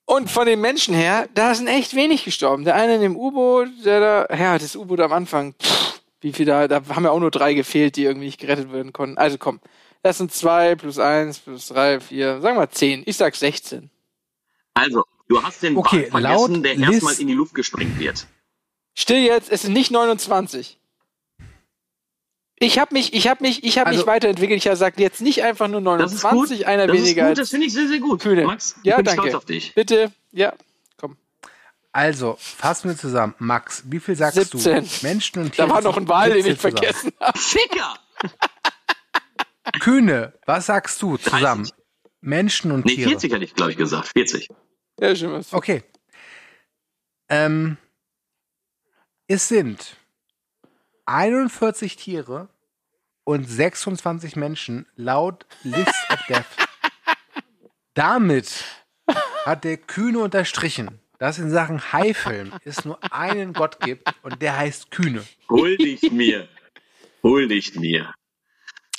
Und 0.07 0.30
von 0.30 0.46
den 0.46 0.61
Menschen 0.61 0.94
her, 0.94 1.28
da 1.34 1.55
sind 1.55 1.66
echt 1.66 1.94
wenig 1.94 2.24
gestorben. 2.24 2.64
Der 2.64 2.74
eine 2.74 2.96
in 2.96 3.00
dem 3.00 3.16
U-Boot, 3.16 3.68
der 3.84 4.00
da, 4.00 4.36
ja, 4.36 4.59
das 4.59 4.76
U-Boot 4.76 5.00
am 5.00 5.12
Anfang, 5.12 5.55
pff, 5.55 6.00
wie 6.20 6.32
viel 6.32 6.46
da, 6.46 6.68
da 6.68 6.82
haben 6.88 7.05
ja 7.05 7.11
auch 7.11 7.20
nur 7.20 7.30
drei 7.30 7.55
gefehlt, 7.55 7.96
die 7.96 8.05
irgendwie 8.05 8.26
nicht 8.26 8.40
gerettet 8.40 8.72
werden 8.72 8.92
konnten. 8.92 9.16
Also 9.16 9.38
komm, 9.38 9.61
das 10.02 10.18
sind 10.18 10.32
zwei 10.32 10.74
plus 10.74 10.98
eins 10.98 11.38
plus 11.38 11.68
drei, 11.68 12.00
vier, 12.00 12.40
sagen 12.40 12.59
wir 12.59 12.70
zehn. 12.70 13.02
Ich 13.07 13.16
sag 13.16 13.34
16. 13.34 13.90
Also, 14.74 15.05
du 15.28 15.42
hast 15.42 15.62
den 15.62 15.76
Okay, 15.76 16.09
Ball 16.11 16.22
vergessen, 16.22 16.55
laut 16.55 16.64
der 16.64 16.76
erstmal 16.76 17.14
in 17.20 17.26
die 17.28 17.34
Luft 17.34 17.55
gesprengt 17.55 17.98
wird. 17.98 18.26
Still 18.94 19.24
jetzt, 19.24 19.50
es 19.50 19.62
sind 19.62 19.72
nicht 19.72 19.90
29. 19.90 20.78
Ich 22.61 22.78
habe 22.78 22.94
mich, 22.94 23.12
ich 23.14 23.26
habe 23.28 23.42
mich, 23.42 23.64
ich 23.64 23.78
habe 23.78 23.88
Also- 23.88 24.00
mich 24.00 24.07
weiterentwickelt. 24.07 24.64
Ich 24.64 24.78
sage 24.78 25.02
jetzt 25.02 25.20
nicht 25.20 25.42
einfach 25.42 25.68
nur 25.68 25.80
Das 25.98 26.12
ist 26.12 26.22
29, 26.22 26.59
gut. 26.59 26.66
einer 26.66 26.86
das 26.86 26.96
weniger 26.96 27.22
ist 27.24 27.28
gut, 27.30 27.38
das 27.38 27.50
finde 27.50 27.66
ich 27.66 27.72
sehr, 27.72 27.88
sehr 27.88 27.98
gut. 27.98 28.22
Kühne. 28.22 28.44
Max, 28.44 28.76
ich 28.78 28.84
ja, 28.84 28.96
bin 28.96 29.05
danke. 29.05 29.22
stolz 29.22 29.34
auf 29.34 29.44
dich. 29.44 29.74
Bitte, 29.74 30.12
ja, 30.32 30.55
komm. 30.96 31.16
Also, 31.92 32.36
fassen 32.38 32.90
wir 32.90 32.96
zusammen. 32.96 33.34
Max, 33.38 33.82
wie 33.86 33.98
viel 34.00 34.14
sagst 34.16 34.36
17. 34.52 34.84
du? 34.84 34.88
Menschen 35.07 35.42
und 35.42 35.52
Tiere. 35.52 35.68
Da 35.68 35.74
war 35.74 35.82
noch 35.82 35.96
ein 35.96 36.09
Wal, 36.09 36.28
den 36.30 36.38
ich 36.38 36.44
17 36.44 36.76
zusammen. 36.76 36.78
vergessen 36.78 37.12
habe. 37.20 37.38
Ficker! 37.38 37.94
Kühne, 39.80 40.32
was 40.46 40.66
sagst 40.66 41.00
du 41.02 41.16
zusammen? 41.16 41.68
Menschen 42.20 42.70
und 42.70 42.86
Nee, 42.86 42.94
Tiere. 42.96 43.11
40 43.11 43.32
hätte 43.32 43.44
ich, 43.44 43.55
glaube 43.55 43.72
ich, 43.72 43.76
gesagt. 43.76 44.09
40. 44.09 44.48
Ja, 45.00 45.14
schon 45.16 45.32
was. 45.32 45.52
Okay. 45.52 45.82
Ähm, 47.28 47.76
es 49.26 49.48
sind 49.48 49.96
41 51.07 51.96
Tiere 51.96 52.48
und 53.24 53.48
26 53.48 54.36
Menschen 54.36 54.86
laut 54.96 55.46
List 55.62 55.94
of 56.11 56.20
Death. 56.28 56.44
Damit 57.94 58.64
hat 59.44 59.64
der 59.64 59.76
Kühne 59.76 60.20
unterstrichen, 60.20 61.00
dass 61.18 61.38
in 61.38 61.50
Sachen 61.50 61.92
Haifilm 61.92 62.52
es 62.64 62.84
nur 62.84 62.98
einen 63.12 63.52
Gott 63.52 63.80
gibt 63.80 64.12
und 64.22 64.42
der 64.42 64.57
heißt 64.57 64.90
Kühne. 64.90 65.24
Hol 65.48 65.76
dich 65.76 66.11
mir. 66.11 66.48
Hol 67.22 67.48
dich 67.48 67.74
mir. 67.76 68.12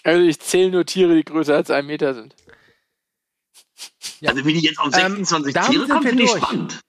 Also 0.04 0.24
ich 0.24 0.40
zähle 0.40 0.72
nur 0.72 0.86
Tiere, 0.86 1.16
die 1.16 1.24
größer 1.26 1.56
als 1.56 1.72
ein 1.72 1.86
Meter 1.86 2.14
sind. 2.14 2.36
Ja. 4.22 4.30
Also, 4.30 4.46
wie 4.46 4.54
die 4.54 4.62
jetzt 4.62 4.80
auf 4.80 4.86
Ähm, 4.88 5.26
26 5.26 5.54
damit 5.54 5.72
Tiere 5.72 5.86
sind 5.86 5.94
kommen, 5.94 6.08
finde 6.08 6.24
ich 6.24 6.32
spannend. 6.32 6.82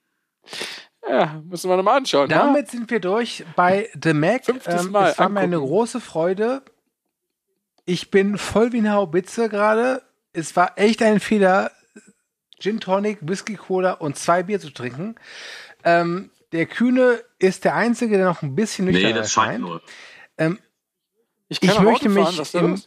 Ja, 1.08 1.40
müssen 1.44 1.70
wir 1.70 1.76
nochmal 1.76 1.98
anschauen. 1.98 2.28
ne? 2.28 2.34
Damit 2.34 2.68
sind 2.70 2.90
wir 2.90 3.00
durch 3.00 3.44
bei 3.54 3.88
The 4.02 4.12
Mac. 4.12 4.44
Fünftes 4.44 4.86
Ähm, 4.86 4.92
Mal 4.92 5.10
es 5.10 5.18
war 5.18 5.28
mir 5.28 5.40
eine 5.40 5.56
angucken. 5.56 5.70
große 5.72 6.00
Freude. 6.00 6.62
Ich 7.84 8.10
bin 8.10 8.36
voll 8.38 8.72
wie 8.72 8.78
eine 8.78 8.92
Haubitze 8.92 9.48
gerade. 9.48 10.02
Es 10.32 10.56
war 10.56 10.76
echt 10.78 11.02
ein 11.02 11.20
Fehler, 11.20 11.70
Gin 12.58 12.80
Tonic, 12.80 13.18
Whisky 13.20 13.54
Cola 13.54 13.92
und 13.92 14.16
zwei 14.18 14.42
Bier 14.42 14.58
zu 14.60 14.70
trinken. 14.70 15.14
Ähm, 15.84 16.30
der 16.52 16.66
Kühne 16.66 17.22
ist 17.38 17.64
der 17.64 17.74
Einzige, 17.76 18.16
der 18.16 18.26
noch 18.26 18.42
ein 18.42 18.54
bisschen 18.56 18.86
nüchtern 18.86 19.12
Nee, 19.12 19.12
das 19.12 19.30
scheint 19.32 19.46
erscheint. 19.52 19.64
nur. 19.64 19.82
Ähm, 20.38 20.58
Ich, 21.48 21.60
kann 21.60 21.70
ich 21.70 21.80
möchte 21.80 22.08
Auto 22.08 22.22
fahren, 22.22 22.36
mich 22.36 22.54
im? 22.54 22.82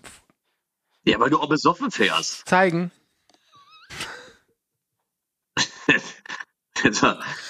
Ja, 1.06 1.20
weil 1.20 1.30
du 1.30 1.40
auch 1.40 1.48
besoffen 1.50 1.92
fährst. 1.92 2.48
zeigen. 2.50 2.92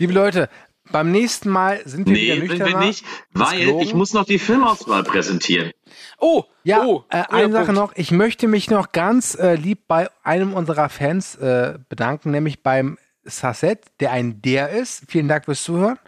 Liebe 0.00 0.14
Leute, 0.14 0.48
beim 0.92 1.12
nächsten 1.12 1.50
Mal 1.50 1.82
sind 1.84 2.06
wir 2.06 2.14
nee, 2.14 2.22
wieder 2.22 2.36
sind 2.36 2.48
nüchterner. 2.48 2.80
wir 2.80 2.86
nicht, 2.86 3.04
weil 3.32 3.60
gelogen. 3.60 3.82
ich 3.82 3.92
muss 3.92 4.14
noch 4.14 4.24
die 4.24 4.38
Filmauswahl 4.38 5.04
präsentieren. 5.04 5.72
Oh, 6.18 6.44
Ja, 6.64 6.86
oh, 6.86 7.04
äh, 7.10 7.22
eine 7.28 7.52
Sache 7.52 7.66
Punkt. 7.66 7.80
noch. 7.80 7.92
Ich 7.96 8.10
möchte 8.10 8.48
mich 8.48 8.70
noch 8.70 8.92
ganz 8.92 9.34
äh, 9.34 9.56
lieb 9.56 9.80
bei 9.88 10.08
einem 10.22 10.54
unserer 10.54 10.88
Fans 10.88 11.34
äh, 11.34 11.78
bedanken, 11.90 12.30
nämlich 12.30 12.62
beim 12.62 12.96
Sasset, 13.24 13.80
der 14.00 14.12
ein 14.12 14.40
Der 14.40 14.70
ist. 14.70 15.02
Vielen 15.06 15.28
Dank 15.28 15.44
fürs 15.44 15.62
Zuhören. 15.62 15.98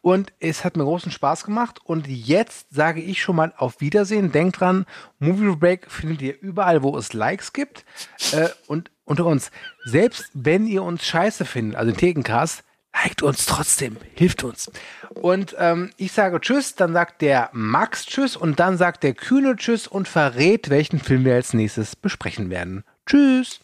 Und 0.00 0.32
es 0.40 0.64
hat 0.64 0.78
mir 0.78 0.84
großen 0.84 1.12
Spaß 1.12 1.44
gemacht. 1.44 1.80
Und 1.84 2.06
jetzt 2.08 2.68
sage 2.70 3.02
ich 3.02 3.20
schon 3.20 3.36
mal 3.36 3.52
auf 3.58 3.82
Wiedersehen. 3.82 4.32
Denkt 4.32 4.60
dran, 4.60 4.86
Movie 5.18 5.54
Break 5.56 5.90
findet 5.90 6.22
ihr 6.22 6.40
überall, 6.40 6.82
wo 6.82 6.96
es 6.96 7.12
Likes 7.12 7.52
gibt. 7.52 7.84
Äh, 8.32 8.48
und 8.66 8.90
unter 9.04 9.26
uns, 9.26 9.50
selbst 9.84 10.30
wenn 10.32 10.66
ihr 10.66 10.82
uns 10.82 11.04
scheiße 11.04 11.44
findet, 11.44 11.76
also 11.76 11.92
den 11.92 11.98
Thekencast, 11.98 12.62
liked 13.02 13.22
uns 13.22 13.46
trotzdem, 13.46 13.96
hilft 14.14 14.44
uns. 14.44 14.70
Und 15.14 15.54
ähm, 15.58 15.92
ich 15.96 16.12
sage 16.12 16.40
Tschüss, 16.40 16.74
dann 16.74 16.92
sagt 16.92 17.22
der 17.22 17.50
Max 17.52 18.06
Tschüss 18.06 18.36
und 18.36 18.60
dann 18.60 18.78
sagt 18.78 19.02
der 19.02 19.14
Kühne 19.14 19.56
Tschüss 19.56 19.86
und 19.86 20.08
verrät, 20.08 20.70
welchen 20.70 20.98
Film 20.98 21.24
wir 21.24 21.34
als 21.34 21.52
nächstes 21.52 21.96
besprechen 21.96 22.50
werden. 22.50 22.84
Tschüss. 23.06 23.60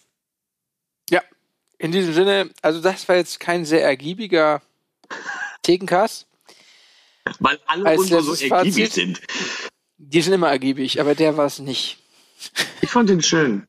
Ja, 1.11 1.23
in 1.79 1.93
diesem 1.93 2.15
Sinne, 2.15 2.51
also 2.63 2.81
das 2.81 3.09
war 3.09 3.17
jetzt 3.17 3.41
kein 3.41 3.65
sehr 3.65 3.83
ergiebiger 3.83 4.63
Thekencast. 5.63 6.27
Weil 7.39 7.61
alle 7.67 7.87
Als 7.87 8.01
unsere 8.01 8.23
so 8.23 8.33
ergiebig 8.33 8.89
Fazit. 8.89 8.93
sind. 8.93 9.23
Die 9.97 10.21
sind 10.21 10.33
immer 10.33 10.49
ergiebig, 10.49 11.01
aber 11.01 11.15
der 11.15 11.37
war 11.37 11.47
es 11.47 11.61
nicht. 11.61 11.99
Ich 12.81 12.91
fand 12.91 13.09
den 13.09 13.23
schön. 13.23 13.69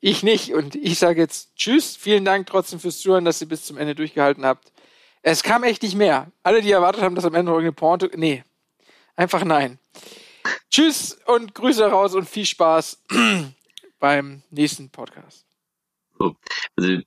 Ich 0.00 0.22
nicht. 0.22 0.54
Und 0.54 0.74
ich 0.76 0.98
sage 0.98 1.20
jetzt 1.20 1.54
Tschüss. 1.56 1.96
Vielen 1.96 2.24
Dank 2.24 2.46
trotzdem 2.46 2.80
fürs 2.80 3.00
Zuhören, 3.00 3.24
dass 3.24 3.40
ihr 3.40 3.48
bis 3.48 3.64
zum 3.64 3.76
Ende 3.76 3.94
durchgehalten 3.94 4.44
habt. 4.44 4.72
Es 5.22 5.42
kam 5.42 5.62
echt 5.62 5.82
nicht 5.82 5.94
mehr. 5.94 6.30
Alle, 6.42 6.62
die 6.62 6.70
erwartet 6.70 7.02
haben, 7.02 7.14
dass 7.14 7.26
am 7.26 7.34
Ende 7.34 7.52
irgendeine 7.52 7.72
Porte. 7.72 8.10
Nee. 8.14 8.42
Einfach 9.16 9.44
nein. 9.44 9.78
Tschüss 10.70 11.18
und 11.26 11.54
Grüße 11.54 11.84
raus 11.84 12.14
und 12.14 12.28
viel 12.28 12.46
Spaß 12.46 13.02
beim 13.98 14.42
nächsten 14.50 14.88
Podcast. 14.88 15.44
So. 16.18 16.36
Also, 16.76 17.02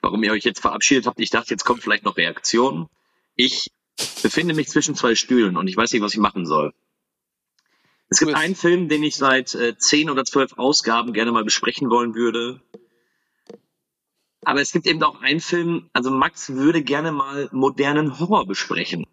warum 0.00 0.22
ihr 0.22 0.32
euch 0.32 0.44
jetzt 0.44 0.60
verabschiedet 0.60 1.06
habt, 1.06 1.20
ich 1.20 1.30
dachte, 1.30 1.50
jetzt 1.50 1.64
kommt 1.64 1.82
vielleicht 1.82 2.04
noch 2.04 2.16
Reaktion. 2.16 2.88
Ich 3.34 3.70
befinde 4.22 4.54
mich 4.54 4.68
zwischen 4.68 4.94
zwei 4.94 5.14
Stühlen 5.14 5.56
und 5.58 5.68
ich 5.68 5.76
weiß 5.76 5.92
nicht, 5.92 6.02
was 6.02 6.14
ich 6.14 6.20
machen 6.20 6.46
soll. 6.46 6.72
Es 8.10 8.20
gibt 8.20 8.34
einen 8.34 8.54
Film, 8.54 8.88
den 8.88 9.02
ich 9.02 9.16
seit 9.16 9.54
äh, 9.54 9.76
zehn 9.76 10.08
oder 10.08 10.24
zwölf 10.24 10.58
Ausgaben 10.58 11.12
gerne 11.12 11.32
mal 11.32 11.44
besprechen 11.44 11.90
wollen 11.90 12.14
würde. 12.14 12.60
Aber 14.44 14.60
es 14.60 14.72
gibt 14.72 14.86
eben 14.86 15.02
auch 15.02 15.20
einen 15.20 15.40
Film, 15.40 15.90
also 15.92 16.10
Max 16.10 16.50
würde 16.50 16.82
gerne 16.82 17.12
mal 17.12 17.48
modernen 17.52 18.18
Horror 18.18 18.46
besprechen. 18.46 19.06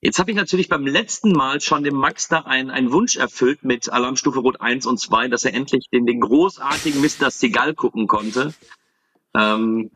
Jetzt 0.00 0.18
habe 0.18 0.30
ich 0.30 0.36
natürlich 0.36 0.68
beim 0.68 0.86
letzten 0.86 1.32
Mal 1.32 1.60
schon 1.60 1.82
dem 1.82 1.96
Max 1.96 2.28
da 2.28 2.40
einen, 2.40 2.70
einen 2.70 2.92
Wunsch 2.92 3.16
erfüllt 3.16 3.64
mit 3.64 3.90
Alarmstufe 3.90 4.38
Rot 4.40 4.60
1 4.60 4.86
und 4.86 5.00
2, 5.00 5.28
dass 5.28 5.44
er 5.44 5.54
endlich 5.54 5.88
den, 5.90 6.06
den 6.06 6.20
großartigen 6.20 7.00
Mr. 7.00 7.30
Seagal 7.30 7.74
gucken 7.74 8.06
konnte. 8.06 8.54
Ähm, 9.34 9.90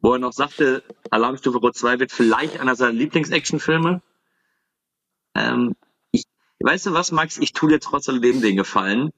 wo 0.00 0.12
er 0.12 0.18
noch 0.18 0.32
sagte, 0.32 0.82
Alarmstufe 1.10 1.58
Rot 1.58 1.76
2 1.76 2.00
wird 2.00 2.12
vielleicht 2.12 2.60
einer 2.60 2.76
seiner 2.76 2.92
Lieblings-Action-Filme. 2.92 4.02
Ähm, 5.34 5.76
weißt 6.60 6.86
du 6.86 6.92
was, 6.92 7.12
Max? 7.12 7.38
Ich 7.38 7.52
tue 7.52 7.70
dir 7.70 7.80
trotz 7.80 8.08
alledem 8.08 8.40
den 8.40 8.56
Gefallen. 8.56 9.10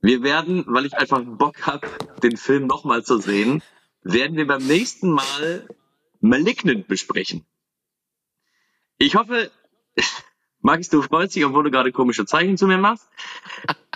Wir 0.00 0.22
werden, 0.22 0.64
weil 0.68 0.84
ich 0.86 0.94
einfach 0.96 1.22
Bock 1.24 1.66
habe, 1.66 1.88
den 2.22 2.36
Film 2.36 2.66
nochmal 2.66 3.02
zu 3.02 3.18
sehen, 3.18 3.62
werden 4.02 4.36
wir 4.36 4.46
beim 4.46 4.66
nächsten 4.66 5.10
Mal 5.10 5.66
Malignant 6.20 6.88
besprechen. 6.88 7.46
Ich 8.98 9.14
hoffe, 9.16 9.50
Max, 10.60 10.88
du 10.88 11.02
freust 11.02 11.34
dich, 11.34 11.44
obwohl 11.44 11.64
du 11.64 11.70
gerade 11.70 11.92
komische 11.92 12.26
Zeichen 12.26 12.56
zu 12.56 12.66
mir 12.66 12.78
machst. 12.78 13.08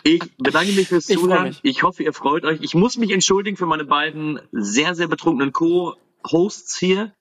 Ich 0.05 0.21
bedanke 0.39 0.73
mich 0.73 0.89
fürs 0.89 1.09
Ich 1.09 1.19
Zuhören. 1.19 1.49
mich. 1.49 1.61
Ich 1.63 1.83
hoffe, 1.83 2.03
ihr 2.03 2.13
freut 2.13 2.45
euch. 2.45 2.61
Ich 2.63 2.75
muss 2.75 2.97
mich 2.97 3.11
entschuldigen 3.11 3.57
für 3.57 3.67
meine 3.67 3.85
beiden 3.85 4.41
sehr, 4.53 4.95
sehr 4.95 5.09
betrunkenen 5.09 5.53
Co-Hosts 5.53 6.79
hier. 6.79 7.15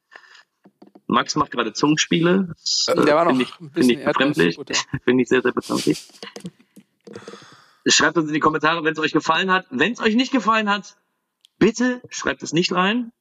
Max 1.08 1.36
macht 1.36 1.52
gerade 1.52 1.74
Zungenspiele. 1.74 2.50
Das, 2.50 2.86
Der 2.86 3.16
war 3.16 3.26
noch 3.26 3.32
finde 3.32 3.44
ich, 3.44 3.60
ein 3.60 3.72
bisschen 3.72 4.00
ich 4.00 4.06
befremdlich. 4.06 4.58
Finde 5.06 5.24
ich 5.24 5.30
sehr, 5.30 5.42
sehr 5.42 5.54
befremdlich. 5.54 6.08
Schreibt 7.88 8.18
uns 8.18 8.28
in 8.28 8.34
die 8.34 8.42
Kommentare, 8.42 8.84
wenn 8.84 8.92
es 8.94 9.00
euch 9.00 9.14
gefallen 9.14 9.50
hat. 9.50 9.66
Wenn 9.70 9.94
es 9.94 10.02
euch 10.02 10.16
nicht 10.16 10.34
gefallen 10.34 10.70
hat, 10.70 10.98
bitte 11.58 12.02
schreibt 12.10 12.44
es 12.44 12.52
nicht 12.52 12.74
rein. 12.74 13.14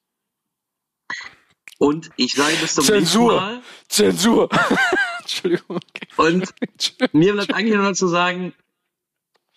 Und 1.79 2.11
ich 2.17 2.35
sage 2.35 2.57
bis 2.61 2.75
zum 2.75 2.85
Zensur. 2.85 3.33
nächsten 3.33 3.47
Mal. 3.47 3.63
Zensur. 3.89 4.49
Entschuldigung. 5.21 5.81
Und 6.17 6.55
mir 7.13 7.35
bleibt 7.35 7.55
eigentlich 7.55 7.75
nur 7.77 7.85
noch 7.85 7.97
zu 7.97 8.09
sagen, 8.09 8.53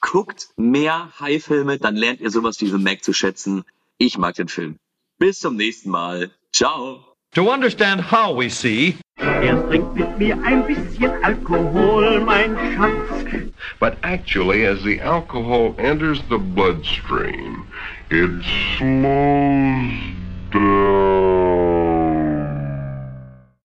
guckt 0.01 0.49
mehr 0.55 1.11
High-Filme, 1.19 1.79
dann 1.79 1.95
lernt 1.95 2.21
ihr 2.21 2.29
sowas 2.29 2.61
wie 2.61 2.67
The 2.67 2.77
Mac 2.77 3.03
zu 3.03 3.13
schätzen. 3.13 3.63
Ich 3.97 4.17
mag 4.17 4.35
den 4.35 4.47
Film. 4.47 4.77
Bis 5.17 5.39
zum 5.39 5.55
nächsten 5.55 5.89
Mal. 5.89 6.31
Ciao. 6.53 7.08
To 7.33 7.49
understand 7.49 8.01
how 8.01 8.33
we 8.33 8.49
see, 8.49 8.97
Er 9.19 9.55
trinkt 9.67 9.95
mit 9.95 10.17
mir 10.17 10.35
ein 10.43 10.65
bisschen 10.65 11.11
Alkohol. 11.23 12.25
But 13.79 13.97
actually, 14.01 14.65
as 14.65 14.83
the 14.83 14.99
alcohol 14.99 15.75
enters 15.77 16.21
the 16.29 16.39
bloodstream, 16.39 17.67
it 18.09 18.43
slows 18.77 19.93
down. 20.51 21.98